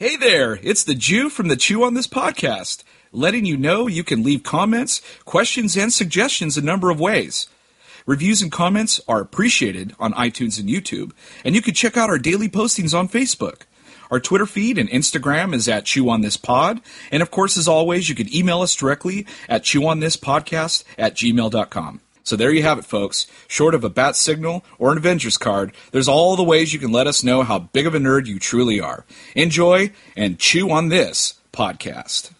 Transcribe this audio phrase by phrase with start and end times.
[0.00, 4.04] Hey there, it's the Jew from the Chew on This podcast, letting you know you
[4.04, 7.48] can leave comments, questions, and suggestions a number of ways.
[8.06, 11.10] Reviews and comments are appreciated on iTunes and YouTube,
[11.44, 13.62] and you can check out our daily postings on Facebook.
[14.08, 16.80] Our Twitter feed and Instagram is at Chew on This Pod,
[17.10, 22.00] and of course, as always, you can email us directly at chewonthispodcast at gmail.com.
[22.28, 23.26] So there you have it, folks.
[23.46, 26.92] Short of a bat signal or an Avengers card, there's all the ways you can
[26.92, 29.06] let us know how big of a nerd you truly are.
[29.34, 32.32] Enjoy and chew on this podcast.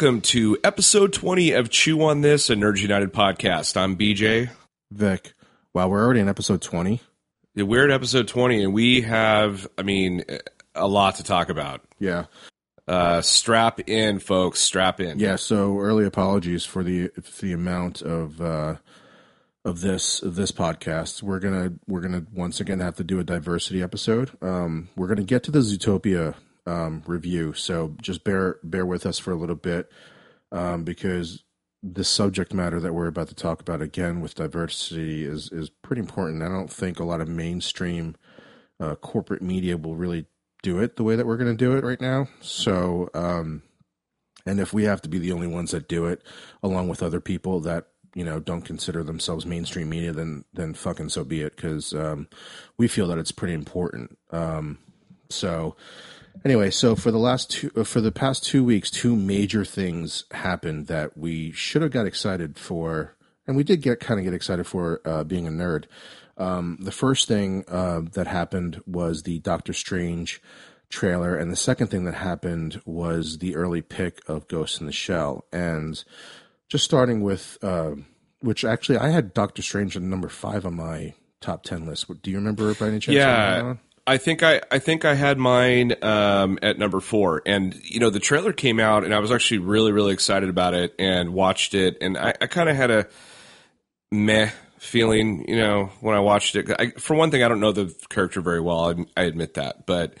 [0.00, 3.76] Welcome to episode 20 of Chew on This, a Nerds United podcast.
[3.76, 4.48] I'm BJ.
[4.90, 5.34] Vic.
[5.74, 7.02] Wow, we're already in episode 20.
[7.54, 10.24] We're at episode 20, and we have, I mean,
[10.74, 11.82] a lot to talk about.
[11.98, 12.24] Yeah.
[12.88, 14.60] Uh, strap in, folks.
[14.60, 15.18] Strap in.
[15.18, 18.76] Yeah, so early apologies for the for the amount of uh,
[19.66, 21.22] of this of this podcast.
[21.22, 24.30] We're gonna we're gonna once again have to do a diversity episode.
[24.40, 27.52] Um, we're gonna get to the Zootopia um, review.
[27.52, 29.90] So just bear bear with us for a little bit
[30.52, 31.44] um, because
[31.82, 36.00] the subject matter that we're about to talk about again with diversity is is pretty
[36.00, 36.42] important.
[36.42, 38.16] I don't think a lot of mainstream
[38.78, 40.26] uh, corporate media will really
[40.62, 42.28] do it the way that we're going to do it right now.
[42.40, 43.62] So, um,
[44.44, 46.22] and if we have to be the only ones that do it,
[46.62, 51.08] along with other people that you know don't consider themselves mainstream media, then then fucking
[51.08, 51.56] so be it.
[51.56, 52.28] Because um,
[52.76, 54.18] we feel that it's pretty important.
[54.30, 54.78] Um,
[55.30, 55.76] so
[56.44, 60.24] Anyway, so for the last two, uh, for the past two weeks, two major things
[60.30, 63.14] happened that we should have got excited for,
[63.46, 65.84] and we did get kind of get excited for uh, being a nerd.
[66.38, 70.40] Um, the first thing uh, that happened was the Doctor Strange
[70.88, 74.92] trailer, and the second thing that happened was the early pick of Ghost in the
[74.92, 75.44] Shell.
[75.52, 76.02] And
[76.68, 77.92] just starting with, uh,
[78.40, 82.06] which actually I had Doctor Strange at number five on my top ten list.
[82.22, 83.16] Do you remember by any chance?
[83.16, 83.74] Yeah.
[84.06, 88.10] I think I, I think I had mine um, at number four, and you know
[88.10, 91.74] the trailer came out, and I was actually really really excited about it, and watched
[91.74, 93.06] it, and I, I kind of had a
[94.10, 94.50] meh
[94.80, 96.70] feeling, you know, when I watched it.
[96.78, 98.90] I, for one thing, I don't know the character very well.
[98.90, 100.14] I, I, admit that, but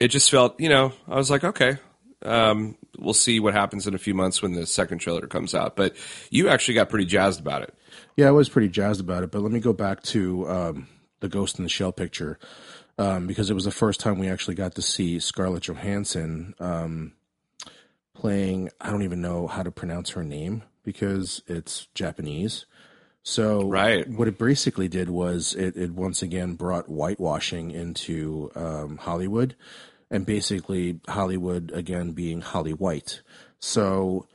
[0.00, 1.76] it just felt, you know, I was like, okay,
[2.24, 5.76] um, we'll see what happens in a few months when the second trailer comes out.
[5.76, 5.96] But
[6.30, 7.74] you actually got pretty jazzed about it.
[8.16, 9.30] Yeah, I was pretty jazzed about it.
[9.30, 10.88] But let me go back to um,
[11.20, 12.38] the Ghost in the Shell picture
[13.00, 17.14] um, because it was the first time we actually got to see Scarlett Johansson um,
[18.14, 18.68] playing.
[18.78, 22.66] I don't even know how to pronounce her name because it's Japanese.
[23.22, 24.06] So right.
[24.06, 29.56] what it basically did was it, it once again brought whitewashing into um, Hollywood,
[30.10, 33.22] and basically Hollywood again being Holly White.
[33.60, 34.28] So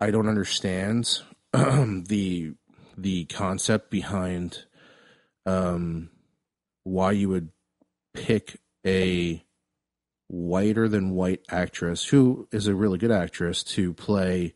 [0.00, 1.20] I don't understand
[1.52, 2.54] the
[2.96, 4.64] the concept behind
[5.44, 6.10] um,
[6.84, 7.50] why you would
[8.18, 9.42] pick a
[10.28, 14.54] whiter than white actress who is a really good actress to play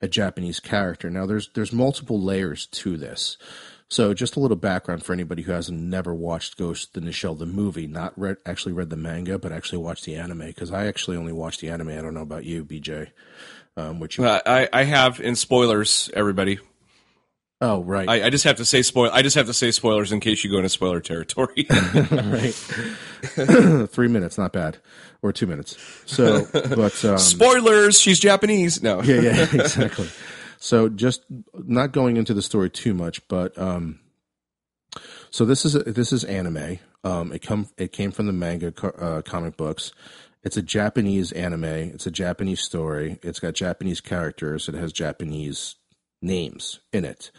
[0.00, 1.10] a Japanese character.
[1.10, 3.36] Now there's there's multiple layers to this.
[3.88, 7.34] So just a little background for anybody who hasn't never watched Ghost in the Shell
[7.34, 10.86] the movie, not read actually read the manga, but actually watched the anime because I
[10.86, 11.88] actually only watched the anime.
[11.88, 13.08] I don't know about you, BJ.
[13.76, 16.60] Um, which you- uh, I I have in spoilers, everybody.
[17.62, 18.08] Oh right.
[18.08, 19.10] I, I, just have to say spoil.
[19.12, 21.66] I just have to say spoilers in case you go into spoiler territory.
[22.10, 22.54] right.
[23.90, 24.78] Three minutes, not bad,
[25.20, 25.76] or two minutes.
[26.06, 28.00] So, but um, spoilers.
[28.00, 28.82] She's Japanese.
[28.82, 29.02] No.
[29.02, 30.08] yeah, yeah, exactly.
[30.56, 34.00] So, just not going into the story too much, but um,
[35.30, 36.78] so this is this is anime.
[37.04, 39.92] Um, it come it came from the manga uh, comic books.
[40.42, 41.64] It's a Japanese anime.
[41.64, 43.18] It's a Japanese story.
[43.22, 44.66] It's got Japanese characters.
[44.66, 45.76] It has Japanese
[46.22, 47.30] names in it.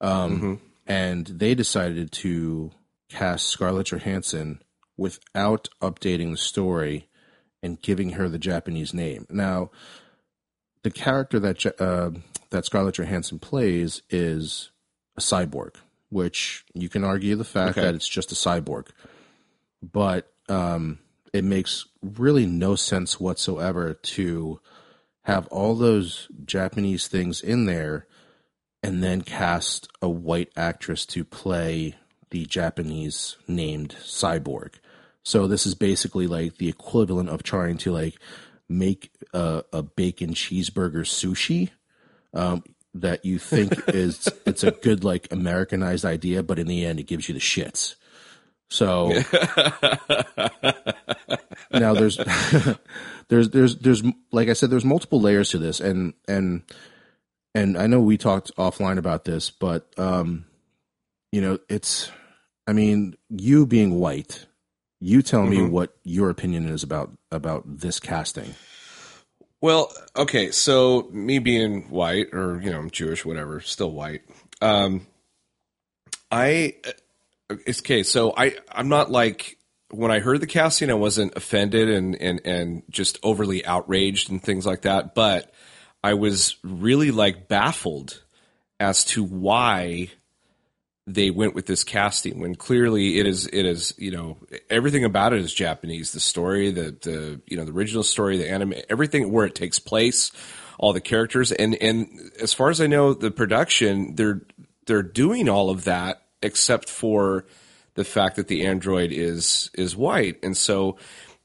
[0.00, 0.54] Um, mm-hmm.
[0.86, 2.70] And they decided to
[3.08, 4.62] cast Scarlett Johansson
[4.96, 7.08] without updating the story
[7.62, 9.26] and giving her the Japanese name.
[9.30, 9.70] Now,
[10.82, 12.10] the character that uh,
[12.50, 14.70] that Scarlett Johansson plays is
[15.16, 15.76] a cyborg,
[16.10, 17.86] which you can argue the fact okay.
[17.86, 18.88] that it's just a cyborg,
[19.82, 20.98] but um,
[21.32, 24.60] it makes really no sense whatsoever to
[25.24, 28.06] have all those Japanese things in there
[28.82, 31.96] and then cast a white actress to play
[32.30, 34.74] the Japanese named cyborg.
[35.22, 38.16] So this is basically like the equivalent of trying to like
[38.68, 41.70] make a, a bacon cheeseburger sushi
[42.34, 42.62] um,
[42.92, 47.06] that you think is it's a good like Americanized idea, but in the end it
[47.06, 47.94] gives you the shits.
[48.68, 49.08] So
[51.72, 52.18] now there's
[53.28, 56.62] there's there's there's like I said, there's multiple layers to this, and and
[57.54, 60.46] and I know we talked offline about this, but um,
[61.32, 62.10] you know, it's
[62.66, 64.46] I mean, you being white,
[65.00, 65.64] you tell mm-hmm.
[65.64, 68.54] me what your opinion is about about this casting.
[69.60, 74.22] Well, okay, so me being white, or you know, I'm Jewish, whatever, still white.
[74.60, 75.06] Um,
[76.30, 76.74] I
[77.48, 78.02] it's okay.
[78.02, 79.56] So I I'm not like
[79.96, 84.42] when I heard the casting, I wasn't offended and and and just overly outraged and
[84.42, 85.52] things like that, but
[86.02, 88.22] I was really like baffled
[88.78, 90.10] as to why
[91.06, 94.38] they went with this casting when clearly it is it is you know
[94.70, 96.12] everything about it is Japanese.
[96.12, 99.78] The story the the you know the original story the anime everything where it takes
[99.78, 100.32] place
[100.78, 104.42] all the characters and and as far as I know the production they're
[104.86, 107.46] they're doing all of that except for
[107.94, 110.96] the fact that the android is is white and so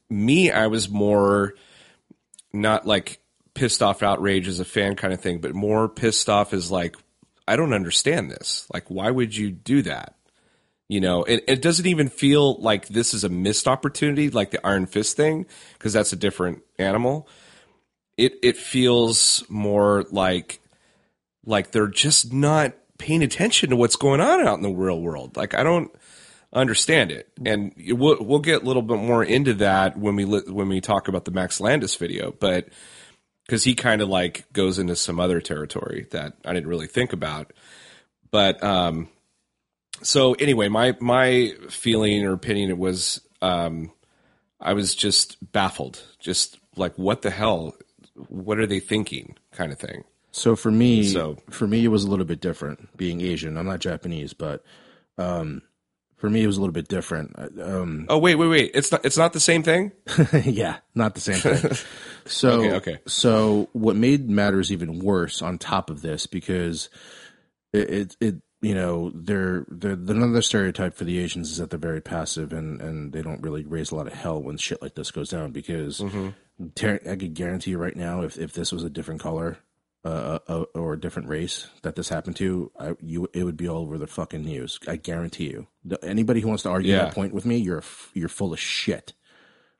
[0.08, 1.54] me I was more
[2.52, 3.20] not like
[3.54, 6.96] pissed off outrage as a fan kind of thing but more pissed off as like
[7.50, 8.64] I don't understand this.
[8.72, 10.14] Like, why would you do that?
[10.86, 14.64] You know, it, it doesn't even feel like this is a missed opportunity, like the
[14.64, 17.28] Iron Fist thing, because that's a different animal.
[18.16, 20.60] It it feels more like
[21.44, 25.36] like they're just not paying attention to what's going on out in the real world.
[25.36, 25.90] Like, I don't
[26.52, 30.68] understand it, and we'll we'll get a little bit more into that when we when
[30.68, 32.68] we talk about the Max Landis video, but
[33.46, 37.12] because he kind of like goes into some other territory that I didn't really think
[37.12, 37.52] about.
[38.30, 39.08] But um,
[40.02, 43.92] so anyway, my my feeling or opinion it was um,
[44.60, 47.74] I was just baffled, just like what the hell,
[48.28, 50.04] what are they thinking, kind of thing.
[50.32, 52.96] So for me, so for me, it was a little bit different.
[52.96, 54.64] Being Asian, I'm not Japanese, but
[55.18, 55.62] um,
[56.20, 57.34] for me, it was a little bit different.
[57.60, 58.70] Um, oh wait, wait, wait!
[58.74, 59.04] It's not.
[59.04, 59.92] It's not the same thing.
[60.44, 61.72] yeah, not the same thing.
[62.26, 62.98] so, okay, okay.
[63.06, 66.90] So, what made matters even worse on top of this because
[67.72, 71.78] it, it, it you know, they're, they're another stereotype for the Asians is that they're
[71.78, 74.94] very passive and and they don't really raise a lot of hell when shit like
[74.94, 75.52] this goes down.
[75.52, 76.28] Because mm-hmm.
[77.08, 79.56] I could guarantee you right now, if if this was a different color,
[80.04, 83.68] uh, uh, or a different race that this happened to, I, you it would be
[83.68, 84.78] all over the fucking news.
[84.88, 85.66] I guarantee you.
[86.02, 87.04] Anybody who wants to argue yeah.
[87.04, 89.12] that point with me, you're you're full of shit.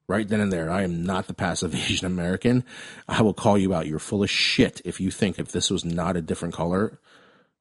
[0.07, 2.65] Right then and there, I am not the passive Asian American.
[3.09, 3.87] I will call you out.
[3.87, 6.99] You're full of shit if you think if this was not a different color.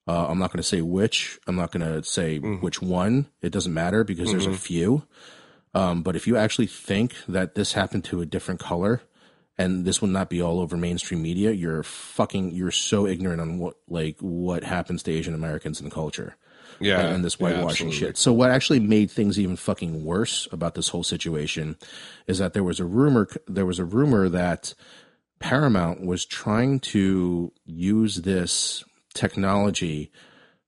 [0.07, 1.39] Uh, I'm not going to say which.
[1.45, 2.61] I'm not going to say mm.
[2.61, 3.27] which one.
[3.44, 4.38] It doesn't matter because mm-hmm.
[4.38, 4.57] there's a mm-hmm.
[4.57, 5.03] few.
[5.75, 9.03] Um, but if you actually think that this happened to a different color,
[9.59, 13.59] and this will not be all over mainstream media, you're fucking you're so ignorant on
[13.59, 16.38] what like what happens to Asian Americans in the culture.
[16.79, 17.01] Yeah.
[17.01, 18.17] And, and this whitewashing yeah, shit.
[18.17, 21.75] So what actually made things even fucking worse about this whole situation
[22.25, 24.73] is that there was a rumor there was a rumor that
[25.39, 30.09] Paramount was trying to use this technology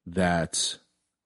[0.06, 0.78] that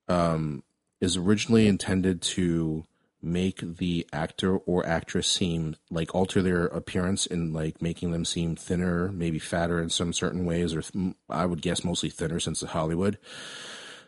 [0.07, 0.61] um,
[1.01, 2.85] is originally intended to
[3.25, 8.55] make the actor or actress seem like alter their appearance and like making them seem
[8.55, 12.61] thinner, maybe fatter in some certain ways, or th- I would guess mostly thinner since
[12.61, 13.17] it's Hollywood.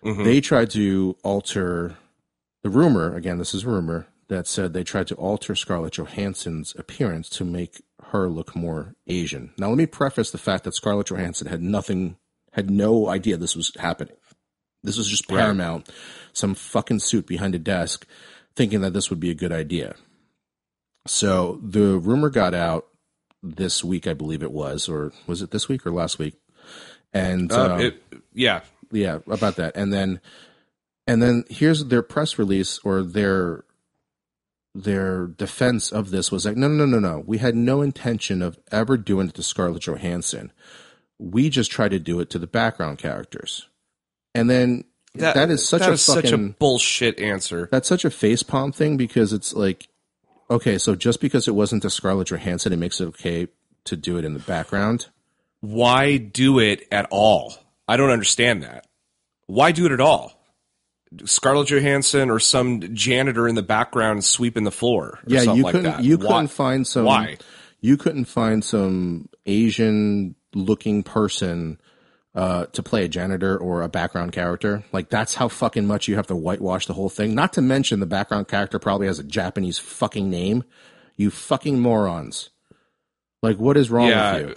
[0.04, 0.24] Mm-hmm.
[0.24, 1.98] They tried to alter
[2.64, 3.16] the rumor.
[3.16, 7.46] Again, this is a rumor that said they tried to alter Scarlett Johansson's appearance to
[7.46, 7.82] make
[8.12, 9.54] her look more Asian.
[9.58, 12.18] Now, let me preface the fact that Scarlett Johansson had nothing,
[12.52, 14.16] had no idea this was happening.
[14.84, 15.98] This was just Paramount, right.
[16.34, 18.06] some fucking suit behind a desk
[18.58, 19.96] thinking that this would be a good idea.
[21.06, 22.88] So the rumor got out
[23.42, 26.34] this week, I believe it was, or was it this week or last week?
[27.14, 28.62] And uh, um, it, yeah,
[28.92, 29.78] yeah, about that.
[29.78, 30.20] And then,
[31.06, 33.64] and then here's their press release or their
[34.76, 37.24] their defense of this was like, no, no, no, no, no.
[37.26, 40.52] We had no intention of ever doing it to Scarlett Johansson.
[41.18, 43.68] We just tried to do it to the background characters.
[44.36, 44.84] And then
[45.20, 47.68] that, that is such that a is fucking, such a bullshit answer.
[47.72, 49.88] That's such a facepalm thing because it's like,
[50.50, 53.48] okay, so just because it wasn't a Scarlett Johansson, it makes it okay
[53.86, 55.08] to do it in the background.
[55.62, 57.56] Why do it at all?
[57.88, 58.86] I don't understand that.
[59.48, 60.34] Why do it at all?
[61.26, 65.06] Scarlett Johansson or some janitor in the background sweeping the floor.
[65.06, 66.04] Or Yeah, something you couldn't that.
[66.04, 66.28] you Why?
[66.28, 67.38] couldn't find some Why?
[67.80, 71.80] you couldn't find some Asian looking person
[72.38, 74.84] uh, to play a janitor or a background character.
[74.92, 77.34] Like that's how fucking much you have to whitewash the whole thing.
[77.34, 80.64] Not to mention the background character probably has a Japanese fucking name.
[81.16, 82.52] You fucking morons.
[83.42, 84.56] Like what is wrong Yeah, with you?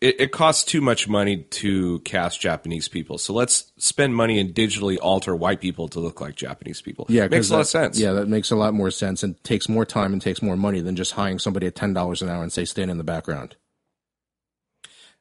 [0.00, 4.52] It, it costs too much money to cast Japanese people, so let's spend money and
[4.52, 7.06] digitally alter white people to look like Japanese people.
[7.08, 8.00] Yeah, makes a lot of sense.
[8.00, 10.80] Yeah, that makes a lot more sense and takes more time and takes more money
[10.80, 13.56] than just hiring somebody at ten dollars an hour and say stand in the background.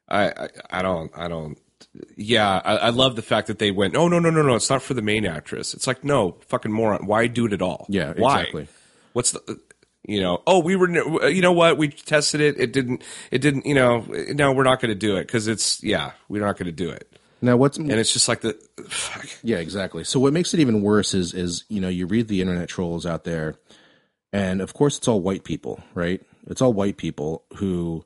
[0.09, 1.57] I, I, I don't, I don't.
[2.15, 3.95] Yeah, I, I love the fact that they went.
[3.95, 4.55] Oh no, no, no, no!
[4.55, 5.73] It's not for the main actress.
[5.73, 7.05] It's like no, fucking moron.
[7.05, 7.85] Why do it at all?
[7.89, 8.39] Yeah, Why?
[8.39, 8.67] exactly.
[9.13, 9.59] What's the?
[10.05, 10.89] You know, oh, we were.
[11.29, 11.77] You know what?
[11.77, 12.59] We tested it.
[12.59, 13.03] It didn't.
[13.31, 13.65] It didn't.
[13.65, 15.83] You know, no, we're not going to do it because it's.
[15.83, 17.09] Yeah, we're not going to do it.
[17.41, 18.53] Now what's And it's just like the.
[18.87, 19.27] Fuck.
[19.43, 20.03] Yeah, exactly.
[20.03, 23.05] So what makes it even worse is is you know you read the internet trolls
[23.05, 23.55] out there,
[24.33, 26.21] and of course it's all white people, right?
[26.47, 28.03] It's all white people who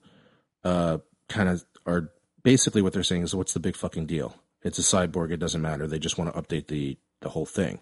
[0.63, 2.11] uh, kind of are
[2.43, 4.35] basically what they're saying is what's the big fucking deal?
[4.63, 5.31] It's a cyborg.
[5.31, 5.87] It doesn't matter.
[5.87, 7.79] They just want to update the the whole thing.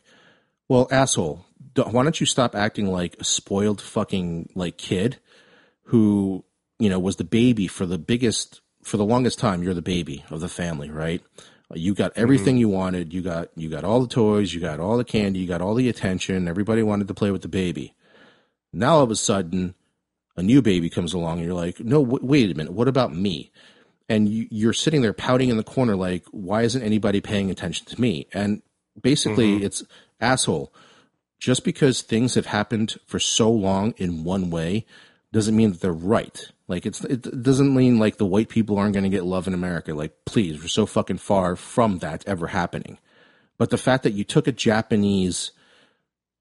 [0.67, 5.19] Well, asshole, d- why don't you stop acting like a spoiled fucking like kid
[5.85, 6.43] who
[6.79, 10.23] you know was the baby for the biggest for the longest time you're the baby
[10.29, 11.21] of the family right
[11.73, 12.61] you got everything mm-hmm.
[12.61, 15.47] you wanted you got you got all the toys you got all the candy you
[15.47, 17.93] got all the attention everybody wanted to play with the baby
[18.73, 19.75] now all of a sudden
[20.35, 23.13] a new baby comes along and you're like no w- wait a minute what about
[23.13, 23.51] me
[24.09, 27.85] and you, you're sitting there pouting in the corner like why isn't anybody paying attention
[27.85, 28.61] to me and
[29.01, 29.65] basically mm-hmm.
[29.65, 29.83] it's
[30.19, 30.73] asshole
[31.41, 34.85] just because things have happened for so long in one way
[35.33, 36.49] doesn't mean that they're right.
[36.67, 39.53] Like it's it doesn't mean like the white people aren't going to get love in
[39.53, 39.93] America.
[39.93, 42.97] Like please, we're so fucking far from that ever happening.
[43.57, 45.51] But the fact that you took a Japanese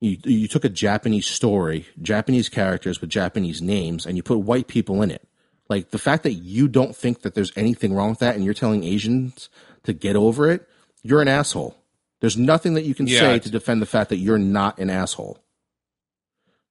[0.01, 4.69] you you took a Japanese story, Japanese characters with Japanese names and you put white
[4.69, 5.27] people in it.
[5.71, 8.53] Like the fact that you don't think that there's anything wrong with that and you're
[8.53, 9.49] telling Asians
[9.85, 10.69] to get over it,
[11.03, 11.77] you're an asshole.
[12.21, 14.91] There's nothing that you can Yeah, say to defend the fact that you're not an
[14.91, 15.39] asshole.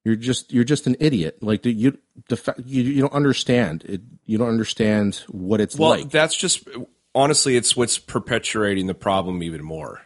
[0.03, 1.41] You're just you're just an idiot.
[1.41, 1.97] Like you
[2.29, 4.01] fa- you you don't understand it.
[4.25, 5.99] You don't understand what it's Well, like.
[6.01, 6.67] Well, that's just
[7.15, 10.01] honestly, it's what's perpetuating the problem even more.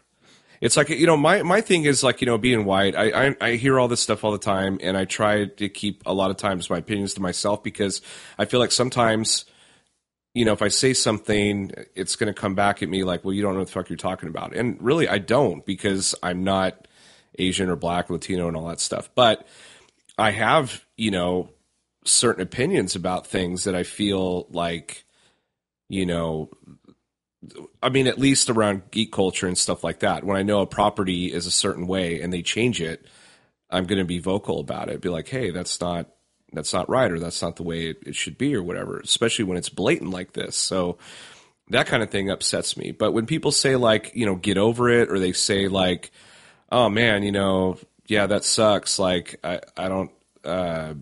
[0.63, 2.96] It's like you know, my my thing is like you know, being white.
[2.96, 6.03] I, I I hear all this stuff all the time, and I try to keep
[6.05, 8.01] a lot of times my opinions to myself because
[8.38, 9.43] I feel like sometimes,
[10.34, 13.34] you know, if I say something, it's going to come back at me like, well,
[13.34, 16.46] you don't know what the fuck you're talking about, and really, I don't because I'm
[16.46, 16.88] not
[17.38, 19.46] Asian or Black, Latino, and all that stuff, but.
[20.15, 21.50] I have, you know,
[22.05, 25.05] certain opinions about things that I feel like,
[25.89, 26.51] you know,
[27.82, 30.24] I mean, at least around geek culture and stuff like that.
[30.24, 33.06] When I know a property is a certain way and they change it,
[33.70, 35.02] I'm going to be vocal about it.
[35.02, 36.08] Be like, hey, that's not
[36.52, 39.00] that's not right, or that's not the way it, it should be, or whatever.
[39.00, 40.56] Especially when it's blatant like this.
[40.56, 40.98] So
[41.70, 42.92] that kind of thing upsets me.
[42.92, 46.12] But when people say like, you know, get over it, or they say like,
[46.72, 49.00] oh man, you know, yeah, that sucks.
[49.00, 50.12] Like, I I don't.
[50.44, 50.94] Uh,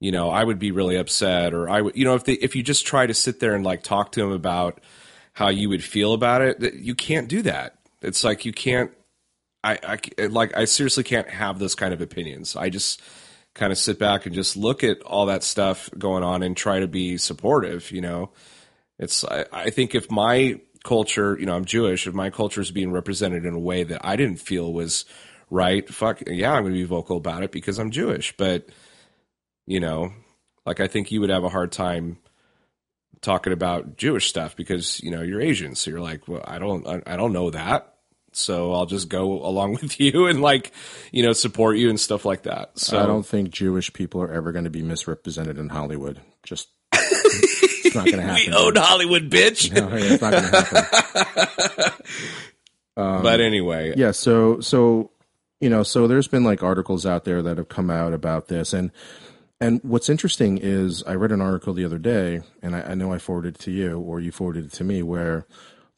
[0.00, 2.54] you know, I would be really upset, or I would, you know, if they, if
[2.54, 4.80] you just try to sit there and like talk to them about
[5.38, 7.78] how you would feel about it, you can't do that.
[8.02, 8.90] It's like you can't.
[9.62, 12.56] I, I like I seriously can't have those kind of opinions.
[12.56, 13.00] I just
[13.54, 16.80] kind of sit back and just look at all that stuff going on and try
[16.80, 17.92] to be supportive.
[17.92, 18.30] You know,
[18.98, 22.72] it's I, I think if my culture, you know, I'm Jewish, if my culture is
[22.72, 25.04] being represented in a way that I didn't feel was
[25.50, 28.36] right, fuck yeah, I'm going to be vocal about it because I'm Jewish.
[28.36, 28.70] But
[29.68, 30.12] you know,
[30.66, 32.18] like I think you would have a hard time
[33.20, 36.86] talking about Jewish stuff because you know you're Asian, so you're like, well, I don't,
[36.86, 37.94] I, I don't know that,
[38.32, 40.72] so I'll just go along with you and like,
[41.12, 42.78] you know, support you and stuff like that.
[42.78, 46.20] So I don't think Jewish people are ever going to be misrepresented in Hollywood.
[46.42, 48.44] Just it's not going to happen.
[48.46, 49.72] we own Hollywood, bitch.
[49.72, 51.92] No, yeah, it's not going to happen.
[52.96, 55.12] Um, but anyway, yeah so so
[55.60, 58.72] you know so there's been like articles out there that have come out about this
[58.72, 58.90] and
[59.60, 63.12] and what's interesting is i read an article the other day and i, I know
[63.12, 65.46] i forwarded it to you or you forwarded it to me where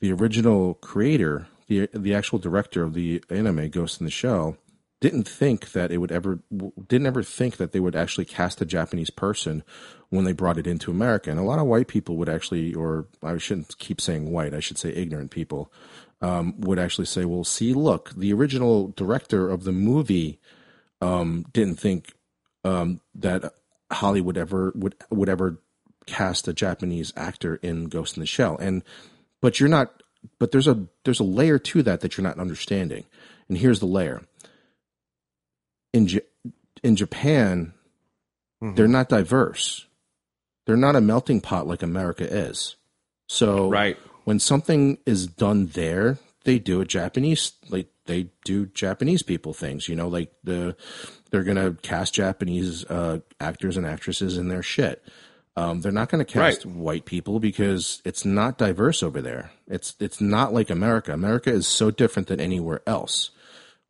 [0.00, 4.56] the original creator the the actual director of the anime ghost in the shell
[5.00, 6.40] didn't think that it would ever
[6.88, 9.64] didn't ever think that they would actually cast a Japanese person
[10.10, 11.30] when they brought it into America.
[11.30, 14.60] And a lot of white people would actually, or I shouldn't keep saying white, I
[14.60, 15.72] should say ignorant people,
[16.20, 20.38] um, would actually say, "Well, see, look, the original director of the movie
[21.00, 22.12] um, didn't think
[22.64, 23.52] um, that
[23.90, 25.58] Hollywood ever would would ever
[26.06, 28.82] cast a Japanese actor in Ghost in the Shell." And
[29.40, 30.02] but you're not.
[30.38, 33.04] But there's a there's a layer to that that you're not understanding
[33.48, 34.22] And here's the layer.
[35.92, 36.20] In J-
[36.82, 37.72] in Japan,
[38.60, 39.86] they're not diverse.
[40.66, 42.76] They're not a melting pot like America is.
[43.28, 43.96] So Right.
[44.24, 49.88] when something is done there, they do it Japanese like they do Japanese people things,
[49.88, 50.76] you know, like the
[51.30, 55.02] they're gonna cast Japanese uh, actors and actresses in their shit.
[55.56, 56.74] Um, they're not going to cast Right.
[56.74, 59.50] white people because it's not diverse over there.
[59.66, 61.12] It's it's not like America.
[61.12, 63.30] America is so different than anywhere else.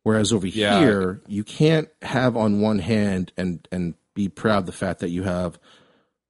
[0.03, 0.79] Whereas over Yeah.
[0.79, 5.11] here, you can't have on one hand and and be proud of the fact that
[5.11, 5.59] you have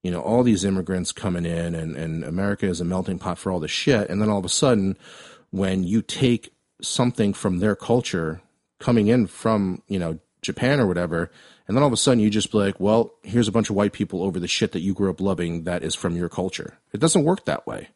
[0.03, 3.51] you know all these immigrants coming in and and America is a melting pot for
[3.51, 4.98] all the shit and then all of a sudden
[5.50, 8.41] when you take something from their culture
[8.79, 11.31] coming in from you know Japan or whatever
[11.67, 13.75] and then all of a sudden you just be like well here's a bunch of
[13.75, 16.79] white people over the shit that you grew up loving that is from your culture
[16.91, 17.89] it doesn't work that way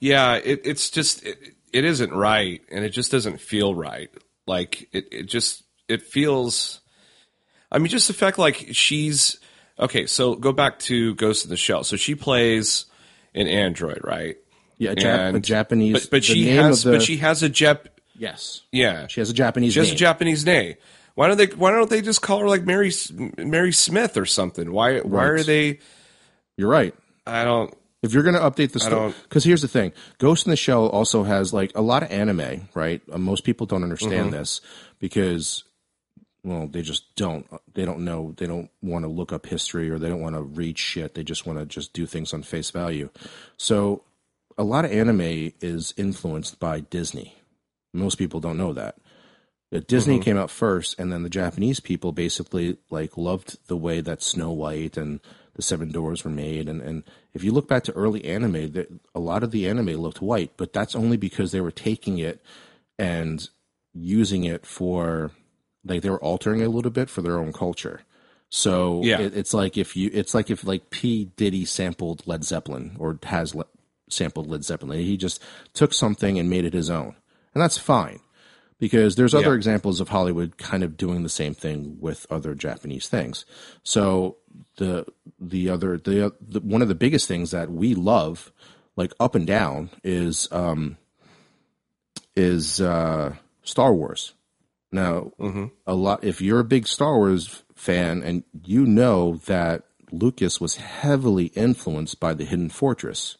[0.00, 1.38] Yeah, it, it's just it,
[1.72, 4.10] it isn't right, and it just doesn't feel right.
[4.46, 6.80] Like it, it just it feels.
[7.70, 9.38] I mean, just the fact like she's
[9.78, 10.06] okay.
[10.06, 11.84] So go back to Ghost in the Shell.
[11.84, 12.86] So she plays
[13.34, 14.36] an android, right?
[14.78, 17.86] Yeah a, Jap- a Japanese But but she has the, but she has a Jap.
[18.16, 19.94] yes Yeah, she has a Japanese she has name.
[19.94, 20.74] a Japanese name.
[21.14, 21.46] Why don't they?
[21.46, 22.92] Why don't they just call her like Mary
[23.38, 24.72] Mary Smith or something?
[24.72, 25.78] Why why are they?
[26.56, 26.94] you're right
[27.26, 27.72] I don't.
[28.02, 30.88] If you're going to update the story, because here's the thing: Ghost in the Shell
[30.88, 33.00] also has like a lot of anime, right?
[33.10, 34.36] Uh, most people don't understand Mm-hmm.
[34.36, 34.60] this
[34.98, 35.64] because,
[36.42, 37.46] well, they just don't.
[37.72, 38.34] They don't know.
[38.36, 41.14] They don't want to look up history or they don't want to read shit.
[41.14, 43.08] They just want to just do things on face value.
[43.56, 44.02] So,
[44.56, 47.34] a lot of anime is influenced by Disney.
[47.92, 48.96] Most people don't know that.
[49.88, 50.22] Disney mm-hmm.
[50.22, 54.52] came out first, and then the Japanese people basically like loved the way that Snow
[54.52, 55.20] White and
[55.54, 56.68] the Seven Dwarfs were made.
[56.68, 60.22] And, and if you look back to early anime, a lot of the anime looked
[60.22, 62.40] white, but that's only because they were taking it
[62.98, 63.48] and
[63.92, 65.32] using it for
[65.84, 68.02] like they were altering it a little bit for their own culture.
[68.50, 69.20] So Yeah.
[69.20, 73.18] it, it's like if you, it's like if like P Diddy sampled Led Zeppelin or
[73.24, 73.54] has
[74.14, 75.00] sampled Led Zeppelin.
[75.00, 75.42] He just
[75.74, 77.16] took something and made it his own,
[77.54, 78.20] and that's fine
[78.78, 79.56] because there's other Yeah.
[79.56, 83.44] examples of Hollywood kind of doing the same thing with other Japanese things.
[83.82, 84.36] So
[84.76, 85.06] the
[85.40, 88.52] the other the, the one of the biggest things that we love,
[88.96, 90.96] like up and down, is um
[92.36, 94.34] is uh Star Wars.
[94.92, 95.32] Now,
[95.86, 100.76] a lot if you're a big Star Wars fan and you know that Lucas was
[100.76, 103.36] heavily influenced by the Hidden Fortress,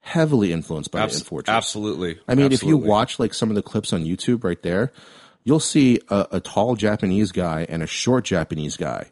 [0.00, 2.18] heavily influenced by the Abs- absolutely.
[2.28, 4.92] I mean, if you watch like some of the clips on YouTube right there,
[5.44, 9.10] you'll see a, a tall Japanese guy and a short Japanese guy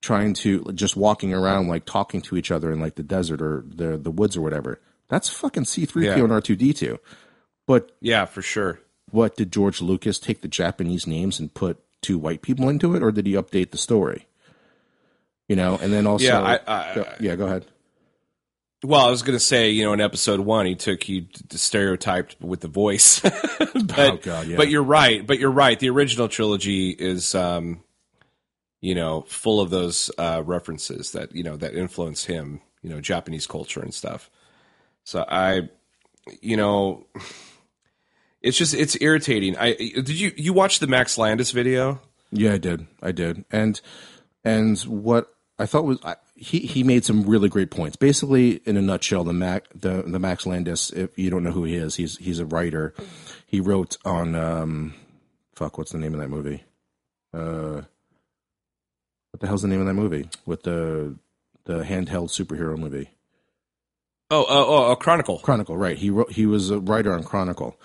[0.00, 3.64] trying to just walking around like talking to each other in like the desert or
[3.66, 4.80] the the woods or whatever.
[5.08, 6.22] That's fucking C three PO Yeah.
[6.24, 6.98] and R two D two.
[7.66, 8.80] But yeah, for sure.
[9.10, 13.02] what did George Lucas take the Japanese names and put two white people into it,
[13.02, 14.26] or did he update the story?
[15.48, 17.64] You know, and then also, Yeah, I- I- yeah, go ahead.
[18.84, 22.36] Well, I was going to say, you know, in episode one, he took he stereotyped
[22.40, 23.18] with the voice.
[23.20, 24.56] but, Oh, God, yeah.
[24.56, 25.26] but you're right.
[25.26, 25.78] But you're right.
[25.78, 27.82] The original trilogy is, um,
[28.80, 32.60] you know, full of those uh, references that you know that influence him.
[32.82, 34.30] You know, Japanese culture and stuff.
[35.02, 35.68] So I,
[36.40, 37.06] you know,
[38.40, 39.56] it's just it's irritating.
[39.56, 42.00] I did you you watch the Max Landis video?
[42.30, 42.86] Yeah, I did.
[43.02, 43.44] I did.
[43.50, 43.80] And
[44.44, 47.96] and what I thought was I, he he made some really great points.
[47.96, 50.90] Basically, in a nutshell, the Mac the the Max Landis.
[50.90, 52.94] If you don't know who he is, he's he's a writer.
[53.46, 54.94] He wrote on um,
[55.54, 56.62] fuck, what's the name of that movie?
[57.34, 57.82] Uh,
[59.32, 61.16] what the hell's the name of that movie with the
[61.64, 63.10] the handheld superhero movie?
[64.30, 65.38] Oh, oh, oh, oh Chronicle.
[65.40, 65.96] Chronicle, right?
[65.96, 66.30] He wrote.
[66.32, 67.78] He was a writer on Chronicle.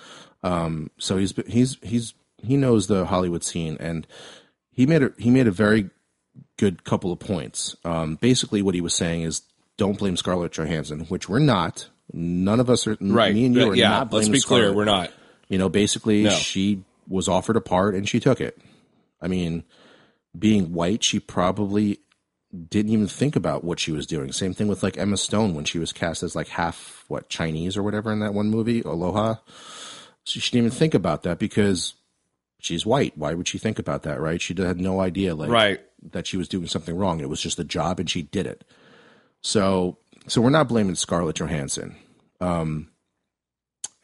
[0.44, 4.06] Um, so he's he's he's he knows the Hollywood scene, and
[4.72, 5.90] he made a he made a very
[6.58, 7.76] good couple of points.
[7.84, 9.42] Um, basically, what he was saying is,
[9.78, 11.88] don't blame Scarlett Johansson, which we're not.
[12.12, 12.98] None of us are.
[13.00, 13.34] Right.
[13.34, 13.90] Me and you are yeah.
[13.90, 14.00] not.
[14.14, 14.60] let's blaming be clear.
[14.62, 14.76] Scarlett.
[14.76, 15.12] We're not.
[15.50, 16.30] You know, basically, No.
[16.32, 18.58] she was offered a part and she took it.
[19.22, 19.64] I mean,
[20.38, 22.00] being white, she probably
[22.70, 24.32] didn't even think about what she was doing.
[24.32, 27.76] Same thing with like Emma Stone when she was cast as like half what Chinese
[27.76, 29.36] or whatever in that one movie, Aloha.
[30.24, 31.96] So she didn't even think about that because
[32.60, 33.18] she's white.
[33.18, 34.42] Why would she think about that, right?
[34.42, 35.82] She had no idea like Right.
[36.12, 37.20] That she was doing something wrong.
[37.20, 38.64] It was just a job and she did it.
[39.42, 41.96] So so we're not blaming Scarlett Johansson.
[42.40, 42.90] Um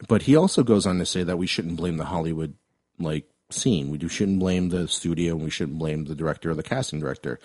[0.08, 2.54] but he also goes on to say that we shouldn't blame the Hollywood
[2.98, 3.90] like scene.
[3.90, 7.00] We do, shouldn't blame the studio and we shouldn't blame the director or the casting
[7.00, 7.38] director.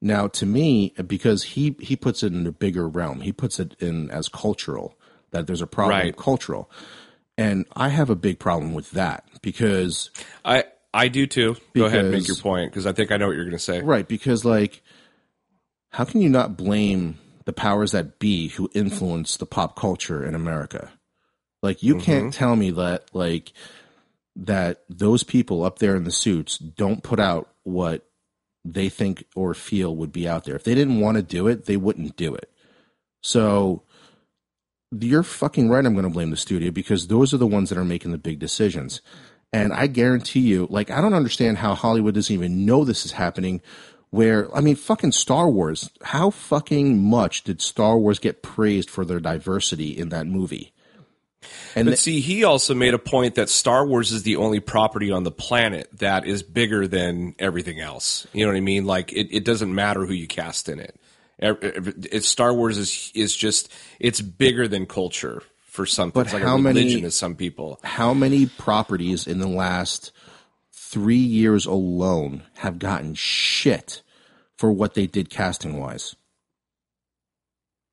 [0.00, 3.74] Now, to me, because he he puts it in a bigger realm, he puts it
[3.80, 4.96] in as cultural
[5.30, 6.16] that there's a problem Right.
[6.16, 6.70] cultural,
[7.38, 10.10] and I have a big problem with that because
[10.44, 10.64] I
[10.96, 11.56] I do too.
[11.74, 13.58] Go ahead and make your point because I think I know what you're going to
[13.58, 13.80] say.
[13.82, 14.82] Right, because like
[15.90, 20.34] how can you not blame the powers that be who influence the pop culture in
[20.34, 20.90] America?
[21.62, 22.38] Like you can't mm-hmm.
[22.38, 23.52] tell me that like
[24.36, 28.06] that those people up there in the suits don't put out what
[28.64, 30.56] they think or feel would be out there.
[30.56, 32.50] If they didn't want to do it, they wouldn't do it.
[33.22, 33.82] So
[34.90, 35.84] you're fucking right.
[35.84, 38.18] I'm going to blame the studio because those are the ones that are making the
[38.18, 39.00] big decisions.
[39.52, 43.12] And I guarantee you, like, I don't understand how Hollywood doesn't even know this is
[43.12, 43.62] happening.
[44.10, 45.90] Where, I mean, fucking Star Wars.
[46.02, 50.72] How fucking much did Star Wars get praised for their diversity in that movie?
[51.74, 55.10] And But see, he also made a point that Star Wars is the only property
[55.10, 58.26] on the planet that is bigger than everything else.
[58.32, 58.84] You know what I mean?
[58.84, 60.98] Like it, it doesn't matter who you cast in it.
[61.38, 65.42] It's Star Wars is is just it's bigger than culture
[65.76, 66.10] for some.
[66.10, 67.78] But like how many- to some people.
[67.84, 70.10] how many properties in the last
[70.72, 74.02] three years alone have gotten shit
[74.56, 76.16] for what they did casting wise?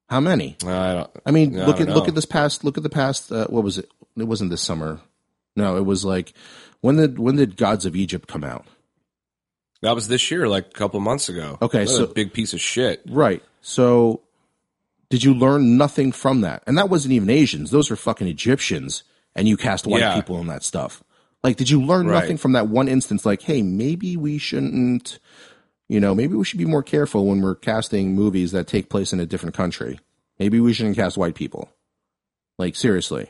[0.09, 0.57] How many?
[0.65, 2.63] I don't, I mean, I look at look at this past.
[2.63, 3.31] Look at the past.
[3.31, 3.89] Uh, what was it?
[4.17, 5.01] It wasn't this summer.
[5.55, 6.33] No, it was like
[6.81, 8.65] when did when did Gods of Egypt come out?
[9.81, 11.57] that was this year, like a couple months ago.
[11.61, 13.01] Okay, so- a big piece of shit.
[13.09, 13.43] Right.
[13.61, 14.21] So,
[15.13, 16.63] did you learn nothing from that?
[16.65, 19.03] And that wasn't even Asians; those were fucking Egyptians.
[19.35, 20.15] And you cast white Yeah.
[20.15, 21.03] people in that stuff.
[21.43, 22.19] Like, did you learn Right.
[22.19, 23.23] nothing from that one instance?
[23.27, 25.19] Like, hey, maybe we shouldn't.
[25.87, 29.13] You know, maybe we should be more careful when we're casting movies that take place
[29.13, 29.99] in a different country.
[30.39, 31.69] Maybe we shouldn't cast white people.
[32.57, 33.29] Like seriously.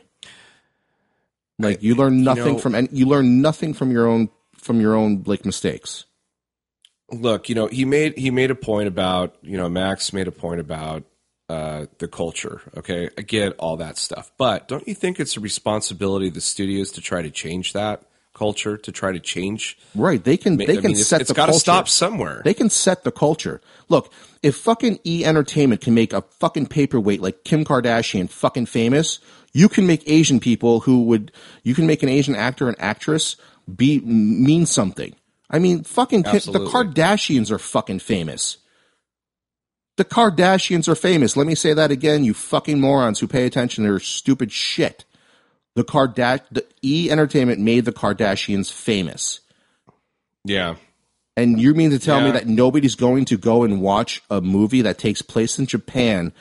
[1.58, 4.94] Like you learn nothing know- from and you learn nothing from your own from your
[4.94, 6.06] own like mistakes.
[7.12, 10.32] look, you know, he made he made a point about, you know, Max made a
[10.32, 11.04] point about
[11.48, 12.62] uh, the culture.
[12.76, 16.40] Okay, I get all that stuff, but don't you think it's a responsibility of the
[16.40, 18.02] studios to try to change that
[18.34, 19.78] culture, to try to change?
[19.94, 20.22] Right?
[20.22, 21.60] They can I they can mean, set it's the got to culture.
[21.60, 22.42] stop somewhere.
[22.44, 23.60] They can set the culture.
[23.88, 29.20] Look, if fucking E Entertainment can make a fucking paperweight like Kim Kardashian fucking famous,
[29.52, 31.30] you can make Asian people who would,
[31.62, 33.36] you can make an Asian actor and actress
[33.72, 35.14] be mean something.
[35.48, 38.56] I mean, fucking Kim, the Kardashians are fucking famous.
[39.96, 41.36] The Kardashians are famous.
[41.36, 45.04] Let me say that again, you fucking morons who pay attention to their stupid shit.
[45.76, 49.40] The Kardash, the E Entertainment made the Kardashians famous.
[50.44, 50.76] yeah,
[51.36, 54.82] And you mean to tell me that nobody's going to go and watch a movie
[54.82, 56.32] that takes place in Japan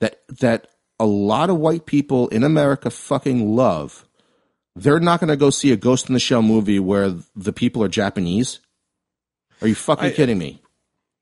[0.00, 4.04] that that a lot of white people in America fucking love?
[4.74, 7.82] They're not going to go see a Ghost in the Shell movie where the people
[7.82, 8.60] are Japanese?
[9.62, 10.60] Are you fucking I- kidding me?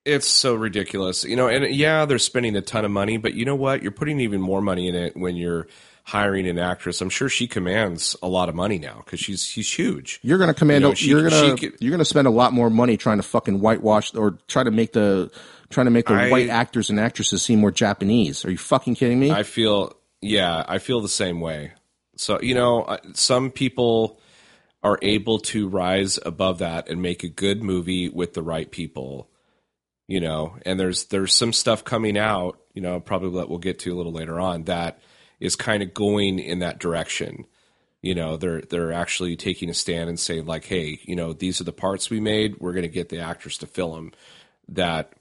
[0.04, 1.48] It's so ridiculous, you know.
[1.48, 3.82] And yeah, they're spending a ton of money, but you know what?
[3.82, 5.66] You're putting even more money in it when you're
[6.04, 7.00] hiring an actress.
[7.00, 10.20] I'm sure she commands a lot of money now because she's she's huge.
[10.22, 10.82] You're going to command.
[10.82, 13.22] You know, she- you're to she you're to spend a lot more money trying to
[13.22, 15.30] fucking whitewash or try to make the
[15.70, 18.44] trying to make the I- white actors and actresses seem more Japanese.
[18.44, 19.30] Are you fucking kidding me?
[19.30, 21.72] I feel yeah, I feel the same way.
[22.16, 24.20] So you know, some people
[24.82, 29.30] are able to rise above that and make a good movie with the right people.
[30.06, 32.58] You know, and there's there's some stuff coming out.
[32.74, 35.00] You know, probably that we'll get to a little later on that
[35.40, 37.46] is kind of going in that direction.
[38.02, 41.60] You know, they're they're actually taking a stand and saying like, hey, you know, these
[41.60, 42.60] are the parts we made.
[42.60, 44.12] We're going to get the actors to fill them.
[44.68, 45.12] That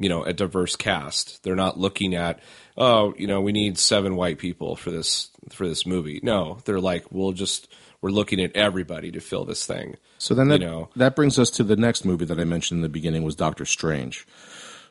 [0.00, 1.44] you know a diverse cast.
[1.44, 2.40] They're not looking at
[2.76, 6.18] oh you know we need seven white people for this for this movie.
[6.22, 7.68] No, they're like we'll just
[8.02, 9.96] we're looking at everybody to fill this thing.
[10.18, 10.88] So then that, you know.
[10.96, 13.64] that brings us to the next movie that I mentioned in the beginning was Doctor
[13.64, 14.26] Strange.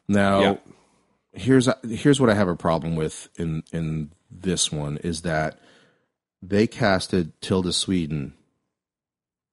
[0.08, 0.58] Now, Yeah.
[1.34, 5.60] here's here's what I have a problem with in in this one is that
[6.42, 8.34] they casted Tilda Swinton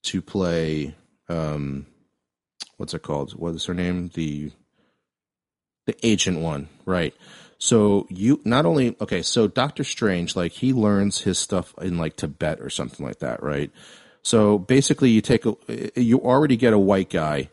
[0.05, 0.95] to play
[1.29, 1.87] um
[2.77, 3.33] what's it called?
[3.33, 4.11] What is her name?
[4.14, 4.53] The
[5.87, 7.14] the ancient one, right?
[7.59, 12.16] So you not only okay, so Doctor Strange, like he learns his stuff in like
[12.16, 13.71] Tibet or something like that, right?
[14.23, 15.57] So basically, you take a,
[15.95, 17.51] you already get a white guy,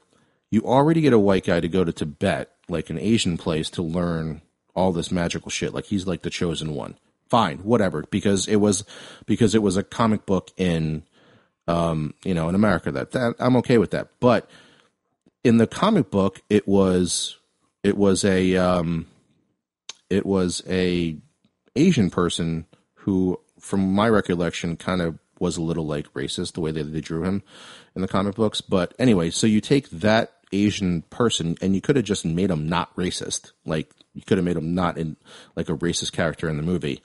[0.49, 3.81] you already get a white guy to go to Tibet, like an Asian place, to
[3.81, 4.41] learn
[4.75, 5.73] all this magical shit.
[5.73, 6.95] Like he's like the chosen one.
[7.29, 8.83] Fine, whatever, because it was
[9.25, 11.03] because it was a comic book in,
[11.67, 12.91] um, you know, in America.
[12.91, 14.49] That that I'm okay with that, but
[15.43, 17.37] in the comic book, it was
[17.83, 19.07] it was a um,
[20.13, 21.17] it was a
[21.75, 26.71] Asian person who, from my recollection, kind of was a little like racist the way
[26.71, 27.41] that they drew him
[27.95, 28.61] in the comic books.
[28.61, 32.69] But anyway, so you take that Asian person and you could have just made him
[32.69, 33.53] not racist.
[33.65, 35.17] Like you could have made him not in
[35.55, 37.01] like a racist character in the movie.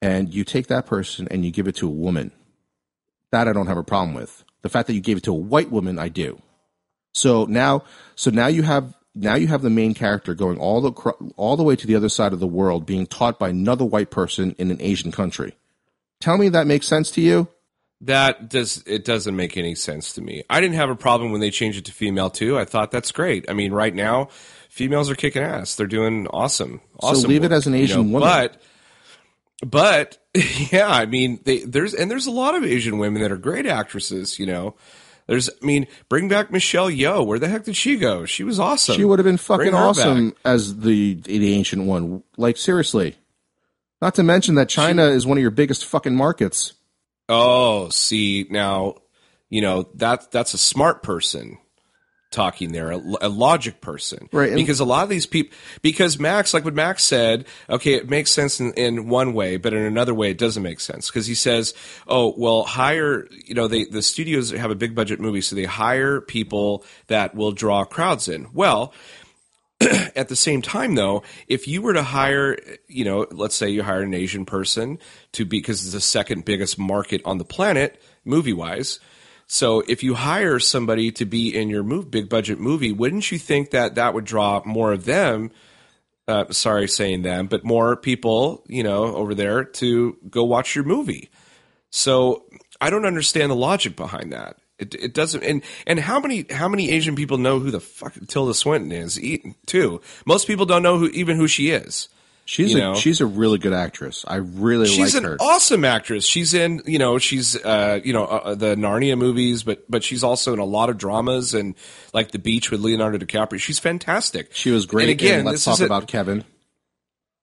[0.00, 2.32] And you take that person and you give it to a woman.
[3.32, 4.44] That I don't have a problem with.
[4.62, 6.40] The fact that you gave it to a white woman, I do.
[7.12, 7.84] So now,
[8.14, 10.90] so now you have now you have the main character going all the
[11.36, 14.10] all the way to the other side of the world, being taught by another white
[14.10, 15.54] person in an Asian country.
[16.20, 17.48] Tell me that makes sense to you?
[18.00, 20.42] That does it doesn't make any sense to me.
[20.50, 22.58] I didn't have a problem when they changed it to female too.
[22.58, 23.48] I thought that's great.
[23.48, 24.28] I mean, right now,
[24.68, 25.76] females are kicking ass.
[25.76, 26.80] They're doing awesome.
[27.00, 27.22] Awesome.
[27.22, 28.28] so leave it as an you Asian know, woman.
[28.28, 28.62] But
[29.64, 30.18] but
[30.72, 33.66] yeah, I mean, they, there's and there's a lot of Asian women that are great
[33.66, 34.38] actresses.
[34.38, 34.74] You know,
[35.26, 37.26] there's I mean, bring back Michelle Yeoh.
[37.26, 38.24] Where the heck did she go?
[38.26, 38.96] She was awesome.
[38.96, 40.38] She would have been fucking awesome back.
[40.44, 42.22] as the the ancient one.
[42.36, 43.16] Like seriously.
[44.02, 46.74] Not to mention that China is one of your biggest fucking markets.
[47.28, 48.96] Oh, see now,
[49.48, 51.58] you know that that's a smart person
[52.34, 56.52] talking there, a, a logic person, Right, Because a lot of these people, because Max,
[56.52, 60.12] like what Max said, okay, it makes sense in, in one way, but in another
[60.12, 61.72] way, it doesn't make sense because he says,
[62.08, 65.64] oh, well, hire, you know, they the studios have a big budget movie, so they
[65.64, 68.48] hire people that will draw crowds in.
[68.52, 68.92] Well,
[70.16, 73.82] at the same time though if you were to hire you know let's say you
[73.82, 75.00] hire an asian person
[75.32, 79.00] to be because it's the second biggest market on the planet movie wise
[79.46, 83.38] so if you hire somebody to be in your move, big budget movie wouldn't you
[83.38, 85.50] think that that would draw more of them
[86.26, 90.84] uh, sorry saying them but more people you know over there to go watch your
[90.84, 91.30] movie
[91.90, 92.44] so
[92.80, 94.56] I don't understand the logic behind that.
[94.80, 98.14] It, it doesn't and and how many how many Asian people know who the fuck
[98.26, 99.20] Tilda Swinton is?
[99.66, 102.08] Too most people don't know who even who she is.
[102.46, 102.94] She's You a know.
[102.94, 104.22] she's a really good actress.
[104.28, 105.36] I really She's like an her.
[105.40, 106.26] awesome actress.
[106.26, 110.22] She's in you know she's uh you know uh, the Narnia movies, but but she's
[110.22, 111.74] also in a lot of dramas and
[112.12, 113.58] like The Beach with Leonardo DiCaprio.
[113.58, 114.50] She's fantastic.
[114.54, 115.04] she was great.
[115.04, 116.44] And again, let's talk about Kevin.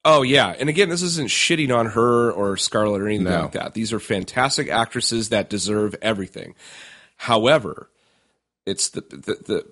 [0.06, 3.42] Oh yeah, and again, this isn't shitting on her or Scarlett or anything No.
[3.42, 3.74] like that.
[3.74, 6.54] These are fantastic actresses that deserve everything.
[7.18, 7.90] However,
[8.66, 9.66] it's the the, the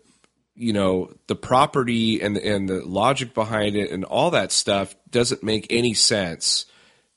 [0.59, 5.41] you know the property and and the logic behind it and all that stuff doesn't
[5.41, 6.65] make any sense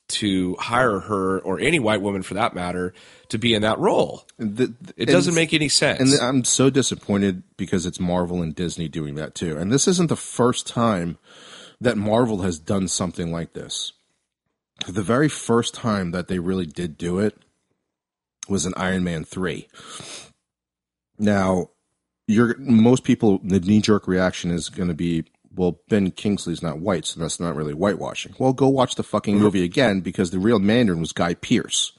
[0.09, 2.95] to hire her or any white woman for that matter
[3.31, 4.25] to be in that role.
[4.39, 6.01] The- It doesn't make any sense.
[6.01, 9.57] And I'm so disappointed because it's Marvel and Disney doing that too.
[9.57, 11.19] And this isn't the first time
[11.81, 13.93] that Marvel has done something like this.
[14.87, 17.37] The very first time that they really did do it
[18.49, 19.67] was in Iron Man 3.
[21.19, 21.71] Now,
[22.33, 26.79] you're most people the knee jerk reaction is going to be well Ben Kingsley's not
[26.79, 28.35] white so that's not really whitewashing.
[28.39, 31.93] Well, go watch the fucking movie again because the real Mandarin was Guy Pearce.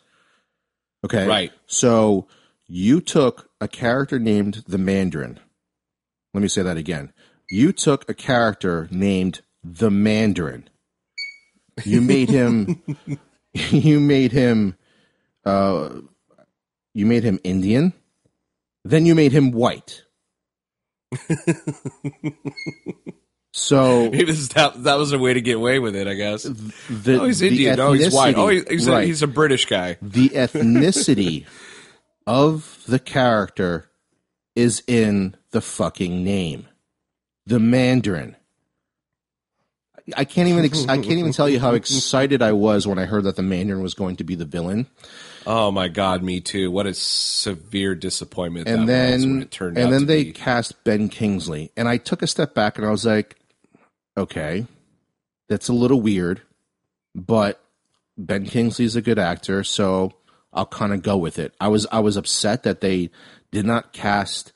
[1.05, 1.27] Okay?
[1.27, 1.51] Right.
[1.67, 2.27] So,
[2.67, 5.39] you took a character named the Mandarin.
[6.33, 7.11] Let me say that again.
[7.49, 10.69] You took a character named the Mandarin.
[11.83, 12.81] You made him
[13.53, 14.75] you made him
[15.45, 15.89] uh
[16.93, 17.93] you made him Indian.
[18.83, 20.02] Then you made him white.
[23.51, 26.43] So Maybe this, that that was a way to get away with it, I guess.
[26.43, 27.77] the Oh, he's Indian.
[27.77, 28.35] No, he's white.
[28.35, 29.97] Oh, ethnicity- he- he's, a, he's a British guy.
[30.01, 31.45] the ethnicity
[32.25, 33.89] of the character
[34.55, 36.67] is in the fucking name.
[37.45, 38.35] The Mandarin.
[40.17, 43.05] I can't even ex- I can't even tell you how excited I was when I
[43.05, 44.87] heard that the Mandarin was going to be the villain.
[45.45, 46.71] Oh my God, me too.
[46.71, 50.31] What a severe disappointment And that was when then it turned and then they be.
[50.31, 51.71] cast Ben Kingsley.
[51.75, 53.35] And I took a step back and I was like,
[54.17, 54.65] okay,
[55.49, 56.41] that's a little weird,
[57.13, 57.61] but
[58.17, 60.13] Ben Kingsley's a good actor, so
[60.53, 61.53] I'll kind of go with it.
[61.59, 63.09] I was I was upset that they
[63.51, 64.53] did not cast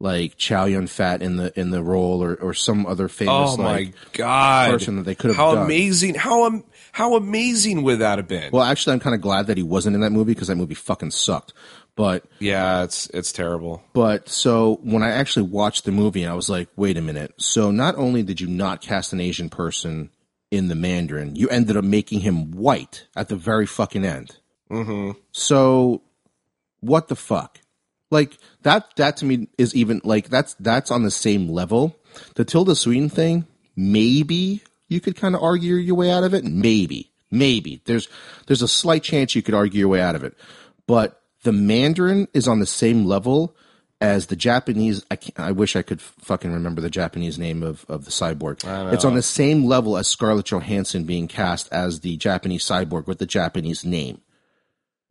[0.00, 3.56] like Chow Yun Fat in the in the role or, or some other famous Oh
[3.56, 5.66] my like God, person that they could have How done.
[5.66, 6.14] amazing!
[6.16, 8.50] How am how amazing would that have been?
[8.52, 10.74] well actually I'm kind of glad that he wasn't in that movie because that movie
[10.74, 11.52] fucking sucked.
[11.96, 13.82] But yeah, it's it's terrible.
[13.92, 17.34] But so when I actually watched the movie, I was like, wait a minute.
[17.36, 20.10] So not only did you not cast an Asian person
[20.50, 24.36] in the Mandarin, you ended up making him white at the very fucking end.
[24.70, 26.02] hmm So
[26.80, 27.60] what the fuck?
[28.10, 31.96] Like that that to me is even like that's that's on the same level.
[32.36, 36.44] The Tilda Swinton thing, maybe you could kind of argue your way out of it.
[36.44, 37.10] Maybe.
[37.30, 37.80] Maybe.
[37.86, 38.08] There's
[38.46, 40.36] there's a slight chance you could argue your way out of it.
[40.86, 43.56] But the Mandarin is on the same level
[44.00, 45.04] as the Japanese.
[45.10, 48.64] I, can't, I wish I could fucking remember the Japanese name of, of the cyborg.
[48.92, 53.18] It's on the same level as Scarlett Johansson being cast as the Japanese cyborg with
[53.18, 54.20] the Japanese name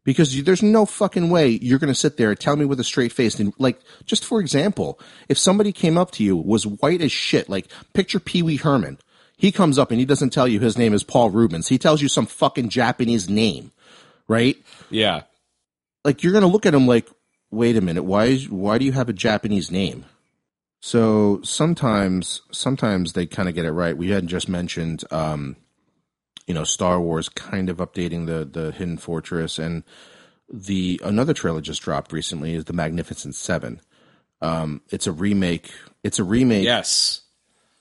[0.04, 2.80] because you, there's no fucking way you're going to sit there and tell me with
[2.80, 6.66] a straight face and like just for example if somebody came up to you was
[6.66, 8.98] white as shit like picture pee-wee herman
[9.40, 12.02] he comes up and he doesn't tell you his name is paul reubens he tells
[12.02, 13.72] you some fucking japanese name
[14.28, 14.58] right
[14.92, 15.24] Yeah,
[16.06, 17.08] like you're going to look at him like
[17.52, 20.06] wait a minute, why is, why do you have a Japanese name?
[20.82, 23.98] So sometimes sometimes they kind of get it right.
[23.98, 25.58] We had just mentioned um,
[26.48, 29.84] you know Star Wars kind of updating the the Hidden Fortress and
[30.48, 33.82] the another trailer just dropped recently is the Magnificent Seven.
[34.42, 35.70] Um, it's a remake.
[36.02, 37.22] It's a remake Yes.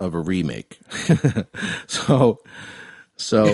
[0.00, 0.78] Of a remake.
[1.87, 2.38] so,
[3.16, 3.46] so,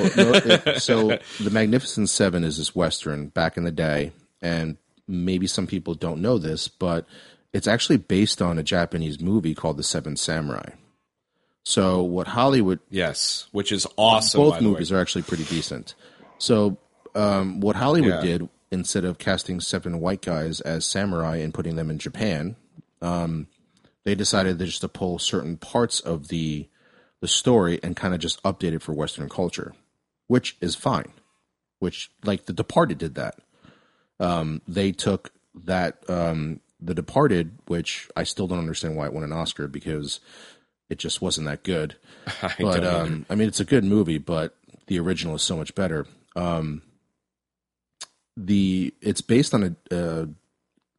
[0.79, 4.77] so the Magnificent Seven is this western back in the day, and
[5.09, 7.07] maybe some people don't know this, but
[7.53, 10.71] it's actually based on a Japanese movie called The Seven Samurai.
[11.63, 13.47] So, what Hollywood Yes.
[13.53, 14.41] Which is awesome.
[14.41, 14.71] both by the way.
[14.73, 15.95] movies are actually pretty decent.
[16.37, 16.77] So,
[17.15, 18.21] um, what Hollywood Yeah.
[18.21, 22.57] did instead of casting seven white guys as samurai and putting them in Japan,
[23.01, 23.47] um,
[24.05, 26.69] they decided to just to pull certain parts of the
[27.21, 29.73] the story and kind of just update it for Western culture,
[30.27, 31.11] which is fine.
[31.79, 33.39] Which, like, The Departed did that.
[34.21, 39.25] Um, they took that um, The Departed, which I still don't understand why it won
[39.25, 40.21] an Oscar because
[40.91, 41.97] it just wasn't that good
[42.43, 44.55] I but um, I mean, it's a good movie, but
[44.87, 46.07] the original is so much better.
[46.37, 46.83] Um,
[48.37, 50.27] the it's based on a uh,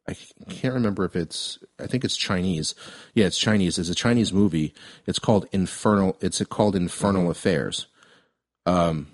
[0.08, 0.16] I
[0.50, 2.76] can't remember if it's I think it's Chinese.
[3.14, 3.80] Yeah, it's Chinese.
[3.80, 4.74] It's a Chinese movie.
[5.08, 6.18] It's called Infernal.
[6.22, 7.88] It's called Infernal Affairs.
[8.66, 9.08] Um,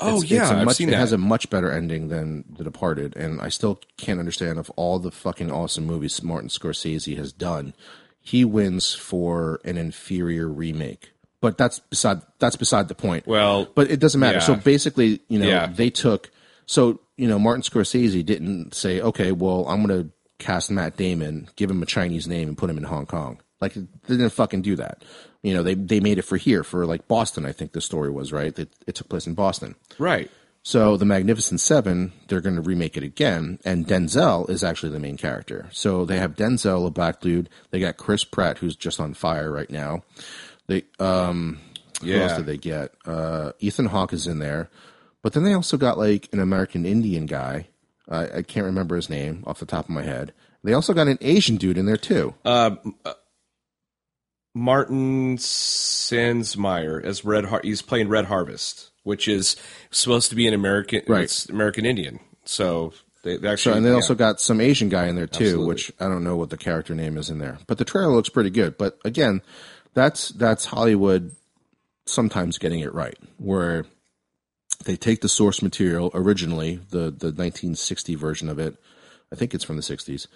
[0.00, 2.64] oh it's, yeah, it's I've much, seen it has a much better ending than The
[2.64, 7.32] Departed, and I still can't understand of all the fucking awesome movies Martin Scorsese has
[7.32, 7.74] done,
[8.20, 11.12] he wins for an inferior remake.
[11.40, 13.26] But that's beside that's beside the point.
[13.26, 14.40] well, But it doesn't matter.
[14.40, 15.66] So basically, you know, Yeah.
[15.66, 16.30] they took
[16.66, 21.48] so you know Martin Scorsese didn't say, okay, well, I'm going to cast Matt Damon,
[21.56, 23.40] give him a Chinese name, and put him in Hong Kong.
[23.60, 25.02] Like they didn't fucking do that.
[25.42, 27.46] You know, they they made it for here for like Boston.
[27.46, 28.56] I think the story was right.
[28.58, 29.76] It, it took place in Boston.
[29.98, 30.30] right.
[30.62, 34.98] So the Magnificent Seven, they're going to remake it again, and Denzel is actually the
[34.98, 35.68] main character.
[35.70, 37.48] So they have Denzel, a black dude.
[37.70, 40.02] They got Chris Pratt, who's just on fire right now.
[40.66, 41.60] They um,
[42.02, 42.16] yeah.
[42.16, 42.92] who else did they get?
[43.04, 44.68] Uh, Ethan Hawke is in there,
[45.26, 47.66] but then they also got like an American Indian guy.
[48.08, 50.32] Uh, I can't remember his name off the top of my head.
[50.62, 52.32] They also got an Asian dude in there too.
[54.54, 59.56] Martin Sensmeier as Red Har- he's playing Red Harvest, which is
[59.90, 61.24] supposed to be an American Right.
[61.24, 62.20] it's American Indian.
[62.44, 62.92] So
[63.24, 63.96] they, they So actually and they yeah.
[63.96, 65.66] also got some Asian guy in there too, Absolutely.
[65.66, 67.58] which I don't know what the character name is in there.
[67.66, 68.78] But the trailer looks pretty good.
[68.78, 69.42] But again,
[69.92, 71.32] that's that's Hollywood
[72.06, 73.86] sometimes getting it right, where
[74.84, 78.76] they take the source material originally, the the 1960 version of it.
[79.32, 80.28] I think it's from the 60s,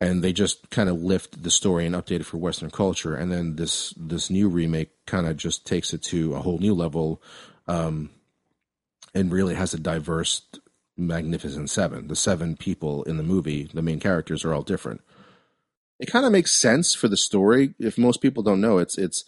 [0.00, 3.14] and they just kind of lift the story and update it for Western culture.
[3.14, 6.74] And then this this new remake kind of just takes it to a whole new
[6.74, 7.22] level,
[7.66, 8.10] um,
[9.14, 10.42] and really has a diverse
[10.96, 12.08] Magnificent Seven.
[12.08, 15.00] The seven people in the movie, the main characters, are all different.
[16.00, 17.74] It kind of makes sense for the story.
[17.78, 19.24] If most people don't know, it's it's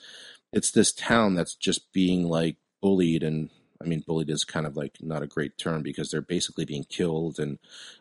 [0.52, 3.50] it's this town that's just being like bullied and
[3.82, 6.84] I mean bullied is kind of like not a great term because they're basically being
[6.84, 7.58] killed and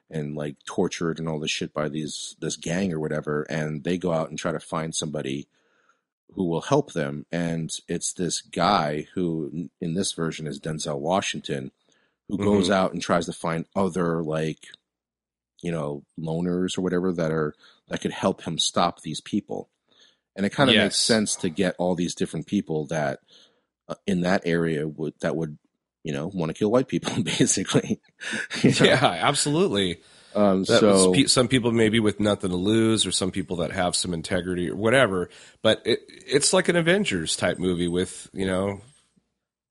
[0.10, 3.98] and like tortured and all this shit by these this gang or whatever and they
[3.98, 5.48] go out and try to find somebody
[6.34, 11.72] who will help them and it's this guy who in this version is Denzel Washington
[12.28, 14.68] who goes out and tries to find other like
[15.62, 17.54] you know loners or whatever that are
[17.90, 19.70] that could help him stop these people.
[20.36, 23.20] And it kind of makes sense to get all these different people that
[23.90, 25.58] uh, in that area would that would
[26.04, 28.00] you know want to kill white people basically
[28.64, 28.86] You know?
[28.86, 30.02] yeah, absolutely.
[30.36, 34.14] um so some people maybe with nothing to lose, or some people that have some
[34.14, 35.30] integrity or whatever.
[35.62, 38.82] But it, it's like an Avengers type movie with you know,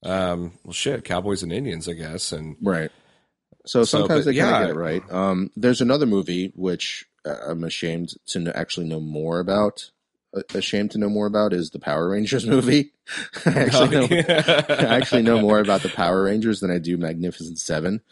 [0.05, 2.91] um, well, shit, cowboys and Indians, I guess, and Right.
[3.67, 4.67] So So, sometimes but they kind of yeah.
[4.67, 5.12] get it right.
[5.12, 9.91] Um, there's another movie which uh, I'm ashamed to actually know more about.
[10.55, 12.93] Ashamed to know more about is the Power Rangers movie.
[13.47, 14.09] I actually know,
[14.69, 18.03] I actually know more about the Power Rangers than I do Magnificent Seven.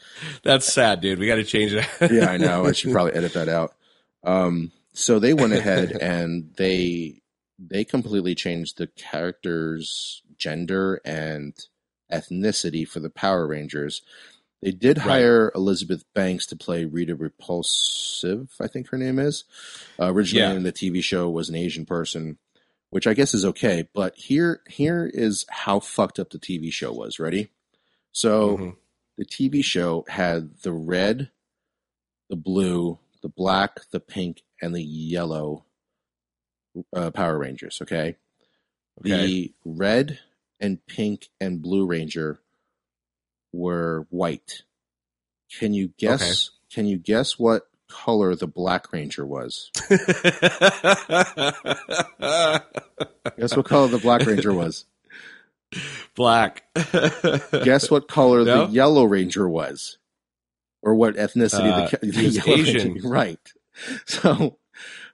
[0.43, 1.19] That's sad, dude.
[1.19, 2.11] We got to change that.
[2.11, 2.65] Yeah, I know.
[2.65, 3.75] I should probably edit that out.
[4.25, 7.21] Um, so they went ahead and they
[7.59, 11.55] they completely changed the characters' gender and
[12.11, 14.01] ethnicity for the Power Rangers.
[14.63, 15.05] They did Right.
[15.07, 19.45] hire Elizabeth Banks to play Rita Repulsive, I think her name is.
[20.01, 20.55] Uh, originally Yeah.
[20.57, 22.39] in the TV show was an Asian person,
[22.91, 23.89] which I guess is okay.
[23.93, 27.19] But here here is how fucked up the TV show was.
[27.19, 27.51] Ready?
[28.13, 28.77] So Mhm.
[29.19, 31.31] the TV show had the red,
[32.31, 35.65] the blue, the black, the pink, and the yellow
[36.95, 37.79] uh, Power Rangers.
[37.83, 38.17] Okay?
[39.01, 39.27] Okay.
[39.27, 40.19] the red
[40.59, 42.41] and pink and blue Ranger
[43.57, 44.63] were white.
[45.59, 46.51] Can you guess?
[46.73, 49.71] Can you guess what color the Black Ranger was?
[53.39, 54.85] Guess what color the Black Ranger was?
[56.15, 56.65] Black.
[57.65, 58.67] Guess what color No?
[58.67, 59.99] the Yellow Ranger was?
[60.83, 62.93] Or what ethnicity Uh, the, the Yellow Asian.
[62.95, 63.53] Ranger- right.
[64.07, 64.59] So,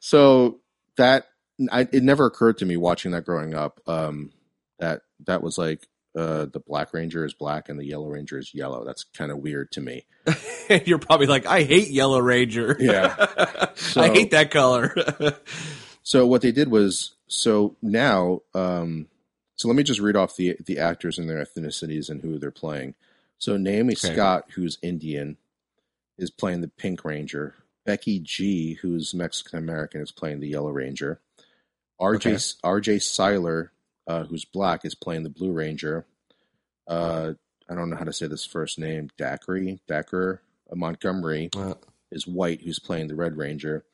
[0.00, 0.60] so
[0.96, 1.26] that
[1.70, 3.80] I, it never occurred to me watching that growing up.
[3.86, 4.32] Um,
[4.78, 8.52] that that was like uh, the Black Ranger is black and the Yellow Ranger is
[8.54, 8.84] yellow.
[8.84, 10.04] That's kind of weird to me.
[10.84, 12.76] You're probably like, I hate Yellow Ranger.
[12.78, 13.14] Yeah.
[13.96, 14.94] I hate that color.
[16.04, 19.06] So what they did was so now um
[19.54, 22.50] so let me just read off the the actors and their ethnicities and who they're
[22.50, 22.94] playing.
[23.38, 24.12] So Naomi Okay.
[24.12, 25.36] Scott, who's Indian,
[26.18, 27.54] is playing the Pink Ranger.
[27.86, 31.20] Becky G, who's Mexican American, is playing the Yellow Ranger.
[32.00, 32.34] RJ Okay.
[32.90, 33.70] RJ Cyler,
[34.06, 36.06] uh, who's black, is playing the Blue Ranger.
[36.86, 37.34] Uh,
[37.68, 39.08] I don't know how to say this first name.
[39.16, 40.40] Dacre, Dacker
[40.74, 41.74] Montgomery Uh,
[42.10, 43.84] is white, who's playing the Red Ranger,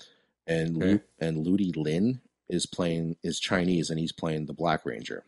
[0.46, 0.92] and Okay.
[0.94, 5.24] Lu- and Ludi Lin is playing is Chinese, and he's playing the Black Ranger.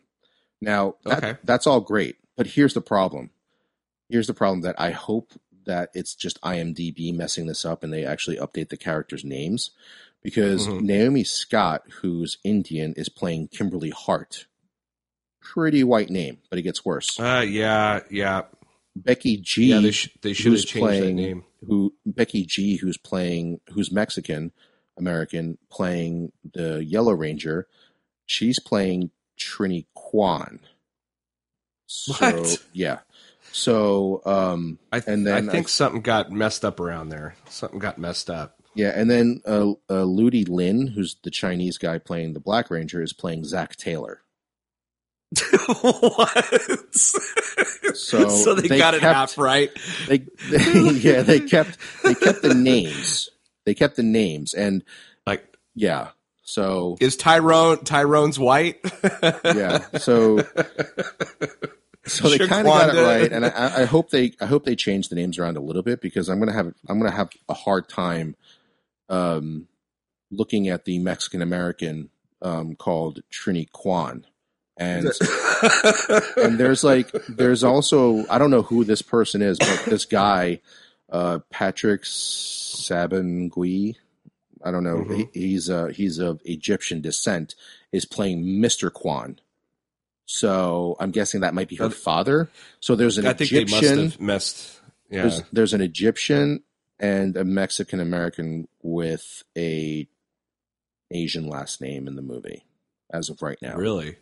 [0.59, 1.39] Now, that, Okay.
[1.43, 3.29] that's all great, but here's the problem.
[4.09, 5.33] Here's the problem that I hope
[5.65, 9.71] that it's just IMDb messing this up, and they actually update the characters' names,
[10.23, 10.81] because Mhm.
[10.81, 14.47] Naomi Scott, who's Indian, is playing Kimberly Hart.
[15.41, 17.19] Pretty white name, but it gets worse.
[17.19, 18.43] uh, yeah, yeah,
[18.95, 19.79] Becky G yeah.
[19.79, 21.43] They, sh- they should have changed that playing- name.
[21.67, 24.51] who Becky G, who's playing, who's Mexican
[24.97, 27.67] American, playing the Yellow Ranger.
[28.25, 30.59] She's playing Trini Kwan.
[31.87, 32.57] So, What?
[32.73, 32.99] Yeah.
[33.51, 37.35] So, um, I, th- and then I think I- something got messed up around there.
[37.49, 38.61] Something got messed up.
[38.75, 43.01] yeah, and then uh, uh, Ludi Lin, who's the Chinese guy playing the Black Ranger,
[43.01, 44.21] is playing Zach Taylor.
[45.81, 46.95] what?
[47.95, 49.69] So they, they got it half right.
[50.07, 50.19] They,
[50.49, 53.29] they yeah, they kept they kept the names.
[53.65, 54.83] They kept the names, and
[55.25, 55.45] Like,
[55.75, 56.09] yeah.
[56.43, 58.79] So is Tyrone Tyrone's white?
[59.43, 60.39] yeah, so
[62.05, 64.75] so they kind of got it right, and I, I hope they I hope they
[64.75, 67.53] change the names around a little bit because I'm gonna have I'm gonna have a
[67.53, 68.35] hard time
[69.07, 69.67] um,
[70.31, 72.09] looking at the Mexican American
[72.41, 74.25] um, called Trini Kwan,
[74.77, 75.05] and
[76.37, 80.61] and there's like there's also I don't know who this person is, but this guy
[81.11, 82.03] uh, Patrick
[82.81, 83.95] Sabongui.
[84.63, 84.97] I don't know.
[84.97, 85.29] Mhm.
[85.33, 87.55] He, he's uh, he's of Egyptian descent.
[87.91, 89.39] Is playing Mister Kwan.
[90.25, 92.49] So I'm guessing that might be her father.
[92.79, 94.13] So there's an I Egyptian.
[94.19, 94.79] messed.
[95.09, 96.63] Yeah, There's there's an Egyptian
[96.99, 100.07] and a Mexican American with a
[101.09, 102.63] Asian last name in the movie,
[103.11, 103.75] as of right now.
[103.75, 104.15] really.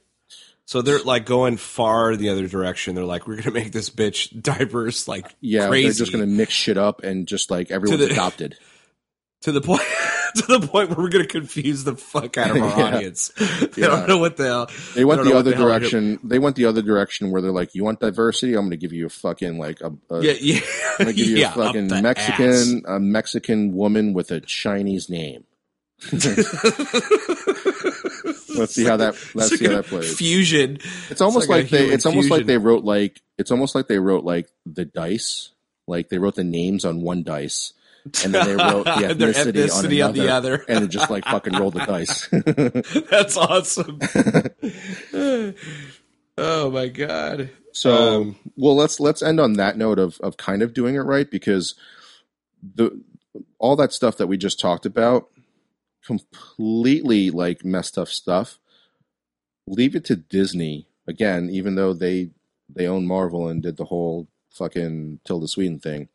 [0.69, 2.93] So they're like going far the other direction.
[2.93, 6.29] They're like, we're gonna make this bitch diverse, like Yeah, crazy, they're just going to
[6.29, 8.55] mix shit up and just like everyone's the- adopted.
[9.41, 9.81] to the point
[10.35, 12.85] to the point where we're gonna confuse the fuck out of our Yeah.
[12.97, 13.29] audience.
[13.29, 13.87] They Yeah.
[13.87, 14.69] don't know what the hell.
[14.93, 16.19] They went don't the other the direction.
[16.23, 18.53] They went the other direction where they're like, "You want diversity?
[18.53, 20.59] I'm going to give you a fucking like a, a Yeah, yeah.
[20.99, 25.45] I'm to give you yeah, a fucking Mexican a Mexican woman with a Chinese name."
[28.55, 30.17] Let's see how that let's see how that plays.
[30.17, 30.79] Fusion.
[31.09, 33.99] It's almost like like, they it's almost like they wrote like it's almost like they
[33.99, 35.51] wrote like the dice.
[35.87, 37.73] Like they wrote the names on one dice
[38.23, 40.65] and then they wrote the Their ethnicity, on, ethnicity on the other.
[40.67, 42.27] and it just like fucking rolled the dice.
[43.09, 43.99] That's awesome.
[46.37, 47.49] oh my god.
[47.71, 51.01] So, Um, well, let's let's end on that note of of kind of doing it
[51.01, 51.75] right because
[52.75, 53.01] the
[53.57, 55.29] all that stuff that we just talked about
[56.05, 58.59] completely like messed up stuff.
[59.67, 62.31] Leave it to Disney again, even though they
[62.73, 66.09] they own Marvel and did the whole fucking Tilda Swinton thing.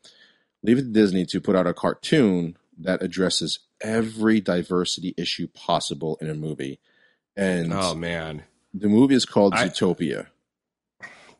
[0.63, 6.17] Leave it to Disney to put out a cartoon that addresses every diversity issue possible
[6.21, 6.79] in a movie.
[7.37, 8.43] And Oh man.
[8.73, 10.27] the movie is called I- Zootopia.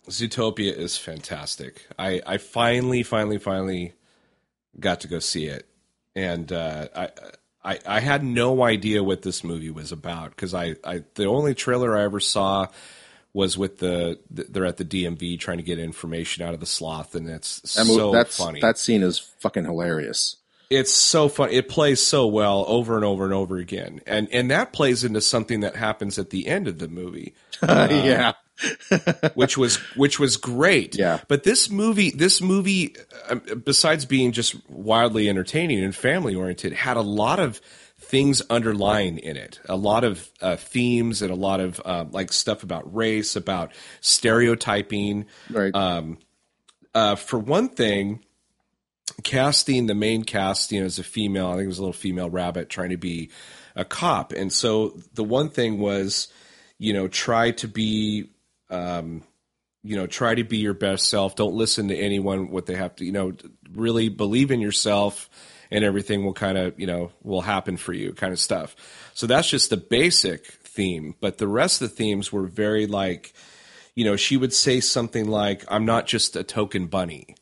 [0.07, 1.87] Zootopia is fantastic.
[1.97, 3.93] I, I finally, finally, finally
[4.79, 5.67] got to go see it,
[6.15, 7.09] and uh, I,
[7.65, 11.53] I I had no idea what this movie was about because I, I the only
[11.55, 12.67] trailer I ever saw
[13.33, 17.15] was with the they're at the DMV trying to get information out of the sloth,
[17.15, 18.61] and it's That so that's funny.
[18.61, 20.37] that scene is fucking hilarious.
[20.69, 21.49] it's so fun.
[21.51, 25.19] It plays so well over and over and over again, and and that plays into
[25.19, 27.33] something that happens at the end of the movie.
[27.63, 28.33] yeah,
[29.33, 30.97] which was which was great.
[30.97, 31.19] Yeah.
[31.27, 32.95] But this movie, this movie,
[33.29, 37.59] um, besides being just wildly entertaining and family oriented, had a lot of
[37.99, 39.59] things underlying in it.
[39.67, 43.71] A lot of uh, themes and a lot of uh, like stuff about race, about
[44.01, 45.25] stereotyping.
[45.49, 45.73] right.
[46.93, 48.23] Uh, for one thing,
[49.23, 51.47] casting the main cast, you know, as a female.
[51.47, 53.31] I think it was a little female rabbit trying to be
[53.75, 56.29] a cop, and so the one thing was,
[56.77, 58.29] you know, try to be.
[58.69, 59.23] Um,
[59.83, 61.35] you know, try to be your best self.
[61.35, 63.33] Don't listen to anyone what they have to, you know,
[63.71, 65.29] really believe in yourself
[65.69, 68.75] and everything will kind of, you know, will happen for you kind of stuff.
[69.13, 73.33] So that's just the basic theme, but the rest of the themes were very like,
[73.93, 77.35] you know, she would say something like, I'm not just a token bunny.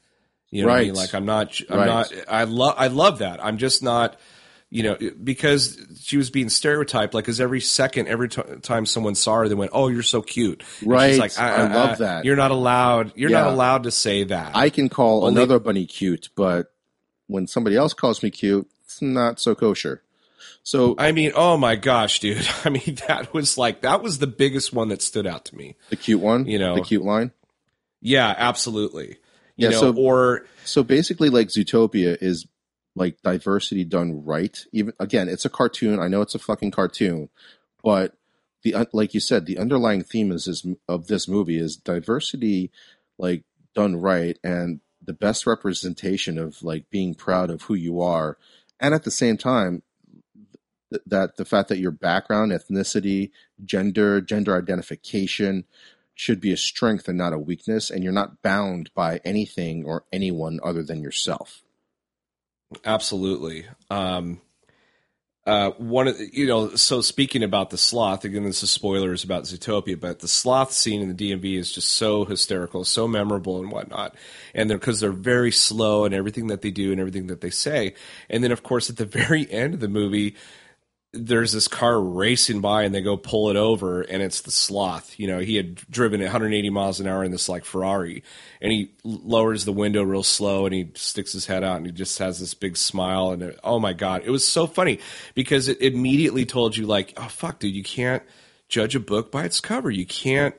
[0.52, 0.96] You know what I mean?
[0.96, 1.86] Like I'm not, I'm Right.
[1.88, 3.44] not, I love, I love that.
[3.44, 4.20] I'm just not,
[4.76, 9.14] you know, because she was being stereotyped, like, because every second, every t- time someone
[9.14, 11.10] saw her, they went, "Oh, you're so cute." And Right.
[11.12, 12.26] She's like, I love that.
[12.26, 13.12] You're not allowed.
[13.16, 14.56] You're not allowed to say that.
[14.56, 16.74] I can call Only- another bunny cute, but
[17.28, 20.02] when somebody else calls me cute, it's not so kosher.
[20.64, 22.48] So I mean, oh my gosh, dude.
[22.66, 25.76] I mean, that was like that was the biggest one that stood out to me.
[25.92, 26.74] the cute one, You know.
[26.74, 27.30] the cute line.
[28.02, 29.18] Yeah, absolutely.
[29.56, 32.48] You Yeah, know, so- or So basically, like Zootopia is
[32.96, 34.66] like diversity done right.
[34.72, 36.00] Even again, it's a cartoon.
[36.00, 37.30] I know it's a fucking cartoon,
[37.84, 38.16] but
[38.64, 42.72] the uh, like you said, the underlying theme is this, of this movie is diversity,
[43.18, 43.44] like
[43.76, 48.38] done right, and the best representation of like being proud of who you are,
[48.80, 49.84] and at the same time,
[50.91, 53.32] th- that the fact that your background, ethnicity,
[53.66, 55.66] gender, gender identification
[56.16, 60.06] should be a strength and not a weakness, and you're not bound by anything or
[60.14, 61.62] anyone other than yourself.
[62.86, 63.66] Absolutely.
[63.90, 64.42] Um,
[65.46, 69.44] uh, one of you know, so speaking about the sloth again, this is spoilers about
[69.44, 73.70] Zootopia, but the sloth scene in the DMV is just so hysterical, so memorable and
[73.70, 74.16] whatnot,
[74.54, 77.50] and they're because they're very slow and everything that they do and everything that they
[77.50, 77.94] say,
[78.30, 80.36] and then of course at the very end of the movie,
[81.14, 85.20] there's this car racing by and they go pull it over and it's the sloth.
[85.20, 88.24] You know, he had driven at 180 miles an hour in this like Ferrari
[88.59, 91.91] and he lowers the window real slow and he sticks his head out and he
[91.91, 94.99] just has this big smile and it, oh my god, it was so funny
[95.36, 98.24] because it immediately told you like, oh fuck, dude, you can't
[98.68, 99.91] judge a book by its cover.
[99.91, 100.55] You can't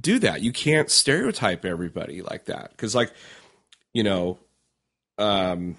[0.00, 0.40] do that.
[0.40, 3.12] You can't stereotype everybody like that because like,
[3.92, 4.38] you know,
[5.18, 5.78] um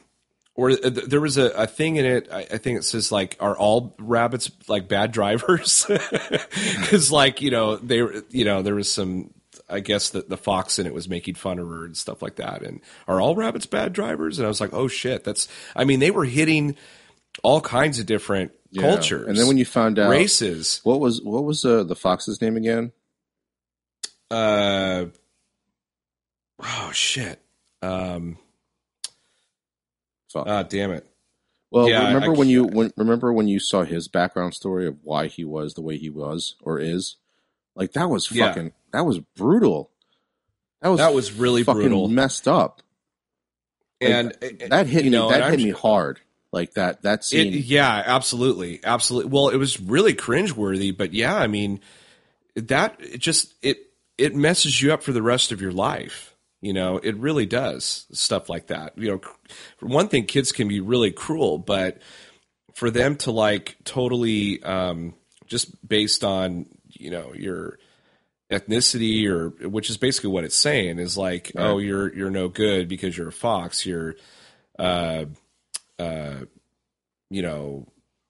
[0.55, 2.29] or uh, there was a, a thing in it.
[2.31, 7.51] I, I think it says like, "Are all rabbits like bad drivers?" Because like you
[7.51, 7.97] know they
[8.29, 9.31] you know there was some.
[9.67, 12.35] I guess that the fox in it was making fun of her and stuff like
[12.35, 12.61] that.
[12.61, 14.37] And are all rabbits bad drivers?
[14.37, 15.47] And I was like, oh shit, that's.
[15.75, 16.75] I mean, they were hitting
[17.41, 18.83] all kinds of different Yeah.
[18.83, 22.41] cultures, And then when you found out races, what was what was uh, the fox's
[22.41, 22.91] name again?
[24.29, 25.05] uh,
[26.61, 27.39] oh shit,
[27.81, 28.37] um,
[30.35, 30.47] Fuck.
[30.47, 31.07] ah, damn it.
[31.71, 34.97] well, yeah, remember I when you when, remember when you saw his background story of
[35.03, 37.15] why he was the way he was or is?
[37.75, 38.49] Like that was Yeah.
[38.49, 39.89] fucking that was brutal.
[40.81, 42.07] That was That was really fucking brutal.
[42.07, 42.81] messed up.
[44.01, 44.37] Like, And
[44.69, 45.09] that hit me.
[45.09, 46.19] know, that hit I'm- me hard.
[46.51, 47.01] Like that.
[47.01, 47.63] That It, scene.
[47.65, 49.29] yeah, absolutely, absolutely.
[49.31, 51.81] Well, it was really cringeworthy, but yeah, I mean,
[52.55, 56.34] that it just it it messes you up for the rest of your life.
[56.65, 58.97] You know, it really does stuff like that.
[58.97, 59.21] You know,
[59.77, 62.01] for one thing, kids can be really cruel, but
[62.73, 65.13] for them to like totally um,
[65.45, 67.77] just based on you know your
[68.51, 72.87] ethnicity or which is basically what it's saying is like oh you're you're no good
[72.87, 73.85] because you're a fox.
[73.85, 74.15] You're
[74.79, 75.25] uh
[75.99, 76.45] uh
[77.29, 77.87] you know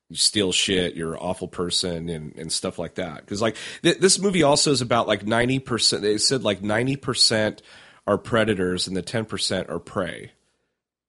[0.09, 0.95] you steal shit.
[0.95, 3.21] You're an awful person and and stuff like that.
[3.21, 7.61] Because like th- this movie also is about like 90% they said like 90%
[8.07, 10.31] are predators and the 10% are prey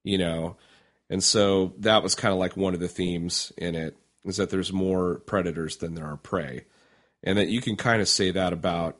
[0.04, 0.56] you know?
[1.10, 4.50] And so that was kind of like one of the themes in it is that
[4.50, 6.64] there's more predators than there are prey.
[7.24, 8.96] And that you can kind of say that about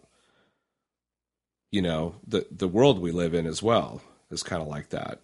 [1.70, 5.20] you know the the world we live in as well is kind of like that.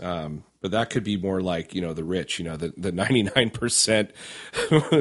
[0.00, 2.90] Um, but that could be more like you know the rich you know the the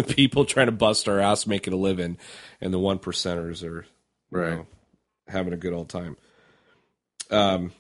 [0.04, 2.18] 99% people trying to bust our ass making a living
[2.62, 3.86] and the one percenters are
[4.32, 4.58] you Right.
[4.58, 4.68] know,
[5.28, 6.18] having a good old time
[7.30, 7.72] um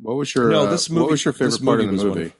[0.00, 2.08] what was your No, uh, this What movie- was your favorite part of movie the
[2.08, 2.32] one movie?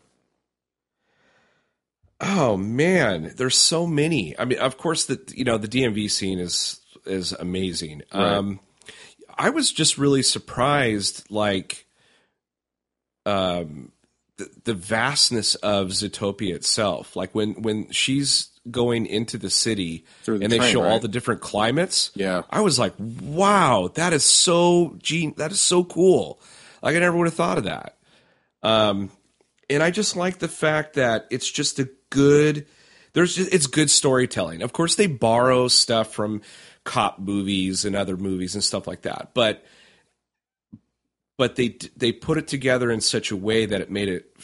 [2.20, 4.38] Oh man, there's so many.
[4.38, 8.03] I mean, of course, the you know the DMV scene is is amazing.
[8.14, 8.34] Right.
[8.34, 8.61] Um,
[9.36, 11.86] I was just really surprised, like,
[13.26, 13.90] um,
[14.36, 17.16] the, the vastness of Zootopia itself.
[17.16, 21.09] Like when when she's going into the city the and they train, show all the
[21.09, 22.11] different climates.
[22.15, 22.43] Yeah.
[22.51, 25.35] I was like, wow, that is so gene.
[25.37, 26.41] That is so cool.
[26.83, 27.97] Like I never would have thought of that.
[28.63, 29.11] Um,
[29.69, 32.67] and I just like the fact that it's just a good.
[33.15, 34.63] There's just, it's good storytelling.
[34.63, 36.41] Of course, they borrow stuff from
[36.85, 39.65] cop movies and other movies and stuff like that, but
[41.37, 44.35] but they they put it together in such a way that it made it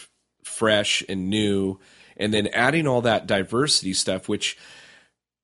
[0.44, 1.78] fresh and new,
[2.18, 4.56] and then adding all that diversity stuff, which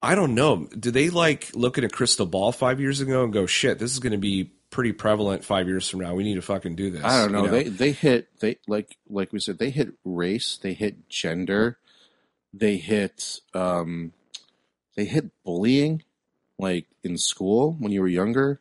[0.02, 0.68] I don't know.
[0.78, 3.92] Do they like look at a crystal ball five years ago and go, "Shit, this
[3.92, 6.14] is going to be pretty prevalent five years from now.
[6.14, 7.44] We need to fucking do this." I don't know.
[7.44, 11.78] You They they hit they like like we said they hit race, they hit gender,
[12.52, 14.12] they hit um
[14.96, 16.02] they hit bullying
[16.58, 18.60] like in school when you were younger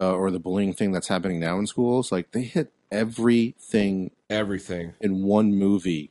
[0.00, 4.94] uh, or the bullying thing that's happening now in schools like they hit everything everything.
[5.00, 6.10] in one movie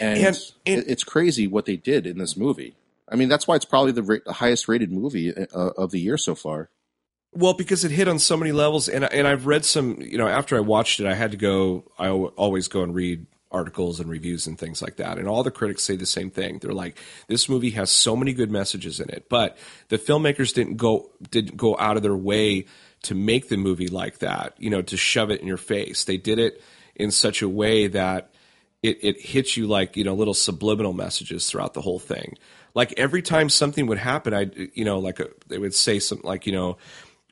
[0.00, 0.36] and, And-
[0.66, 2.76] and- it's crazy what they did in this movie.
[3.10, 6.00] I mean that's why it's probably the, ra- the highest rated movie uh, of the
[6.00, 6.68] year so far.
[7.32, 10.00] Well, because it hit on so many levels, and and I've read some.
[10.00, 11.84] You know, after I watched it, I had to go.
[11.98, 15.50] I always go and read articles and reviews and things like that, and all the
[15.50, 16.58] critics say the same thing.
[16.58, 19.58] They're like, "This movie has so many good messages in it," but
[19.88, 22.64] the filmmakers didn't go didn't go out of their way
[23.02, 24.54] to make the movie like that.
[24.58, 26.04] You know, to shove it in your face.
[26.04, 26.62] They did it
[26.96, 28.30] in such a way that
[28.88, 32.36] it, it hits you like you know little subliminal messages throughout the whole thing.
[32.74, 36.26] Like every time something would happen, I you know like a, they would say something
[36.26, 36.78] like you know,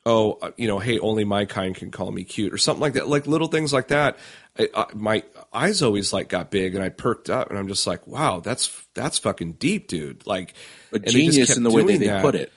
[0.05, 2.93] oh uh, you know hey only my kind can call me cute or something like
[2.93, 3.07] that.
[3.07, 4.17] Like little things like that.
[4.59, 7.85] I, I, my eyes always like got big and I perked up and I'm just
[7.85, 10.25] like wow that's that's fucking deep, dude.
[10.25, 10.53] Like
[10.91, 12.21] But and they just genius in the way that they that.
[12.21, 12.51] put it.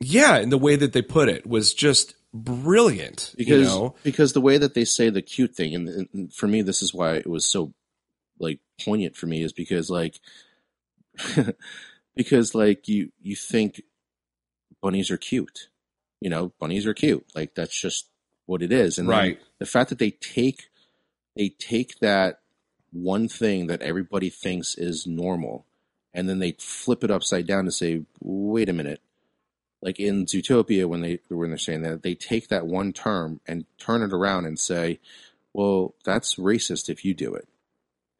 [0.00, 3.34] Yeah, and the way that they put it was just brilliant.
[3.36, 3.94] because you know?
[4.02, 6.92] because the way that they say the cute thing and, and for me this is
[6.92, 7.72] why it was so
[8.38, 10.20] like poignant for me is because like
[12.16, 13.82] because like you you think
[14.80, 15.68] bunnies are cute
[16.20, 18.08] you know bunnies are cute like that's just
[18.46, 19.40] what it is and Right.
[19.58, 20.68] the fact that they take
[21.36, 22.40] they take that
[22.92, 25.66] one thing that everybody thinks is normal
[26.14, 29.00] and then they flip it upside down to say wait a minute
[29.82, 33.64] like in Zootopia when they when they're saying that they take that one term and
[33.78, 34.98] turn it around and say,
[35.52, 37.46] "Well, that's racist if you do it."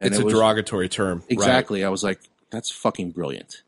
[0.01, 1.19] And it's it a was- derogatory term.
[1.21, 1.31] right.
[1.31, 1.85] Exactly.
[1.85, 2.21] I was like,
[2.51, 3.63] "That's fucking brilliant."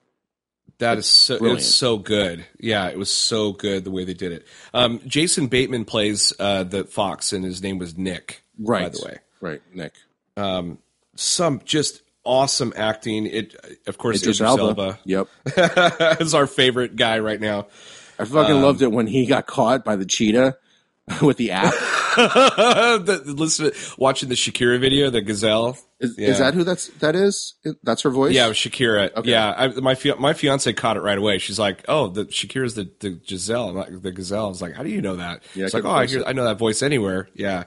[0.78, 1.61] That is so brilliant.
[1.61, 2.47] it's so good.
[2.59, 4.47] Yeah, it was so good the way they did it.
[4.72, 8.43] Um, Jason Bateman plays uh, the fox, and his name was Nick.
[8.59, 8.85] Right.
[8.85, 9.93] By the way, Right, Nick.
[10.39, 10.78] um,
[11.16, 13.26] some just awesome acting.
[13.26, 13.57] It
[13.87, 14.62] of course Idris Idris Elba.
[14.62, 15.28] Elba Yep.
[16.20, 17.66] is our favorite guy right now.
[18.18, 20.57] I fucking Um, loved it when he got caught by the cheetah
[21.22, 21.74] with the app.
[23.04, 25.76] the, listen, watching the Shakira video, the gazelle.
[26.00, 26.28] Is, Yeah.
[26.28, 27.54] is that who that's that is?
[27.82, 28.32] That's her voice.
[28.34, 29.14] Yeah, Shakira.
[29.14, 29.30] Okay.
[29.30, 31.38] Yeah, I, my my fiance caught it right away.
[31.38, 34.74] She's like, "Oh, the Shakira's the the Giselle, I'm like, the gazelle." I was like,
[34.74, 36.24] "How do you know that?" Yeah, it's like, "Oh, I hear, it.
[36.26, 37.64] I know that voice anywhere." Yeah,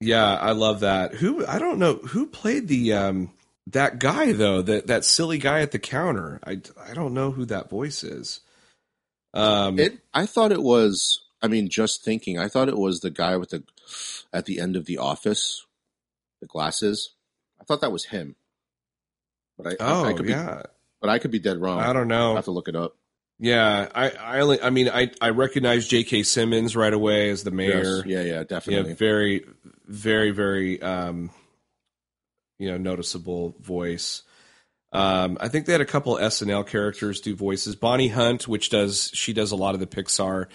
[0.00, 1.14] yeah, I love that.
[1.14, 3.30] Who I don't know who played the um
[3.68, 6.40] that guy though that that silly guy at the counter.
[6.44, 8.40] I I don't know who that voice is.
[9.32, 9.98] Um, It.
[10.12, 11.20] I thought it was.
[11.44, 13.62] I mean, just thinking, I thought it was the guy with the
[14.32, 15.66] at the end of the office,
[16.40, 17.12] the glasses.
[17.60, 18.36] I thought that was him.
[19.58, 20.62] But I, I, oh I could be, yeah,
[21.00, 21.80] but I could be dead wrong.
[21.80, 22.30] I don't know.
[22.30, 22.36] Know.
[22.36, 22.96] have to look it up.
[23.38, 26.22] Yeah, I I only I mean I I recognize J.K.
[26.22, 27.96] Simmons right away as the mayor.
[27.98, 28.06] Yes.
[28.06, 28.92] Yeah, yeah, Yeah, definitely.
[28.94, 29.44] very,
[29.86, 31.30] very, very, um,
[32.58, 34.22] you know, noticeable voice.
[34.92, 37.74] Um, I think they had a couple SNL characters do voices.
[37.74, 40.46] Bonnie Hunt, which does she does a lot of the Pixar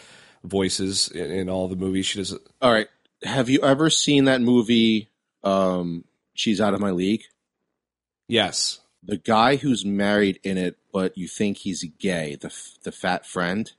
[0.43, 2.05] voices in, in all the movies.
[2.05, 2.37] She does.
[2.61, 2.87] All right.
[3.23, 5.09] Have you ever seen that movie?
[5.43, 7.23] Um, She's out of my league.
[8.27, 8.79] Yes.
[9.03, 13.71] The guy who's married in it, but you think he's gay, the the fat friend.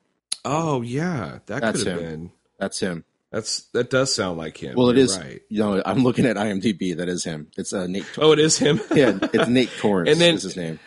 [0.44, 2.08] Oh yeah, that That's could have him.
[2.10, 2.30] been.
[2.58, 3.04] That's him.
[3.30, 4.74] That's that does sound like him.
[4.76, 5.18] Well, it You're is.
[5.18, 5.40] Right.
[5.48, 6.96] You know, I'm looking at IMDb.
[6.96, 7.48] That is him.
[7.56, 8.06] It's uh, Nate.
[8.18, 8.80] Oh, it is him.
[8.94, 10.10] yeah, it's Nate Torrence.
[10.10, 10.80] And then- is his name.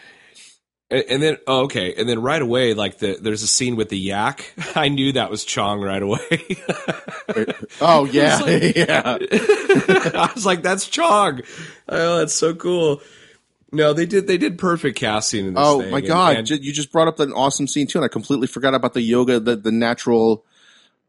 [0.92, 3.90] And, and then, oh, okay, and then right away, like the there's a scene with
[3.90, 4.54] the yak.
[4.76, 6.58] I knew that was Chong right away.
[7.82, 9.18] Oh yeah, yeah.
[9.32, 11.42] I was like, "That's Chong."
[11.90, 13.02] Oh, that's so cool.
[13.72, 14.28] No, they did.
[14.28, 15.64] They did perfect casting in this.
[15.66, 15.90] Oh thing.
[15.92, 18.48] my god, and- ju- you just brought up an awesome scene too, and I completely
[18.48, 20.46] forgot about the yoga, the the natural,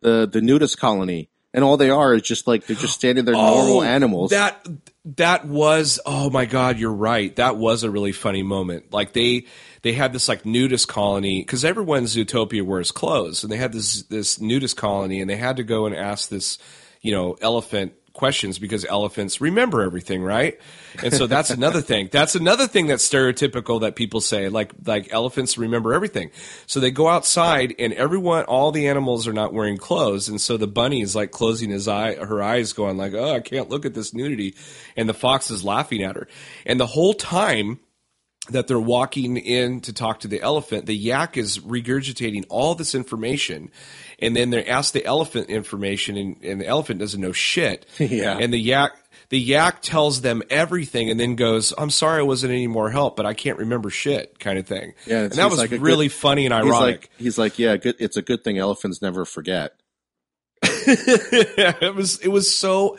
[0.01, 3.35] the the nudist colony, and all they are is just like they're just standing there,
[3.35, 4.31] normal Oh, animals.
[4.31, 4.67] That
[5.05, 6.01] that was.
[6.07, 7.35] Oh my god, you're right.
[7.37, 8.93] That was a really funny moment.
[8.93, 9.47] Like they
[9.83, 13.73] they had this like nudist colony because everyone in Zootopia wears clothes, and they had
[13.73, 16.59] this this nudist colony, and they had to go and ask this,
[17.03, 20.59] you know, elephant questions because elephants remember everything, right?
[21.03, 22.09] And so that's another thing.
[22.11, 26.31] That's another thing that's stereotypical that people say, like like elephants remember everything.
[26.67, 30.57] So they go outside and everyone, all the animals are not wearing clothes, and so
[30.57, 33.85] the bunny is like closing his eye, her eyes, going like, "Oh, I can't look
[33.85, 34.55] at this nudity,"
[34.97, 36.29] and the fox is laughing at her,
[36.65, 37.81] and the whole time
[38.51, 42.95] that they're walking in to talk to the elephant, the yak is regurgitating all this
[42.95, 43.71] information,
[44.19, 47.87] and then they ask the elephant information, and, and the elephant doesn't know shit.
[47.99, 48.39] Yeah.
[48.39, 48.93] And the yak
[49.31, 53.17] the yak tells them everything, and then goes, "I'm sorry, I wasn't any more help,
[53.17, 54.93] but I can't remember shit," kind of thing.
[55.07, 57.01] Yeah, and that was like really good- funny and He's ironic.
[57.03, 57.97] like, he's like, yeah, good.
[57.99, 59.73] It's a good thing elephants never forget.
[60.63, 62.99] it was it was so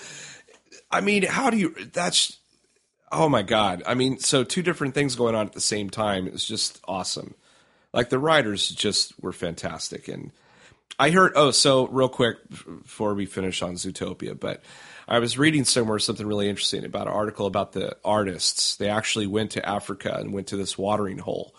[0.91, 2.37] I mean, how do you that's
[3.11, 3.83] oh my god.
[3.85, 6.27] I mean, so two different things going on at the same time.
[6.27, 7.35] It was just awesome.
[7.93, 10.31] Like the writers just were fantastic and
[10.97, 14.63] I heard oh, so real quick before we finish on Zootopia, but
[15.07, 18.77] I was reading somewhere something really interesting about an article about the artists.
[18.77, 21.55] They actually went to Africa and went to this watering hole.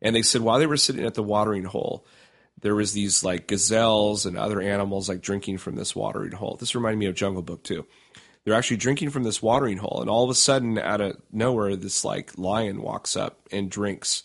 [0.00, 2.06] And they said while they were sitting at the watering hole,
[2.60, 6.56] there was these like gazelles and other animals like drinking from this watering hole.
[6.58, 7.86] This reminded me of Jungle Book too.
[8.44, 11.76] They're actually drinking from this watering hole, and all of a sudden, out of nowhere,
[11.76, 14.24] this like lion walks up and drinks,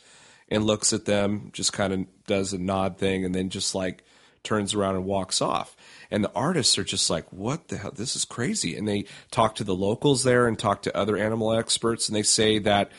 [0.49, 4.03] and looks at them, just kind of does a nod thing, and then just like
[4.43, 5.75] turns around and walks off.
[6.09, 7.91] And the artists are just like, "What the hell?
[7.91, 11.53] This is crazy!" And they talk to the locals there and talk to other animal
[11.53, 12.91] experts, and they say that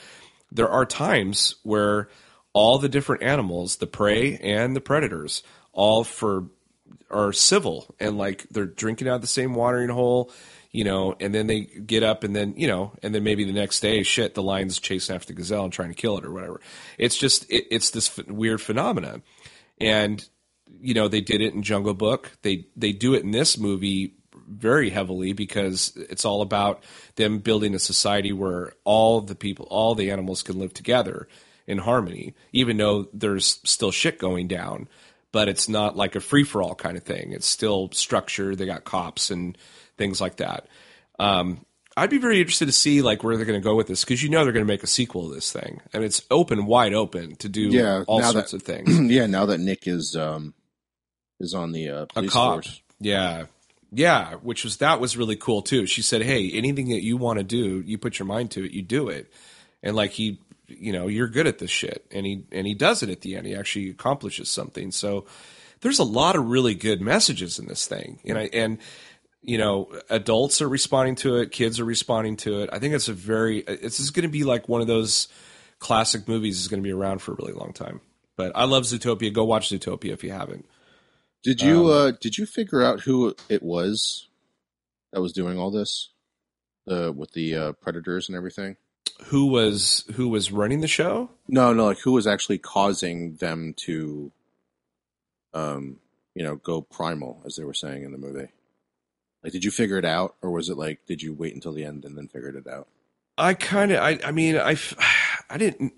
[0.52, 2.08] there are times where
[2.52, 6.46] all the different animals, the prey and the predators, all for
[7.10, 10.30] are civil and like they're drinking out of the same watering hole,
[10.70, 13.52] you know, and then they get up and then, you know, and then maybe the
[13.52, 16.32] next day, shit, the lion's chasing after the gazelle and trying to kill it or
[16.32, 16.60] whatever.
[16.98, 19.22] It's just, it, it's this weird phenomena.
[19.80, 20.26] And,
[20.80, 22.32] you know, they did it in Jungle Book.
[22.42, 24.14] They, they do it in this movie
[24.48, 26.82] very heavily because it's all about
[27.16, 31.28] them building a society where all the people, all the animals can live together
[31.66, 34.88] in harmony, even though there's still shit going down.
[35.32, 37.32] But it's not like a free for all kind of thing.
[37.32, 38.56] It's still structured.
[38.56, 39.58] They got cops and
[39.98, 40.66] things like that.
[41.18, 41.66] Um,
[41.98, 44.22] I'd be very interested to see like where they're going to go with this because
[44.22, 46.94] you know they're going to make a sequel to this thing, and it's open, wide
[46.94, 48.98] open to do Yeah, all sorts that- of things.
[49.12, 50.54] yeah, now that Nick is um
[51.40, 52.54] is on the uh, a police cop.
[52.54, 52.82] force.
[53.00, 53.46] Yeah.
[53.90, 55.86] Yeah, which was that was really cool too.
[55.86, 58.72] She said, "Hey, anything that you want to do, you put your mind to it,
[58.72, 59.32] you do it."
[59.82, 62.04] And like he, you know, you're good at this shit.
[62.10, 63.46] And he and he does it at the end.
[63.46, 64.90] He actually accomplishes something.
[64.90, 65.24] So
[65.80, 68.18] there's a lot of really good messages in this thing.
[68.26, 68.78] And I and
[69.40, 72.70] you know, adults are responding to it, kids are responding to it.
[72.72, 75.28] I think it's a very it's just going to be like one of those
[75.78, 78.00] classic movies is going to be around for a really long time.
[78.36, 79.32] But I love Zootopia.
[79.32, 80.66] Go watch Zootopia if you haven't.
[81.42, 84.28] Did you Um, uh did you figure out who it was
[85.12, 86.10] that was doing all this?
[86.86, 88.76] The with the uh, predators and everything?
[89.26, 91.30] who was who was running the show?
[91.48, 94.30] No, no, like who was actually causing them to
[95.54, 95.98] um,
[96.34, 98.48] you know, go primal as they were saying in the movie.
[99.42, 101.84] Like did you figure it out or was it like did you wait until the
[101.84, 102.88] end and then figured it out?
[103.36, 104.76] I kind of I I mean I,
[105.50, 105.94] I didn't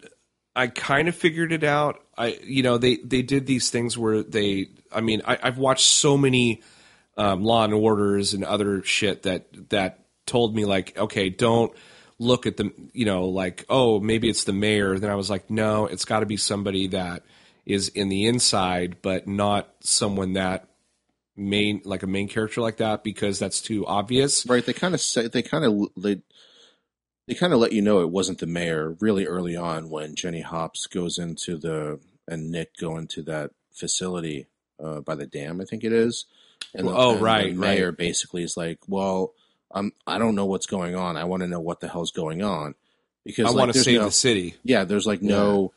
[0.54, 2.02] I kind of figured it out.
[2.16, 5.86] I you know they they did these things where they I mean I, I've watched
[5.86, 6.62] so many
[7.16, 11.72] um, Law and Orders and other shit that that told me like okay don't
[12.18, 14.98] look at the you know like oh maybe it's the mayor.
[14.98, 17.24] Then I was like no it's got to be somebody that
[17.64, 20.66] is in the inside but not someone that
[21.36, 24.46] main like a main character like that because that's too obvious.
[24.46, 26.22] Right, they kind of say they kind of they
[27.30, 30.40] they kind of let you know it wasn't the mayor really early on when Jenny
[30.40, 34.46] Hopps goes into the and Nick go into that facility
[34.82, 36.24] uh, by the dam, I think it is.
[36.74, 37.96] And the, Oh, and right, the mayor right.
[37.98, 39.32] basically is like, "Well,
[39.70, 41.16] I'm I don't know what's going on.
[41.16, 42.74] I want to know what the hell's going on
[43.24, 44.56] because I like, want to save no- the city.
[44.64, 45.72] yeah, there's like no,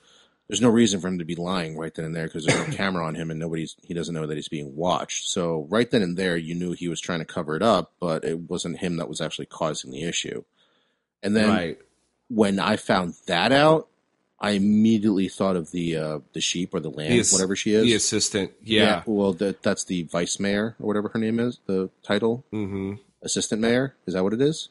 [0.48, 2.76] there's no reason for him to be lying right then and there because there's no
[2.76, 5.28] camera on him and nobody's he doesn't know that he's being watched.
[5.30, 8.24] So right then and there, you knew he was trying to cover it up, but
[8.24, 10.44] it wasn't him that was actually causing the issue.
[11.24, 11.78] And then right.
[12.30, 13.88] when I found that out,
[14.40, 17.74] I immediately thought of the uh, the sheep or the lamb, The ass- whatever she
[17.74, 17.84] is.
[17.86, 18.52] The assistant.
[18.62, 19.02] Yeah.
[19.06, 21.60] Well, that that's the vice mayor or whatever her name is.
[21.66, 23.96] The title, hmm assistant mayor.
[24.06, 24.68] Is that what it is?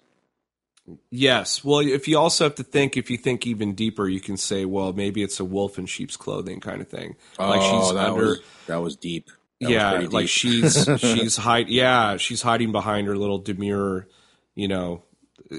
[1.11, 1.65] Yes.
[1.65, 4.65] Well, if you also have to think, if you think even deeper, you can say,
[4.65, 7.15] well, maybe it's a wolf in sheep's clothing kind of thing.
[7.39, 8.25] like she's Oh, that under.
[8.27, 9.31] was that was deep.
[9.61, 11.69] That was yeah, like she's she's hide.
[11.69, 14.09] Yeah, she's hiding behind her little demure.
[14.55, 15.05] You know,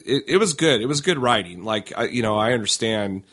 [0.05, 0.81] it, it was good.
[0.81, 1.63] It was good writing.
[1.63, 3.23] Like I, you know, I understand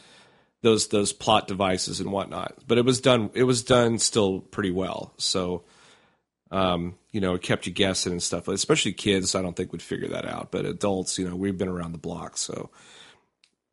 [0.62, 3.30] those those plot devices and whatnot, but it was done.
[3.34, 5.14] It was done still pretty well.
[5.16, 5.64] So,
[6.50, 8.48] um, you know, it kept you guessing and stuff.
[8.48, 10.50] Especially kids, I don't think would figure that out.
[10.50, 12.70] But adults, you know, we've been around the block, so.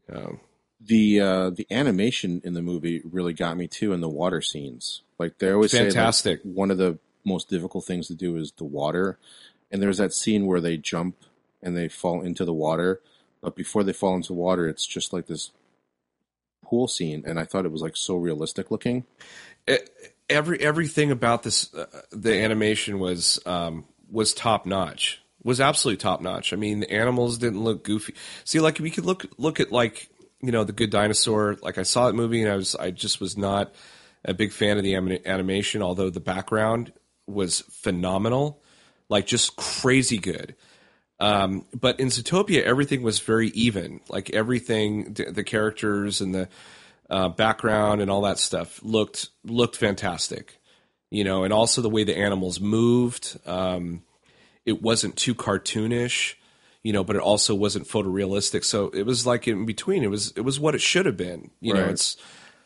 [0.09, 0.39] Um,
[0.79, 5.01] the uh, the animation in the movie really got me too in the water scenes.
[5.19, 6.41] Like they always Fantastic.
[6.41, 9.19] say, like, one of the most difficult things to do is the water.
[9.71, 11.17] And there's that scene where they jump
[11.68, 13.01] and they fall into the water,
[13.41, 15.51] but before they fall into water, it's just like this
[16.63, 19.05] pool scene, and I thought it was like so realistic looking.
[19.68, 25.22] It, every everything about this, uh, the animation was um, was top notch.
[25.43, 26.53] Was absolutely top notch.
[26.53, 28.15] I mean, the animals didn't look goofy.
[28.45, 30.09] See, like we could look look at like
[30.41, 31.57] you know the Good Dinosaur.
[31.61, 33.76] Like I saw that movie, and I was I just was not
[34.24, 35.82] a big fan of the anim- animation.
[35.82, 36.93] Although the background
[37.28, 38.61] was phenomenal,
[39.09, 40.55] like just crazy good.
[41.20, 44.01] Um, but in Zootopia, everything was very even.
[44.09, 46.49] Like everything, the, the characters and the
[47.09, 50.59] uh, background and all that stuff looked looked fantastic.
[51.09, 53.39] You know, and also the way the animals moved.
[53.45, 54.03] Um,
[54.65, 56.36] it wasn't too cartoonish,
[56.84, 58.65] you know, but it also wasn't photorealistic.
[58.65, 60.03] So it was like in between.
[60.03, 61.51] It was it was what it should have been.
[61.61, 62.18] You know, it's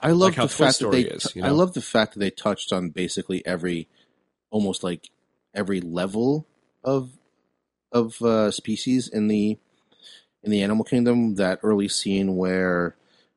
[0.02, 1.10] I love Like how the fact that Story they.
[1.10, 3.88] is, you I love the fact that they touched on basically every,
[4.50, 5.10] almost like
[5.54, 6.48] every level
[6.84, 7.12] of
[7.92, 9.58] of uh, species in the
[10.44, 11.36] in the animal kingdom.
[11.36, 12.96] That early scene where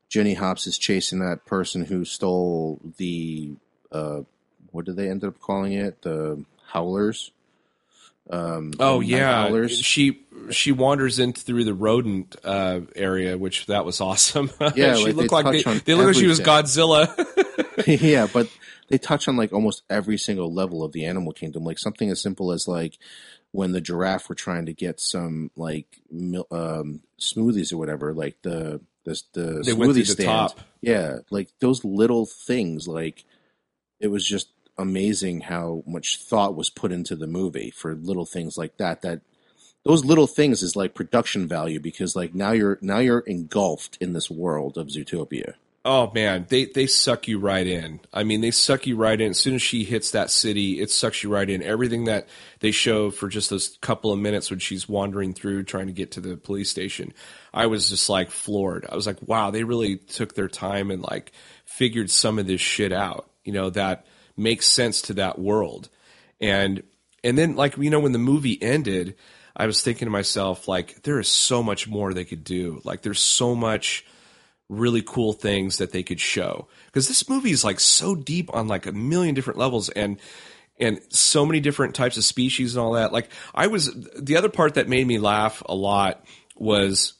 [0.08, 3.54] Jenny Hopps is chasing that person who stole the
[3.90, 4.20] uh,
[4.70, 6.02] what did they end up calling it?
[6.02, 7.30] The howlers.
[8.30, 9.44] Um, oh yeah.
[9.44, 9.78] howlers.
[9.78, 14.50] She she wanders in through the rodent uh, area, which that was awesome.
[14.74, 16.40] Yeah, she like, looked like they, they looked like she was.
[16.40, 17.08] Godzilla.
[17.86, 18.48] yeah, but
[18.88, 21.64] they touch on like almost every single level of the animal kingdom.
[21.64, 22.98] Like something as simple as like
[23.54, 28.36] when the giraffe were trying to get some like mil- um, smoothies or whatever, like
[28.42, 30.26] the the, the They went smoothie through the stand.
[30.26, 30.60] top.
[30.80, 32.88] Yeah, like those little things.
[32.88, 33.24] Like
[34.00, 38.58] it was just amazing how much thought was put into the movie for little things
[38.58, 39.02] like that.
[39.02, 39.20] That
[39.84, 44.14] those little things is like production value because like now you're now you're engulfed in
[44.14, 45.54] this world of Zootopia.
[45.86, 48.00] Oh man, they they suck you right in.
[48.10, 49.30] I mean, they suck you right in.
[49.30, 51.62] As soon as she hits that city, it sucks you right in.
[51.62, 52.26] Everything that
[52.60, 56.12] they show for just those couple of minutes when she's wandering through trying to get
[56.12, 57.12] to the police station,
[57.52, 58.86] I was just like floored.
[58.90, 61.32] I was like, wow, they really took their time and like
[61.66, 63.28] figured some of this shit out.
[63.44, 64.06] You know, that
[64.38, 65.90] makes sense to that world.
[66.40, 66.82] And
[67.22, 69.16] and then like you know when the movie ended,
[69.54, 72.80] I was thinking to myself like there is so much more they could do.
[72.84, 74.06] Like there's so much
[74.68, 76.68] really cool things that they could show.
[76.86, 80.18] Because this movie is like so deep on like a million different levels and
[80.80, 83.12] and so many different types of species and all that.
[83.12, 86.24] Like i was the other part that made me laugh a lot
[86.56, 87.14] was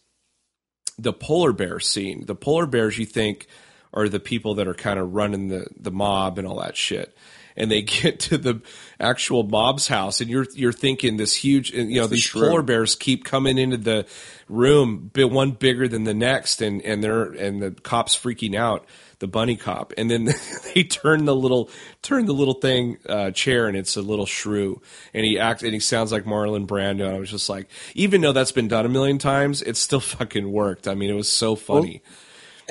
[0.98, 2.24] the polar bear scene.
[2.26, 3.46] The polar bears you think
[3.92, 7.16] are the people that are kind of running the the mob and all that shit
[7.56, 8.60] and they get to the
[8.98, 12.62] actual mob's house and you're you're thinking this huge and, you know the these polar
[12.62, 14.06] bears keep coming into the
[14.48, 18.86] room one bigger than the next and and they're and the cops freaking out
[19.18, 19.92] the bunny cop.
[19.96, 20.28] And then
[20.74, 21.70] they turn the little
[22.02, 24.82] turn the little thing uh, chair and it's a little shrew.
[25.14, 27.06] And he acts and he sounds like Marlon Brando.
[27.06, 30.00] And I was just like even though that's been done a million times it still
[30.18, 30.86] fucking worked.
[30.86, 32.02] I mean it was so funny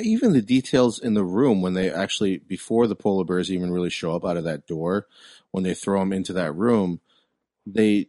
[0.01, 3.89] even the details in the room when they actually before the polar bears even really
[3.89, 5.07] show up out of that door
[5.51, 6.99] when they throw them into that room
[7.65, 8.07] they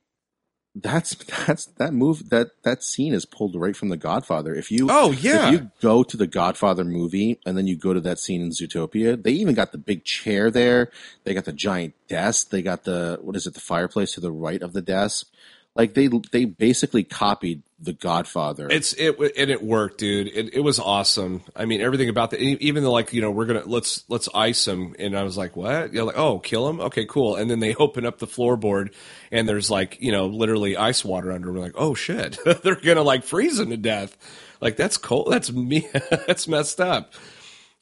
[0.75, 1.15] that's
[1.47, 4.55] that's that move that that scene is pulled right from the godfather.
[4.55, 5.47] If you Oh, yeah.
[5.47, 8.51] if you go to the godfather movie and then you go to that scene in
[8.51, 10.91] zootopia they even got the big chair there.
[11.25, 12.51] They got the giant desk.
[12.51, 15.29] They got the what is it the fireplace to the right of the desk
[15.77, 20.29] like they they basically copied the godfather It's it and it worked, dude.
[20.29, 21.43] It, it was awesome.
[21.55, 22.41] I mean, everything about that.
[22.41, 25.57] Even though, like, you know, we're gonna let's let's ice him, and I was like,
[25.57, 25.93] what?
[25.93, 26.81] You're like, oh, kill him?
[26.81, 27.37] Okay, cool.
[27.37, 28.95] And then they open up the floorboard,
[29.31, 31.53] and there's like, you know, literally ice water under.
[31.53, 34.17] We're like, oh shit, they're gonna like freeze him to death.
[34.61, 35.29] Like that's cold.
[35.31, 35.89] That's me.
[36.27, 37.13] that's messed up.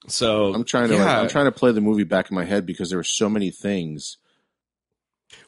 [0.08, 1.20] So I'm trying to yeah.
[1.20, 3.50] I'm trying to play the movie back in my head because there were so many
[3.50, 4.16] things.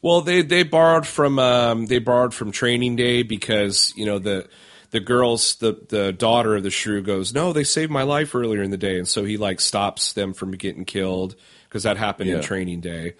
[0.04, 4.46] Well, they they borrowed from um, they borrowed from Training Day because you know the
[4.90, 8.62] the girls the the daughter of the shrew goes no they saved my life earlier
[8.62, 11.36] in the day and so he like stops them from getting killed
[11.66, 13.14] because that happened in Training Day.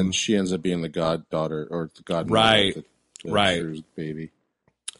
[0.00, 2.84] and she ends up being the goddaughter or the god Um, Right, the,
[3.24, 3.84] the right.
[3.94, 4.32] Baby.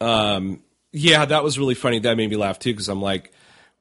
[0.01, 1.99] Um, yeah, that was really funny.
[1.99, 3.33] That made me laugh too because I'm like,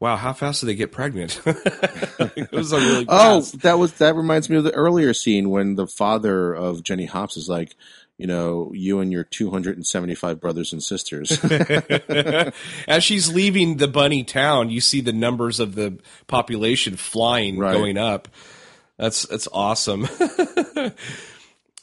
[0.02, 1.40] wow, how fast do they get pregnant?
[1.46, 3.62] it was like really Oh, fast.
[3.62, 7.38] that was that reminds me of the earlier scene when the father of Jenny Hopps
[7.38, 7.76] is like,
[8.18, 11.32] you know, you and your 275 brothers and sisters.
[12.88, 15.98] As she's leaving the bunny town, you see the numbers of the
[16.28, 17.74] population flying, Right.
[17.74, 18.28] going up.
[18.98, 20.02] That's that's awesome.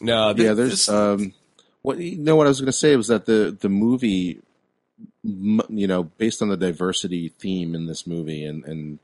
[0.00, 1.32] no, th- yeah, there's this- um,
[1.82, 4.40] what you know what I was going to say was that the the movie,
[5.68, 8.98] you know, based on the diversity theme in this movie and and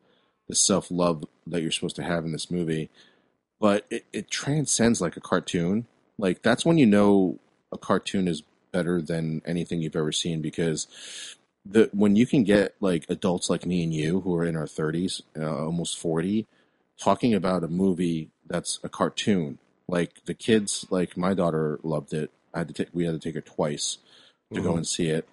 [0.48, 2.90] the self love that you're supposed to have in this movie,
[3.60, 5.86] but it, it transcends like a cartoon.
[6.18, 7.38] Like that's when you know
[7.72, 10.86] a cartoon is better than anything you've ever seen because
[11.64, 14.66] the when you can get like adults like me and you who are in our
[14.66, 16.46] 30s, uh, almost 40,
[17.00, 19.58] talking about a movie that's a cartoon.
[19.88, 22.30] Like the kids, like my daughter loved it.
[22.52, 23.98] I had to take we had to take her twice
[24.52, 24.76] to go Mhm.
[24.78, 25.26] and see it,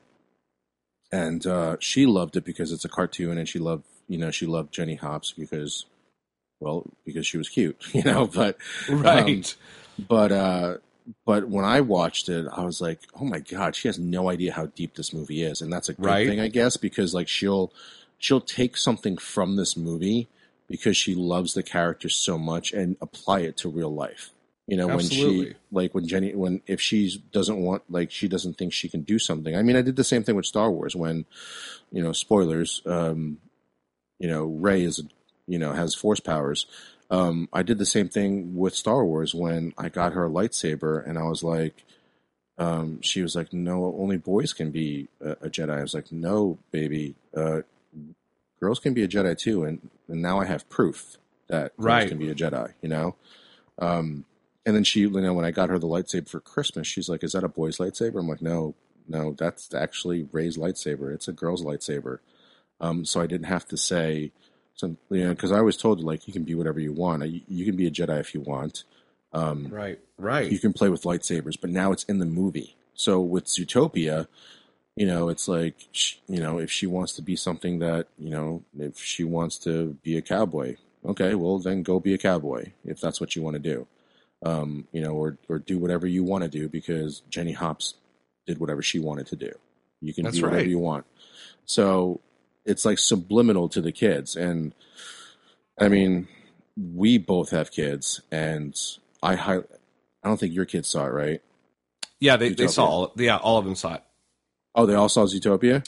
[1.12, 4.46] and uh, she loved it because it's a cartoon, and she loved you know she
[4.46, 5.86] loved Jenny Hopps because,
[6.60, 8.28] well, because she was cute, you know.
[8.28, 8.58] But
[8.90, 9.56] Right.
[10.00, 10.78] but uh
[11.26, 14.54] but when I watched it, I was like, "Oh my god, she has no idea
[14.54, 16.28] how deep this movie is," and that's a good Right.
[16.28, 17.74] thing, I guess, because like she'll
[18.18, 20.28] she'll take something from this movie
[20.70, 24.30] because she loves the character so much and apply it to real life.
[24.68, 28.58] You know, when she like when Jenny when if she doesn't want like she doesn't
[28.58, 29.56] think she can do something.
[29.56, 31.26] I mean, I did the same thing with Star Wars when,
[31.92, 32.82] you know, spoilers.
[32.86, 33.40] Um,
[34.20, 35.04] you know, Rey is
[35.48, 36.68] you know has force powers.
[37.10, 41.06] Um, I did the same thing with Star Wars when I got her a lightsaber,
[41.06, 41.84] and I was like,
[42.58, 46.12] um, she was like, "No, only boys can be a, a Jedi." I was like,
[46.12, 47.62] "No, baby, uh,
[48.62, 52.18] girls can be a Jedi too." And, and now I have proof that girls can
[52.20, 52.72] be a Jedi.
[52.82, 53.16] You know,
[53.80, 54.24] um,
[54.66, 57.24] and then she, you know, when I got her the lightsaber for Christmas, she's like,
[57.24, 58.76] "Is that a boy's lightsaber?" I'm like, "No,
[59.08, 61.14] no, that's actually Rey's lightsaber.
[61.14, 62.20] It's a girl's lightsaber."
[62.80, 64.32] Um, so I didn't have to say
[64.76, 67.28] some, you know, because I was told like you can be whatever you want.
[67.30, 68.84] You, you can be a Jedi if you want.
[69.34, 70.00] Um, Right.
[70.18, 70.52] Right.
[70.52, 72.76] you can play with lightsabers, but now it's in the movie.
[72.94, 74.28] So with Zootopia,
[74.96, 78.30] you know, it's like, sh- you know, if she wants to be something that, you
[78.30, 82.72] know, if she wants to be a cowboy, okay, well then go be a cowboy
[82.84, 83.88] if that's what you want to do,
[84.44, 87.96] um, you know, or or do whatever you want to do because Jenny Hopps
[88.46, 89.52] did whatever she wanted to do.
[90.02, 90.68] You can That's be whatever right.
[90.68, 91.06] you want.
[91.66, 92.22] So
[92.66, 94.74] it's like subliminal to the kids, and
[95.80, 96.28] I mean,
[96.76, 98.80] we both have kids, and
[99.22, 99.62] I I
[100.24, 101.42] don't think your kids saw it, right?
[102.22, 104.04] yeah, they, they saw all, yeah, all of them saw it.
[104.76, 105.86] Oh, they all saw Zootopia.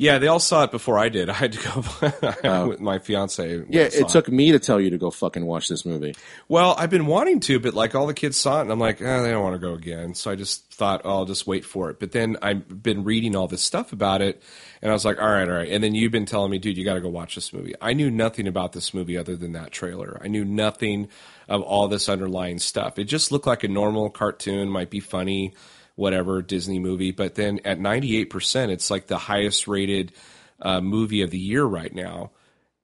[0.00, 1.28] Yeah, they all saw it before I did.
[1.30, 2.68] I had to go Oh.
[2.68, 3.64] with my fiance.
[3.68, 6.14] Yeah, it took me to tell you to go fucking watch this movie.
[6.48, 9.02] Well, I've been wanting to, but like all the kids saw it, and I'm like,
[9.02, 10.14] eh, they don't want to go again.
[10.14, 12.00] So I just thought, oh, I'll just wait for it.
[12.00, 14.42] But then I've been reading all this stuff about it,
[14.80, 15.68] and I was like, all right, all right.
[15.70, 17.74] And then you've been telling me, dude, you got to go watch this movie.
[17.82, 20.18] I knew nothing about this movie other than that trailer.
[20.24, 21.08] I knew nothing
[21.46, 22.98] of all this underlying stuff.
[22.98, 25.52] It just looked like a normal cartoon, might be funny,
[26.00, 27.12] whatever Disney movie.
[27.12, 30.12] But then at 98%, it's like the highest rated
[30.60, 32.30] uh, movie of the year right now,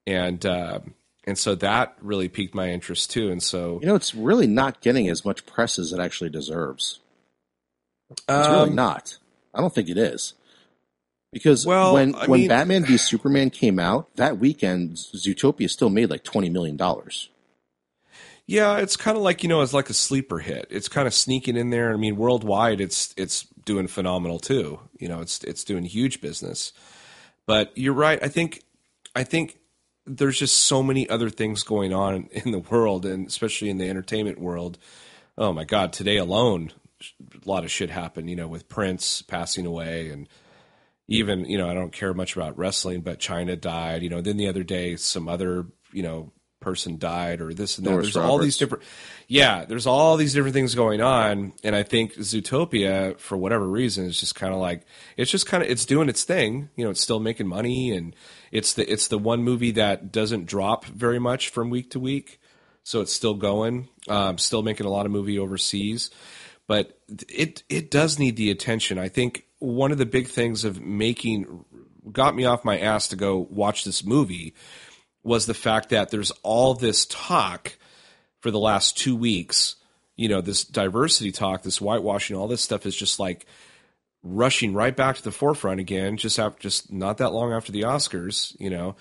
[0.05, 0.45] and.
[0.45, 0.79] Uh,
[1.25, 3.29] and so that really piqued my interest too.
[3.29, 7.01] And so, You know, it's really not getting as much press as it actually deserves.
[8.09, 9.17] It's really um, not.
[9.53, 10.35] I don't think it is.
[11.33, 15.89] Because Well, when I when mean- Batman v Superman came out that weekend, Zootopia still
[15.89, 17.27] made like twenty million dollars.
[18.47, 20.67] Yeah, it's kind of like you know, it's like a sleeper hit.
[20.69, 21.93] It's kind of sneaking in there.
[21.93, 24.79] I mean, worldwide, it's it's doing phenomenal too.
[24.97, 26.71] You know, it's it's doing huge business.
[27.45, 28.19] But you're right.
[28.23, 28.63] I think
[29.13, 29.59] I think
[30.05, 33.89] there's just so many other things going on in the world, and especially in the
[33.89, 34.77] entertainment world.
[35.37, 35.91] Oh my God!
[35.91, 36.71] Today alone,
[37.19, 38.29] a lot of shit happened.
[38.29, 40.29] You know, with Prince passing away, and
[41.09, 44.03] even you know, I don't care much about wrestling, but Chyna died.
[44.03, 46.31] You know, then the other day, some other you know
[46.67, 48.01] person died, or this and that.
[48.01, 48.83] There's all these different,
[49.29, 49.63] yeah.
[49.63, 54.19] There's all these different things going on, and I think Zootopia, for whatever reason, is
[54.19, 56.69] just kind of like it's just kind of it's doing its thing.
[56.75, 58.13] You know, it's still making money, and
[58.51, 62.41] it's the it's the one movie that doesn't drop very much from week to week,
[62.83, 66.09] so it's still going, um, still making a lot of movie overseas,
[66.67, 66.99] but
[67.29, 68.97] it it does need the attention.
[68.97, 71.63] I think one of the big things of making
[72.11, 74.53] got me off my ass to go watch this movie
[75.27, 77.77] was the fact that there's all this talk
[78.39, 79.75] for the last two weeks.
[80.15, 83.45] You know, this diversity talk, this whitewashing, all this stuff is just like
[84.23, 87.81] rushing right back to the forefront again, just after, just not that long after the
[87.81, 88.95] Oscars, you know,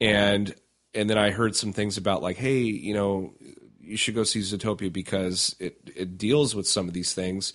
[0.00, 0.52] and
[0.94, 3.34] and then I heard some things about like, hey, you know,
[3.80, 7.52] you should go see Zootopia because it it deals with some of these things.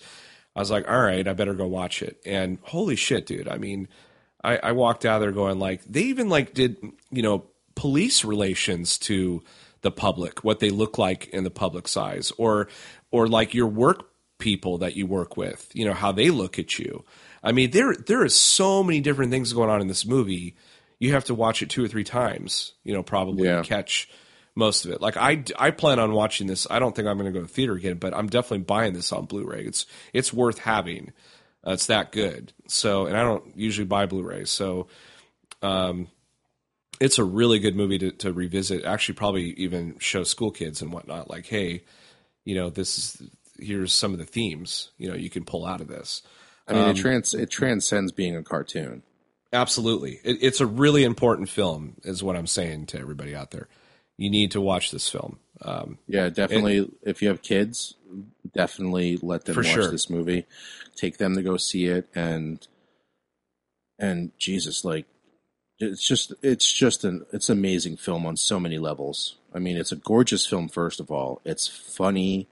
[0.56, 2.22] I was like, all right, I better go watch it.
[2.24, 3.48] And holy shit, dude!
[3.48, 3.86] I mean,
[4.42, 6.78] I, I walked out there going like, they even like did
[7.10, 7.44] you know
[7.74, 9.42] police relations to
[9.82, 12.68] the public, what they look like in the public's eyes, or
[13.10, 14.08] or like your work
[14.38, 17.04] people that you work with, you know, how they look at you.
[17.42, 20.56] I mean, there there is so many different things going on in this movie.
[20.98, 23.62] You have to watch it two or three times, you know, probably Yeah.
[23.62, 24.08] to catch
[24.54, 25.00] most of it.
[25.00, 26.66] Like I, I plan on watching this.
[26.70, 28.94] I don't think I'm going to go to the theater again, but I'm definitely buying
[28.94, 29.64] this on Blu-ray.
[29.64, 31.12] It's it's worth having.
[31.66, 32.52] Uh, it's that good.
[32.68, 34.86] So, and I don't usually buy Blu-rays, so
[35.62, 36.08] um,
[37.04, 38.84] it's a really good movie to, to revisit.
[38.86, 41.28] Actually, probably even show school kids and whatnot.
[41.28, 41.82] Like, hey,
[42.46, 43.22] you know, this is
[43.58, 46.22] here's some of the themes you know you can pull out of this.
[46.66, 49.02] I mean, Um, it trans it transcends being a cartoon.
[49.52, 53.68] Absolutely, it, it's a really important film, is what I'm saying to everybody out there.
[54.16, 55.38] You need to watch this film.
[55.60, 56.90] Um, Yeah, definitely.
[57.02, 57.94] if you have kids,
[58.54, 59.90] definitely let them watch sure.
[59.90, 60.46] this movie.
[60.96, 62.66] Take them to go see it, and
[63.98, 65.06] and Jesus, like
[65.78, 69.36] it's just it's just an it's an amazing film on so many levels.
[69.54, 70.68] I mean, it's a gorgeous film.
[70.68, 72.48] First of all, it's funny.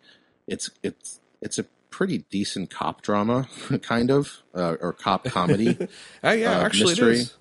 [0.47, 3.49] It's it's it's a pretty decent cop drama,
[3.83, 5.77] kind of, uh, or cop comedy.
[6.25, 7.13] oh yeah, Uh, actually, mystery.
[7.17, 7.37] it is.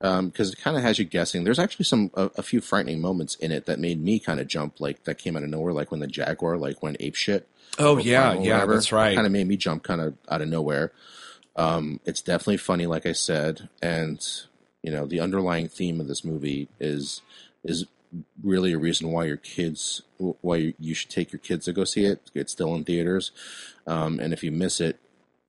[0.00, 1.44] because it kind of has you guessing.
[1.44, 4.48] There's actually some a, a few frightening moments in it that made me kind of
[4.48, 7.48] jump, like that came out of nowhere, like when the jaguar like went ape shit.
[7.78, 9.14] Oh yeah, yeah, that's right.
[9.14, 10.92] Kind of made me jump kind of out of nowhere.
[11.56, 14.24] Um, it's definitely funny, like I said, and
[14.82, 17.22] you know the underlying theme of this movie is
[17.64, 17.86] is
[18.42, 22.04] really a reason why your kids why you- should take your kids to go see
[22.04, 22.20] it.
[22.34, 23.30] It's still in theaters,
[23.86, 24.98] um, and if you miss it,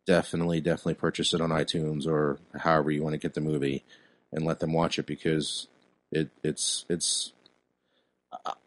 [0.06, 3.84] definitely definitely purchase it on iTunes or however you want to get the movie
[4.32, 5.68] and let them watch it because
[6.12, 7.34] it it's it's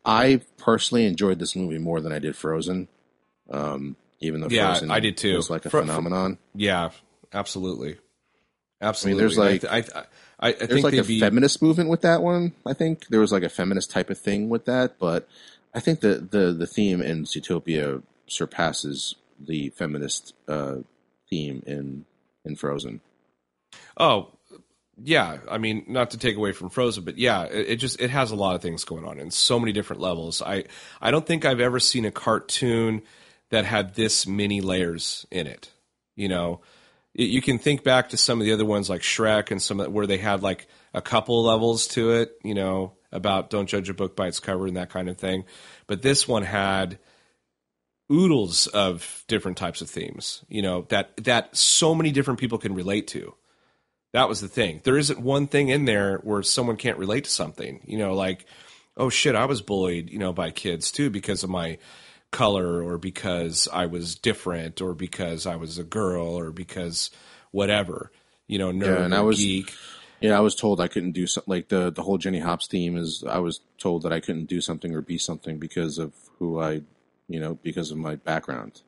[0.05, 2.89] I personally enjoyed this movie more than I did Frozen.
[3.51, 5.37] Um, even though Yeah, Frozen I did too.
[5.37, 6.39] was like a Fro- phenomenon.
[6.55, 6.91] Yeah,
[7.33, 7.97] absolutely,
[8.81, 9.21] absolutely.
[9.21, 10.05] there's like- I, I,
[10.41, 12.53] I, I There's think like a be feminist movement with that one.
[12.67, 15.29] I think there was like a feminist type of thing with that, but
[15.75, 20.77] I think the the the theme in Zootopia surpasses the feminist uh,
[21.29, 22.05] theme in
[22.45, 23.01] in Frozen.
[23.97, 24.29] Oh,
[25.03, 25.39] yeah.
[25.51, 28.31] I mean, not to take away from Frozen, but yeah, it, it just it has
[28.31, 30.43] a lot of things going on in so many different levels.
[30.43, 30.65] I
[31.01, 33.03] I don't think I've ever seen a cartoon
[33.51, 35.71] that had this many layers in it.
[36.17, 36.61] You know,
[37.15, 40.07] you can think back to some of the other ones like Shrek and some where
[40.07, 42.37] they had like a couple levels to it.
[42.43, 45.45] You know, about don't judge a book by its cover and that kind of thing.
[45.87, 46.99] But this one had
[48.13, 50.45] oodles of different types of themes.
[50.49, 53.35] You know that that so many different people can relate to.
[54.13, 54.81] That was the thing.
[54.85, 57.81] There isn't one thing in there where someone can't relate to something.
[57.85, 58.47] You know, like,
[58.97, 61.79] oh shit, I was bullied, you know, by kids too because of my
[62.35, 67.11] color or because I was different or because I was a girl or because
[67.53, 68.11] whatever.
[68.47, 69.73] You know, nerd and or I was- geek.
[70.21, 72.97] Yeah, I was told I couldn't do something like the the whole Jenny Hopps theme
[72.97, 73.25] is.
[73.29, 76.81] I was told that I couldn't do something or be something because of who I,
[77.29, 78.81] you know, because of my background,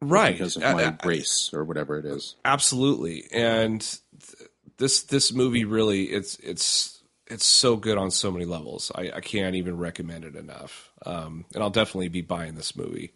[0.00, 0.32] Right.
[0.34, 2.36] because of my uh, race or whatever it is.
[2.44, 8.44] absolutely and th- this this movie really it's it's it's so good on so many
[8.44, 12.76] levels i, I can't even recommend it enough um, and i'll definitely be buying this
[12.76, 13.12] movie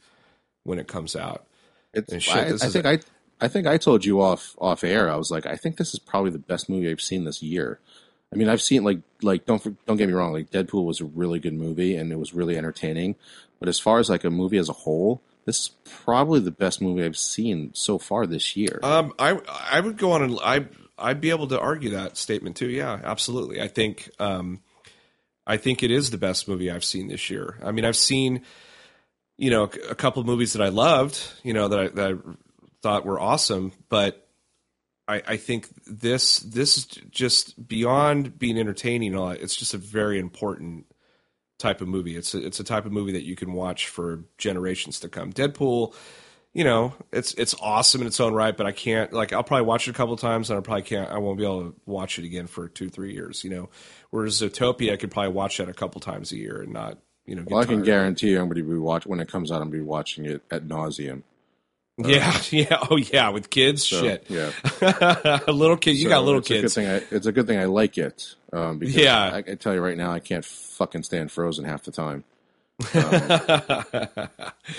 [0.64, 1.47] when it comes out
[1.95, 2.12] It's.
[2.12, 2.99] And shit, I, this I think I.
[3.41, 5.09] I think I told you off off air.
[5.09, 7.78] I was like, I think this is probably the best movie I've seen this year.
[8.32, 11.05] I mean, I've seen like like don't don't get me wrong, like Deadpool was a
[11.05, 13.14] really good movie and it was really entertaining.
[13.61, 16.82] But as far as like a movie as a whole, this is probably the best
[16.82, 18.80] movie I've seen so far this year.
[18.82, 20.66] um, i i would go on and i
[20.99, 24.61] i'd be able to argue that statement too yeah absolutely i think um,
[25.49, 28.42] i think it is the best movie i've seen this year i mean i've seen
[29.36, 32.30] you know a couple of movies that i loved you know that i, that I
[32.80, 34.28] thought were awesome but
[35.09, 39.14] I, I think this this is just beyond being entertaining.
[39.14, 40.84] It's just a very important
[41.59, 42.14] type of movie.
[42.14, 45.32] It's a, it's a type of movie that you can watch for generations to come.
[45.32, 45.94] Deadpool,
[46.53, 49.66] you know, it's it's awesome in its own right, but I can't like I'll probably
[49.66, 51.74] watch it a couple of times and I probably can't I won't be able to
[51.86, 53.44] watch it again for two three years.
[53.44, 53.68] You know,
[54.11, 57.34] whereas Zootopia I could probably watch that a couple times a year and not you
[57.34, 57.42] know.
[57.42, 59.56] Get well, I can guarantee you, I'm going to be watch when it comes out.
[59.56, 61.22] I'm going to be watching it at nauseum.
[61.98, 64.24] Yeah, yeah, oh yeah, with kids, So, shit.
[64.28, 64.52] yeah.
[65.46, 66.74] a little kid, you So got little it's A good kids.
[66.74, 68.35] thing I, it's a good thing I like it.
[68.52, 69.20] Um, because Yeah.
[69.35, 72.22] I, I tell you right now, I can't fucking stand Frozen half the time.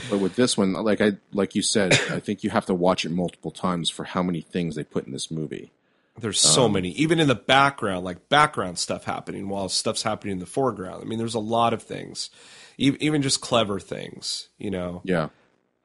[0.10, 3.06] But with this one, like I like you said, I think you have to watch
[3.06, 5.72] it multiple times for how many things they put in this movie.
[6.22, 10.34] There's so Um, many, even in the background, like background stuff happening while stuff's happening
[10.34, 11.02] in the foreground.
[11.02, 12.30] I mean, there's a lot of things,
[12.78, 14.48] E- even just clever things.
[14.58, 15.30] You know, Yeah.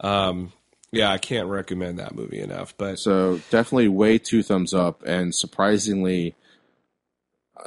[0.01, 0.53] um,
[0.93, 2.75] yeah, I can't recommend that movie enough.
[2.77, 6.35] But So definitely way two thumbs up, and surprisingly,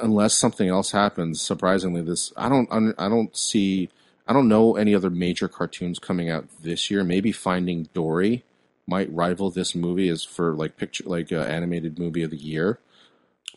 [0.00, 2.68] unless something else happens, surprisingly, this I don't
[2.98, 3.88] I don't see
[4.26, 7.02] I don't know any other major cartoons coming out this year.
[7.04, 8.44] Maybe Finding Dory
[8.88, 12.80] might rival this movie as for like picture like uh, animated movie of the year.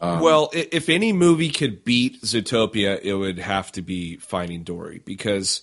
[0.02, 5.00] Um, well, if any movie could beat Zootopia, it would have to be Finding Dory
[5.06, 5.62] because,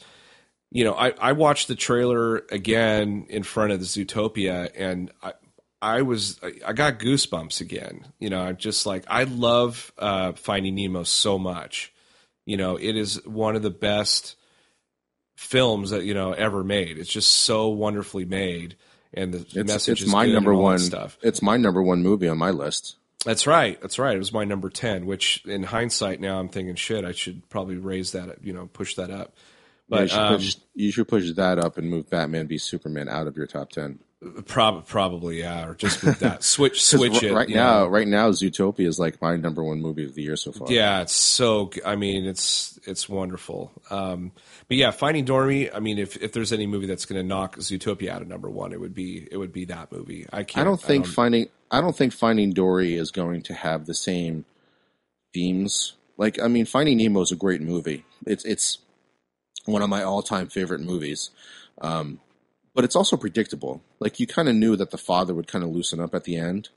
[0.70, 5.32] you know, I, I watched the trailer again in front of the Zootopia and I,
[5.82, 8.06] I was, I- I got goosebumps again.
[8.20, 11.92] You know, I'm just like, I love uh, Finding Nemo so much.
[12.46, 14.36] You know, it is one of the best
[15.36, 16.98] films that, you know, ever made.
[16.98, 18.76] It's just so wonderfully made.
[19.14, 21.18] And the it's message it's my number one stuff.
[21.22, 22.96] It's my number one movie on my list.
[23.24, 23.80] That's right.
[23.80, 24.14] That's right.
[24.14, 25.06] It was my number ten.
[25.06, 28.44] Which, in hindsight, now I'm thinking, shit, I should probably raise that.
[28.44, 29.34] You know, push that up.
[29.88, 32.58] Yeah, you, But should um, push, you should push that up and move Batman v
[32.58, 33.98] Superman out of your top ten.
[34.46, 37.80] Prob- probably, yeah, or just move that switch switch it right now.
[37.80, 37.86] know.
[37.86, 40.70] Right now, Zootopia is like my number one movie of the year so far.
[40.70, 41.70] Yeah, it's so.
[41.84, 43.72] I mean, it's it's wonderful.
[43.90, 44.32] Um,
[44.66, 45.72] but yeah, Finding Dory.
[45.72, 48.50] I mean, if if there's any movie that's going to knock Zootopia out of number
[48.50, 50.26] one, it would be it would be that movie.
[50.32, 50.62] I can't.
[50.62, 54.44] I don't think finding I don't think Finding Dory is going to have the same
[55.32, 55.94] themes.
[56.16, 58.04] Like I mean, Finding Nemo is a great movie.
[58.26, 58.78] It's it's
[59.64, 61.30] one of my all time favorite movies.
[61.80, 62.20] Um,
[62.78, 63.82] but it's also predictable.
[63.98, 66.36] Like you kind of knew that the father would kind of loosen up at the
[66.36, 66.68] end,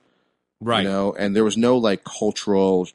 [0.60, 0.82] right.
[0.82, 2.88] you know, and there was no like cultural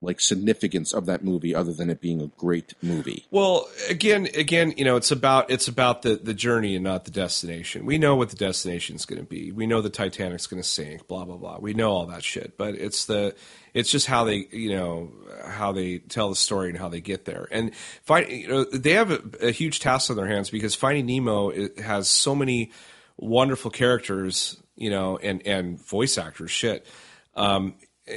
[0.00, 3.26] like significance of that movie other than it being a great movie.
[3.30, 7.10] Well, again, again, you know, it's about it's about the the journey and not the
[7.10, 7.84] destination.
[7.84, 9.50] We know what the destination is going to be.
[9.50, 11.08] We know the Titanic's going to sink.
[11.08, 11.58] Blah blah blah.
[11.58, 12.56] We know all that shit.
[12.56, 13.34] But it's the
[13.74, 15.12] it's just how they you know
[15.44, 17.48] how they tell the story and how they get there.
[17.50, 21.06] And find you know they have a, a huge task on their hands because Finding
[21.06, 22.70] Nemo has so many
[23.16, 26.52] wonderful characters, you know, and and voice actors.
[26.52, 26.86] Shit.
[27.34, 27.74] Um,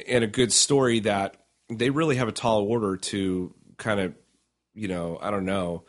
[0.08, 1.36] and a good story that
[1.78, 4.14] they really have a tall order to kind of,
[4.74, 5.84] you know, I don't know,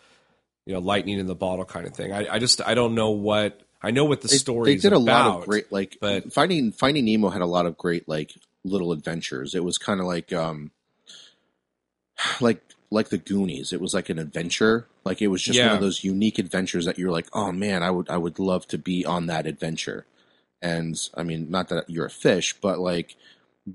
[0.67, 2.13] you know, lightning in the bottle kind of thing.
[2.13, 4.93] I, I just I don't know what I know what the They- story they did
[4.93, 5.27] a about.
[5.29, 8.33] lot of great like but- finding finding nemo had a lot of great like
[8.65, 10.71] little adventures it was kind of like um
[12.41, 15.81] like like the goonies it was like an adventure like it was just one of
[15.81, 19.05] those unique adventures that you're like oh man i would i would love to be
[19.05, 20.07] on that adventure
[20.61, 23.17] and i mean not that you're a fish but like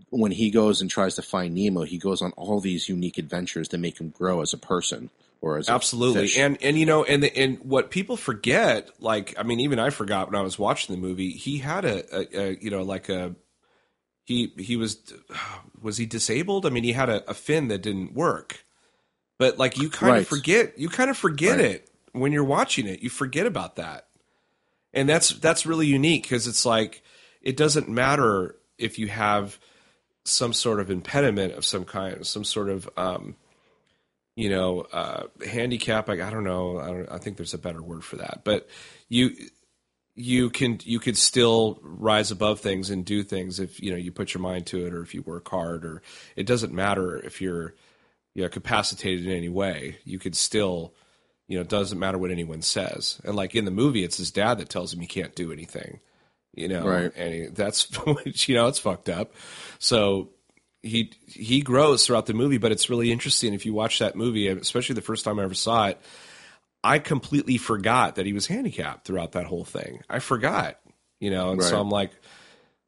[0.10, 3.68] when he goes and tries to find nemo he goes on all these unique adventures
[3.70, 5.10] to make him grow as a person
[5.42, 9.34] or as a Absolutely, and and you know, and the, and what people forget, like
[9.38, 11.32] I mean, even I forgot when I was watching the movie.
[11.32, 13.36] He had a, a, a you know like a
[14.26, 15.14] he he was
[15.82, 16.66] was he disabled?
[16.66, 18.66] I mean, he had a, a fin that didn't work,
[19.40, 20.18] but like you kind Right.
[20.18, 21.62] of forget you kind of forget Right.
[21.62, 23.02] it when you're watching it.
[23.02, 24.08] You forget about that,
[24.94, 27.04] and that's that's really unique because it's like
[27.42, 29.60] it doesn't matter if you have
[30.28, 33.36] some sort of impediment of some kind, some sort of um,
[34.38, 36.08] you know, uh, handicap.
[36.08, 36.80] Like I don't know.
[36.80, 38.42] I, don't, I think there's a better word for that.
[38.44, 38.70] But
[39.10, 39.32] you
[40.14, 44.12] you can you could still rise above things and do things if you know you
[44.12, 46.02] put your mind to it or if you work hard or
[46.36, 47.74] it doesn't matter if you're
[48.36, 49.98] you know capacitated in any way.
[50.06, 50.94] You could still
[51.48, 53.20] you know it doesn't matter what anyone says.
[53.24, 56.00] And like in the movie, it's his dad that tells him he can't do anything.
[56.58, 57.12] You know, Right.
[57.16, 59.34] and he, that's which you know it's fucked up.
[59.80, 60.30] So
[60.84, 64.48] he he grows throughout the movie, but it's really interesting if you watch that movie,
[64.48, 66.02] especially the first time I ever saw it.
[66.84, 70.02] I completely forgot that he was handicapped throughout that whole thing.
[70.10, 70.80] I forgot,
[71.20, 72.12] you know, and so I'm like,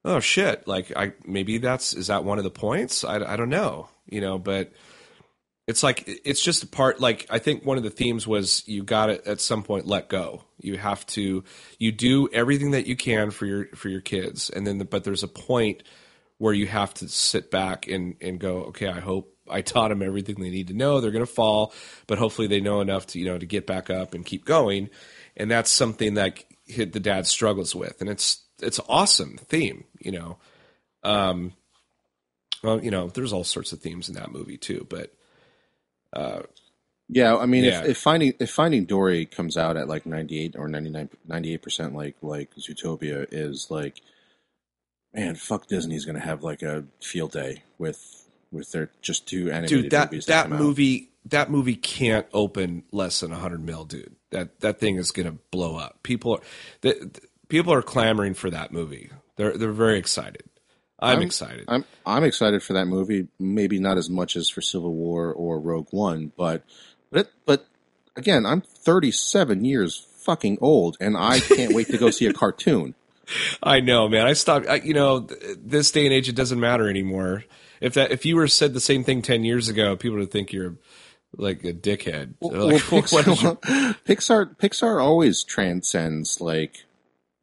[0.05, 3.03] oh shit, like I maybe that's is that one of the points?
[3.03, 4.71] I I don't know, you know, but
[5.69, 8.81] it's like it's just a part like i think one of the themes was you
[8.81, 10.43] got to at some point let go.
[10.59, 11.43] You have to
[11.77, 14.49] you do everything that you can for your for your kids.
[14.49, 15.83] And then the, but there's a point
[16.39, 20.01] where you have to sit back and and go okay i hope i taught them
[20.01, 21.01] everything they need to know.
[21.01, 21.71] They're going to fall
[22.07, 24.89] but hopefully they know enough to you know to get back up and keep going.
[25.37, 28.01] And that's something that hit the dad struggles with.
[28.01, 30.37] And it's it's awesome theme you know?
[31.03, 31.53] Um
[32.63, 35.13] well you know there's all sorts of themes in that movie too but
[36.13, 36.41] Uh,
[37.07, 37.81] yeah, I mean, Yeah.
[37.81, 41.95] if, if finding if finding Dory comes out at like ninety eight or 98 percent,
[41.95, 44.01] like like Zootopia is like,
[45.13, 49.83] man, fuck Disney's gonna have like a field day with with their just two animated
[49.83, 50.51] dude that movies that out.
[50.59, 55.27] movie that movie can't open less than 100 mil dude that that thing is going
[55.27, 56.41] to blow up people are
[56.81, 60.41] the, the- people are clamoring for that movie they're they're very excited
[61.01, 63.27] i'm, I'm- excited I'm I'm excited for that movie.
[63.39, 66.63] Maybe not as much as for Civil War or Rogue One, but
[67.11, 67.67] but but
[68.15, 72.95] again, I'm 37 years fucking old, and I can't wait to go see a cartoon.
[73.61, 76.59] i know man i stopped I, you know th- this day and age it doesn't
[76.59, 77.43] matter anymore
[77.79, 80.51] if that if you were said the same thing 10 years ago people would think
[80.51, 80.73] you're
[81.37, 86.85] like a dickhead Well, like, your- Pixar, Pixar Pixar always transcends like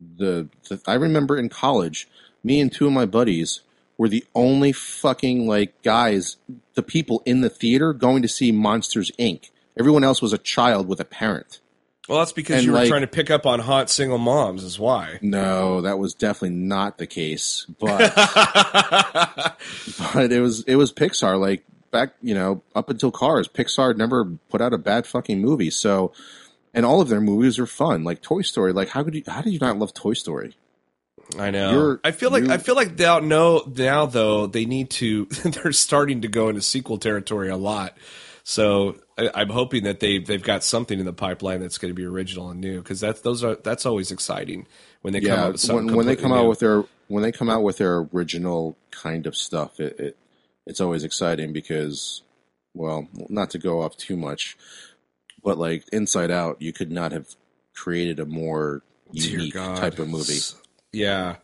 [0.01, 2.09] the, the I remember in college,
[2.47, 3.61] me and two of my buddies
[3.99, 6.37] were the only fucking like guys,
[6.75, 9.51] the people in the theater going to see Monsters Inc.
[9.79, 11.61] Everyone else was a child with a parent.
[12.09, 14.63] well that's because And, you were like- trying to pick up on hot single moms
[14.65, 17.67] is why No, that was definitely not the case.
[17.81, 18.15] But
[20.15, 21.39] but it was it was Pixar.
[21.41, 25.71] Like back, you know, up until Cars, Pixar never put out a bad fucking movie.
[25.71, 26.13] So,
[26.75, 28.05] and all of their movies are fun.
[28.05, 28.73] Like Toy Story.
[28.73, 29.23] Like how could you?
[29.27, 30.55] How did you not love Toy Story?
[31.39, 31.71] I know.
[31.73, 35.25] You're- I feel like you- I feel like now no now though they need to
[35.45, 37.97] they're starting to go into sequel territory a lot.
[38.45, 41.95] So I, I'm hoping that they they've got something in the pipeline that's going to
[41.97, 44.67] be original and new because that's those are that's always exciting
[45.03, 47.23] when they come out with something when, when they completely come out with their when
[47.25, 50.17] they come out with their original kind of stuff it, it
[50.65, 52.23] it's always exciting because
[52.75, 54.57] well not to go off too much
[55.43, 57.35] but like inside out you could not have
[57.75, 58.83] created a more
[59.13, 60.39] unique type of movie
[60.97, 61.37] Yeah.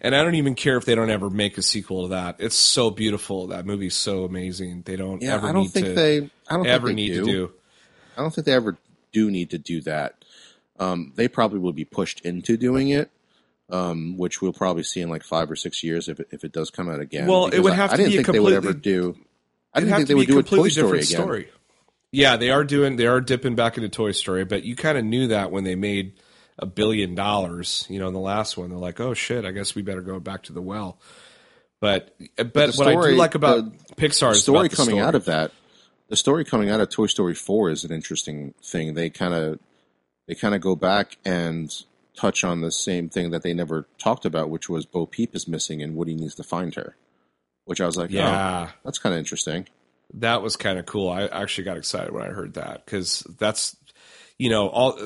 [0.00, 2.36] And I don't even care if they don't ever make a sequel to that.
[2.38, 3.46] It's so beautiful.
[3.48, 4.82] That movie's so amazing.
[4.84, 7.02] They don't yeah ever i don't need think to they i don't ever think they
[7.02, 7.24] need do.
[7.24, 7.52] to do.
[8.16, 8.76] i don't think they ever
[9.12, 10.24] do need to do that
[10.78, 13.10] um, they probably will be pushed into doing it
[13.70, 16.52] um, which we'll probably see in like five or six years if it, if it
[16.52, 17.26] does come out again.
[17.26, 19.12] Well, it would I- have I to didn't be a think they would ever completely-
[19.14, 19.18] do.
[19.72, 21.20] I didn't think they would do a Toy Story different again.
[21.22, 21.48] story.
[22.12, 22.96] Yeah, they are doing.
[22.96, 25.74] They are dipping back into Toy Story, but you kind of knew that when they
[25.74, 26.12] made
[26.58, 27.86] a billion dollars.
[27.88, 30.20] You know, in the last one, they're like, "Oh shit, I guess we better go
[30.20, 30.98] back to the well."
[31.80, 33.64] But but, the what I do like about
[33.96, 35.00] Pixar The story about the coming story.
[35.06, 35.50] out of that,
[36.08, 38.94] the story coming out of Toy Story Four is an interesting thing.
[38.94, 39.58] They kind of
[40.26, 41.70] they kind of go back and
[42.16, 45.48] touch on the same thing that they never talked about, which was Bo Peep is
[45.48, 46.96] missing and Woody needs to find her.
[47.66, 49.66] Which I was like, yeah, Yeah, that's kind of interesting.
[50.14, 51.10] that was kind of cool.
[51.10, 53.76] I actually got excited when I heard that because that's
[54.44, 54.98] you know all.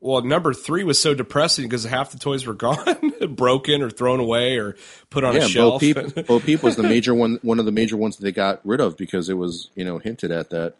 [0.00, 4.18] Well, number three was so depressing because half the toys were gone, broken, or thrown
[4.18, 4.74] away, or
[5.10, 5.80] put on yeah, a Bo shelf.
[5.80, 5.96] Peep,
[6.26, 8.80] Bo Peep was the major one, one of the major ones that they got rid
[8.80, 10.74] of because it was you know hinted at that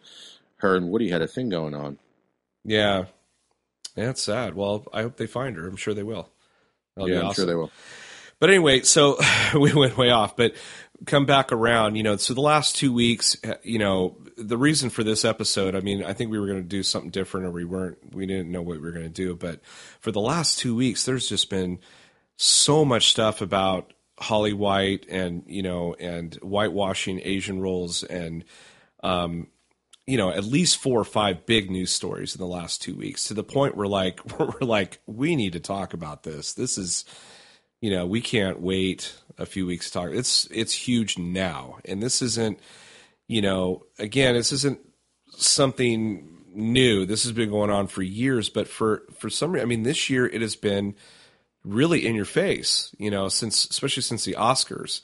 [0.57, 1.97] her and Woody had a thing going on.
[2.65, 3.05] Yeah.
[3.95, 4.55] Yeah, sad.
[4.55, 5.67] Well, I hope they find her.
[5.67, 6.29] I'm sure they will.
[6.95, 7.71] That'll yeah, be I'm sure they will.
[8.39, 9.19] But anyway, so
[9.57, 10.53] we went way off, but
[11.05, 15.03] come back around, you know, so the last two weeks, you know, the reason for
[15.03, 17.65] this episode, I mean, I think we were going to do something different or we
[17.65, 19.35] weren't, we didn't know what we were going to do.
[19.35, 19.63] But
[19.99, 21.79] for the last two weeks, there's just been
[22.37, 28.45] so much stuff about Holly White and, you know, and whitewashing Asian roles and,
[29.03, 29.47] um,
[30.05, 33.25] you know, at least four or five big news stories in the last two weeks
[33.25, 36.53] to the point where like, we're like, we need to talk about this.
[36.53, 37.05] This is,
[37.81, 40.09] you know, we can't wait a few weeks talk.
[40.11, 42.59] It's it's huge now, and this isn't,
[43.27, 44.79] you know, again, this isn't
[45.29, 47.05] something new.
[47.05, 50.09] This has been going on for years, but for for some reason, I mean, this
[50.09, 50.95] year it has been
[51.63, 52.93] really in your face.
[52.97, 55.01] You know, since especially since the Oscars.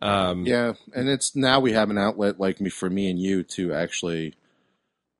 [0.00, 3.44] Um, Yeah, and it's now we have an outlet like me for me and you
[3.44, 4.34] to actually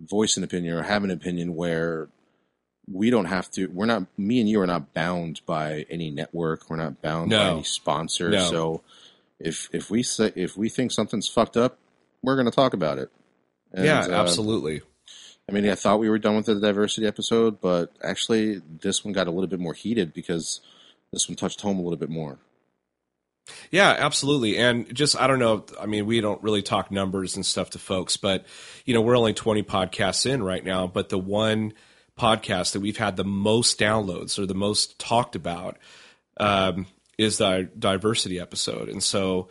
[0.00, 2.08] voice an opinion or have an opinion where
[2.90, 3.66] we don't have to.
[3.66, 4.06] We're not.
[4.18, 6.68] Me and you are not bound by any network.
[6.68, 8.30] We're not bound by any sponsor.
[8.30, 8.50] No.
[8.50, 8.82] So
[9.38, 11.78] if if we say if we think something's fucked up,
[12.22, 13.10] we're going to talk about it.
[13.72, 14.82] And, yeah, uh, absolutely.
[15.48, 19.12] I mean, I thought we were done with the diversity episode, but actually, this one
[19.12, 20.60] got a little bit more heated because
[21.12, 22.38] this one touched home a little bit more.
[23.70, 24.56] Yeah, absolutely.
[24.56, 25.64] And just, I don't know.
[25.80, 28.46] I mean, we don't really talk numbers and stuff to folks, but,
[28.84, 30.86] you know, we're only 20 podcasts in right now.
[30.86, 31.72] But the one
[32.18, 35.78] podcast that we've had the most downloads or the most talked about
[36.38, 36.86] um,
[37.18, 38.88] is the diversity episode.
[38.88, 39.48] And so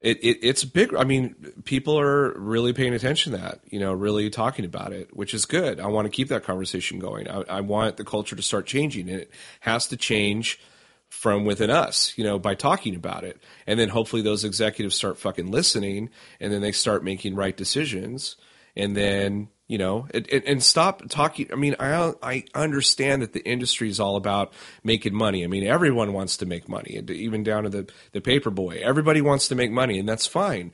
[0.00, 0.94] it, it, it's big.
[0.94, 1.34] I mean,
[1.64, 5.46] people are really paying attention to that, you know, really talking about it, which is
[5.46, 5.80] good.
[5.80, 7.28] I want to keep that conversation going.
[7.28, 9.30] I, I want the culture to start changing, and it
[9.60, 10.60] has to change
[11.08, 13.40] from within us, you know, by talking about it.
[13.66, 18.36] And then hopefully those executives start fucking listening and then they start making right decisions.
[18.76, 21.48] And then, you know, and, and- stop talking.
[21.52, 25.44] I mean, I, I understand that the industry is all about making money.
[25.44, 28.80] I mean, everyone wants to make money even down to the, the paper boy.
[28.82, 30.72] Everybody wants to make money and that's fine.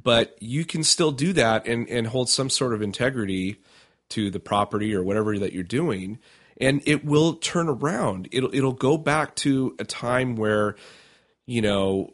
[0.00, 3.58] But you can still do that and, and hold some sort of integrity
[4.10, 6.18] to the property or whatever that you're doing
[6.60, 10.76] and it will turn around it'll it'll go back to a time where
[11.46, 12.12] you know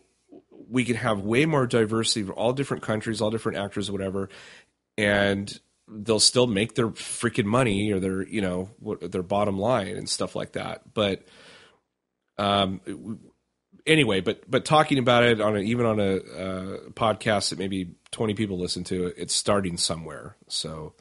[0.68, 4.28] we can have way more diversity of all different countries all different actors whatever
[4.96, 5.60] and
[5.90, 8.70] they'll still make their freaking money or their you know
[9.00, 10.94] their bottom line and stuff like that.
[10.94, 11.24] But
[12.36, 12.80] um
[13.86, 17.94] anyway but but talking about it on a, even on a uh, podcast that maybe
[18.10, 20.36] 20 people listen to it's starting somewhere.
[20.48, 20.94] So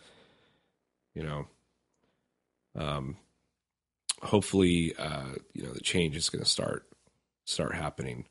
[1.14, 1.48] you know
[2.76, 3.18] um
[4.22, 6.88] hopefully uh you know the change is going to start
[7.46, 8.26] start happening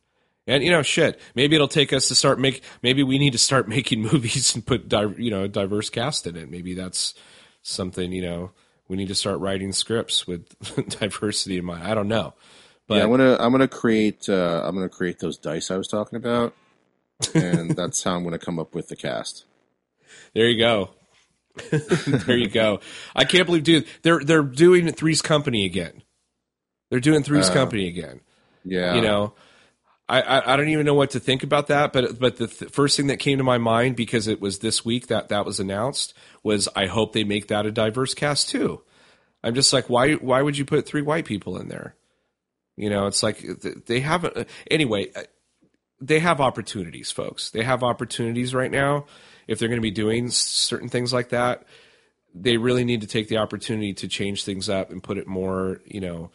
[0.46, 3.38] and you know shit maybe it'll take us to start make maybe we need to
[3.38, 7.14] start making movies and put di- you know a diverse cast in it maybe that's
[7.62, 8.50] something you know
[8.88, 10.46] we need to start writing scripts with
[11.00, 12.32] diversity in mind i don't know
[12.88, 15.88] but yeah, I'm gonna I'm gonna create uh, I'm gonna create those dice I was
[15.88, 16.54] talking about,
[17.34, 19.44] and that's how I'm gonna come up with the cast.
[20.34, 20.90] There you go.
[21.72, 22.78] there you go.
[23.16, 23.86] I can't believe, dude.
[24.02, 26.04] They're they're doing Three's Company again.
[26.90, 28.20] They're doing Three's Uh, Company again.
[28.64, 28.94] Yeah.
[28.94, 29.34] You know,
[30.08, 31.92] I, I, I don't even know what to think about that.
[31.92, 34.84] But but the th- first thing that came to my mind because it was this
[34.84, 38.82] week that that was announced was I hope they make that a diverse cast too.
[39.42, 41.94] I'm just like why why would you put three white people in there?
[42.76, 43.44] You know, it's like
[43.86, 44.48] they haven't.
[44.70, 45.22] Anyway, uh,
[46.00, 47.50] they have opportunities, folks.
[47.50, 49.06] They have opportunities right now.
[49.48, 51.64] If they're going to be doing certain things like that,
[52.34, 55.80] they really need to take the opportunity to change things up and put it more,
[55.86, 56.30] you know,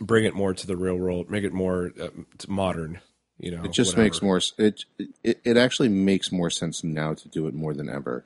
[0.00, 2.08] bring it more to the real world, make it more uh,
[2.46, 3.00] modern.
[3.38, 4.02] You know, it just whatever.
[4.04, 4.40] makes more.
[4.58, 4.84] It,
[5.22, 8.24] it it actually makes more sense now to do it more than ever,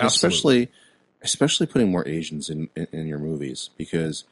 [0.00, 0.06] Absolutely.
[0.62, 0.72] especially
[1.22, 4.24] especially putting more Asians in, in in your movies because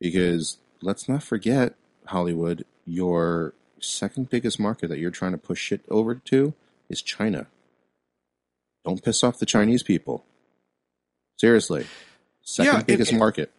[0.00, 1.74] because let's not forget
[2.06, 6.54] Hollywood, your second biggest market that you're trying to push shit over to
[6.88, 7.46] is China.
[8.84, 10.24] Don't piss off the Chinese people.
[11.38, 11.86] Seriously.
[12.42, 13.52] Second Yeah, and- biggest and- market.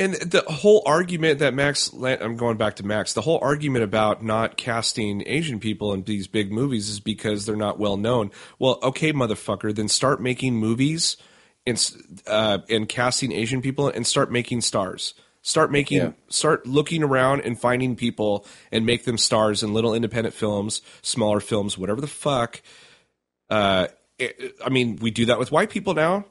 [0.00, 4.24] And the whole argument that Max, I'm going back to Max, the whole argument about
[4.24, 8.30] not casting Asian people in these big movies is because they're not well known.
[8.58, 11.18] Well, okay, motherfucker, then start making movies
[11.66, 11.78] and,
[12.26, 15.12] uh, and casting Asian people and start making stars.
[15.42, 16.12] Start making, Yeah.
[16.30, 21.40] start looking around and finding people and make them stars in little independent films, smaller
[21.40, 22.62] films, whatever the fuck.
[23.50, 26.24] Uh, it- I mean, we do that with white people now.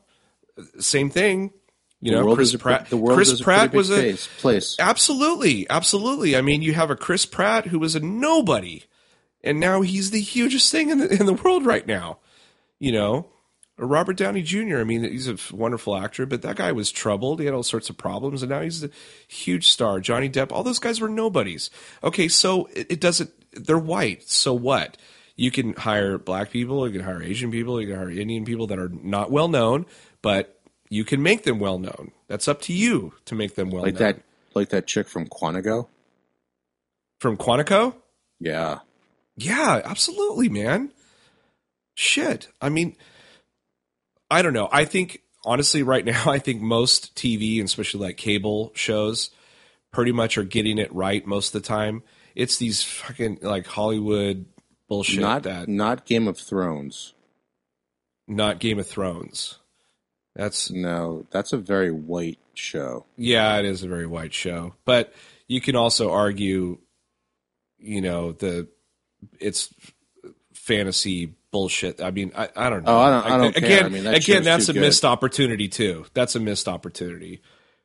[0.79, 1.51] Same thing.
[2.01, 2.89] You The know, Chris Pratt.
[2.89, 4.75] the world Chris is a Pratt was a place, place.
[4.79, 6.35] Absolutely, absolutely.
[6.37, 8.83] I mean, you have a Chris Pratt who was a nobody,
[9.43, 12.19] and now he's the hugest thing in the in the world right now.
[12.79, 13.27] You know,
[13.77, 14.77] Robert Downey Jr.
[14.77, 17.39] I mean, he's a wonderful actor, but that guy was troubled.
[17.41, 18.89] He had all sorts of problems, and now he's a
[19.27, 19.99] huge star.
[19.99, 20.53] Johnny Depp.
[20.53, 21.69] All those guys were nobodies.
[22.01, 23.31] Okay, so it, it doesn't.
[23.51, 24.23] They're white.
[24.29, 24.95] So what?
[25.35, 26.85] You can hire black people.
[26.87, 27.81] You can hire Asian people.
[27.81, 29.85] You can hire Indian people that are not well known,
[30.21, 30.58] but
[30.89, 32.11] you can make them well known.
[32.27, 34.03] That's up to you to make them well like known.
[34.03, 34.21] that
[34.55, 35.87] like that chick from Quantico.
[37.19, 37.95] From Quantico?
[38.39, 38.79] Yeah.
[39.35, 40.91] Yeah, absolutely, man.
[41.95, 42.47] Shit.
[42.61, 42.95] I mean,
[44.31, 44.69] I don't know.
[44.71, 49.31] I think, honestly, right now, I think most TV, and especially like cable shows,
[49.91, 52.03] pretty much are getting it right most of the time.
[52.35, 54.45] It's these fucking like Hollywood
[54.87, 57.13] bullshit not that not Game of Thrones.
[58.27, 59.59] not Game of Thrones.
[60.39, 63.05] That's No, that's a very white show.
[63.17, 65.13] yeah, it is a very white show, but
[65.47, 66.77] you can also argue,
[67.77, 68.67] you know, the
[69.39, 69.73] it's
[70.53, 72.01] fantasy bullshit.
[72.01, 72.91] I mean, I, I don't know.
[72.95, 73.65] Oh, I don't- I don't care.
[73.65, 74.81] again, I mean, that again, that's a good.
[74.81, 76.05] missed opportunity too.
[76.13, 77.41] That's a missed opportunity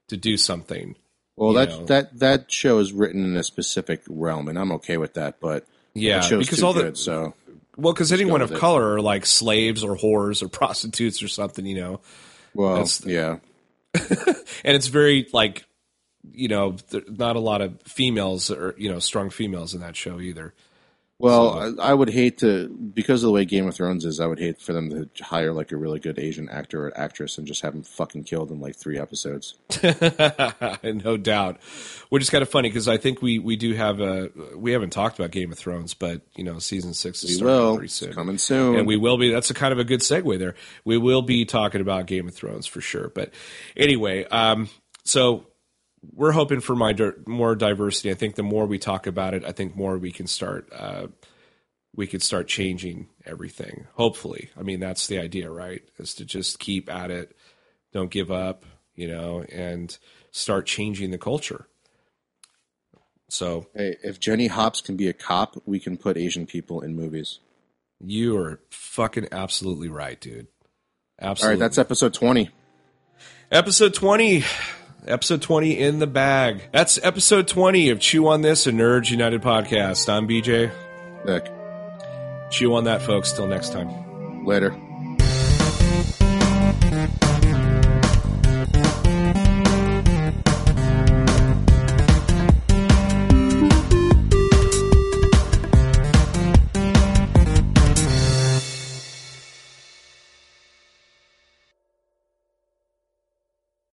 [0.08, 0.96] to do something.
[1.36, 1.84] Well, that know.
[1.86, 5.40] that that show is written in a specific realm, and I'm okay with that.
[5.40, 7.34] But Yeah, that because all the good, so
[7.76, 8.58] well, because anyone of it.
[8.58, 12.00] color are like slaves or whores or prostitutes or something, you know.
[12.54, 13.38] Well, That's- yeah,
[14.64, 15.64] and it's very like
[16.32, 16.76] you know
[17.08, 20.54] not a lot of females or you know strong females in that show either
[21.24, 24.20] Well, I, I would hate to because of the way Game of Thrones is.
[24.20, 27.38] I would hate for them to hire like a really good Asian actor or actress
[27.38, 29.54] and just have them fucking killed in like three episodes.
[30.82, 31.60] no doubt
[32.10, 34.90] which is kind of funny because i think we we do have a we haven't
[34.90, 37.76] talked about game of thrones but you know season six is We starting will.
[37.76, 38.76] pretty It's coming soon.
[38.76, 41.44] and we will be that's a kind of a good segue there we will be
[41.44, 43.32] talking about game of thrones for sure but
[43.76, 44.68] anyway um
[45.04, 45.46] so
[46.12, 46.94] we're hoping for my
[47.26, 48.10] more diversity.
[48.10, 51.06] I think the more we talk about it i think more we can start uh
[51.96, 54.50] we could start changing everything hopefully.
[54.58, 55.82] I mean that's the idea right?
[55.98, 57.36] Is to just keep at it.
[57.92, 58.64] Don't give up
[58.94, 59.96] you know and
[60.30, 61.66] start changing the culture.
[63.28, 63.66] So.
[63.74, 67.40] Hey, if Jenny Hopps can be a cop, we can put Asian people in movies.
[68.00, 70.48] you are fucking absolutely right dude.
[71.20, 72.50] Absolutely right, that's episode twenty.
[73.50, 74.42] Episode 20.
[75.06, 76.62] Episode 20 in the bag.
[76.72, 80.08] That's episode 20 of Chew on This, a Nerds United podcast.
[80.08, 80.70] I'm BJ.
[81.26, 81.44] Nick,
[82.50, 83.32] Chew on that, folks.
[83.32, 84.44] Till next time.
[84.46, 84.74] later.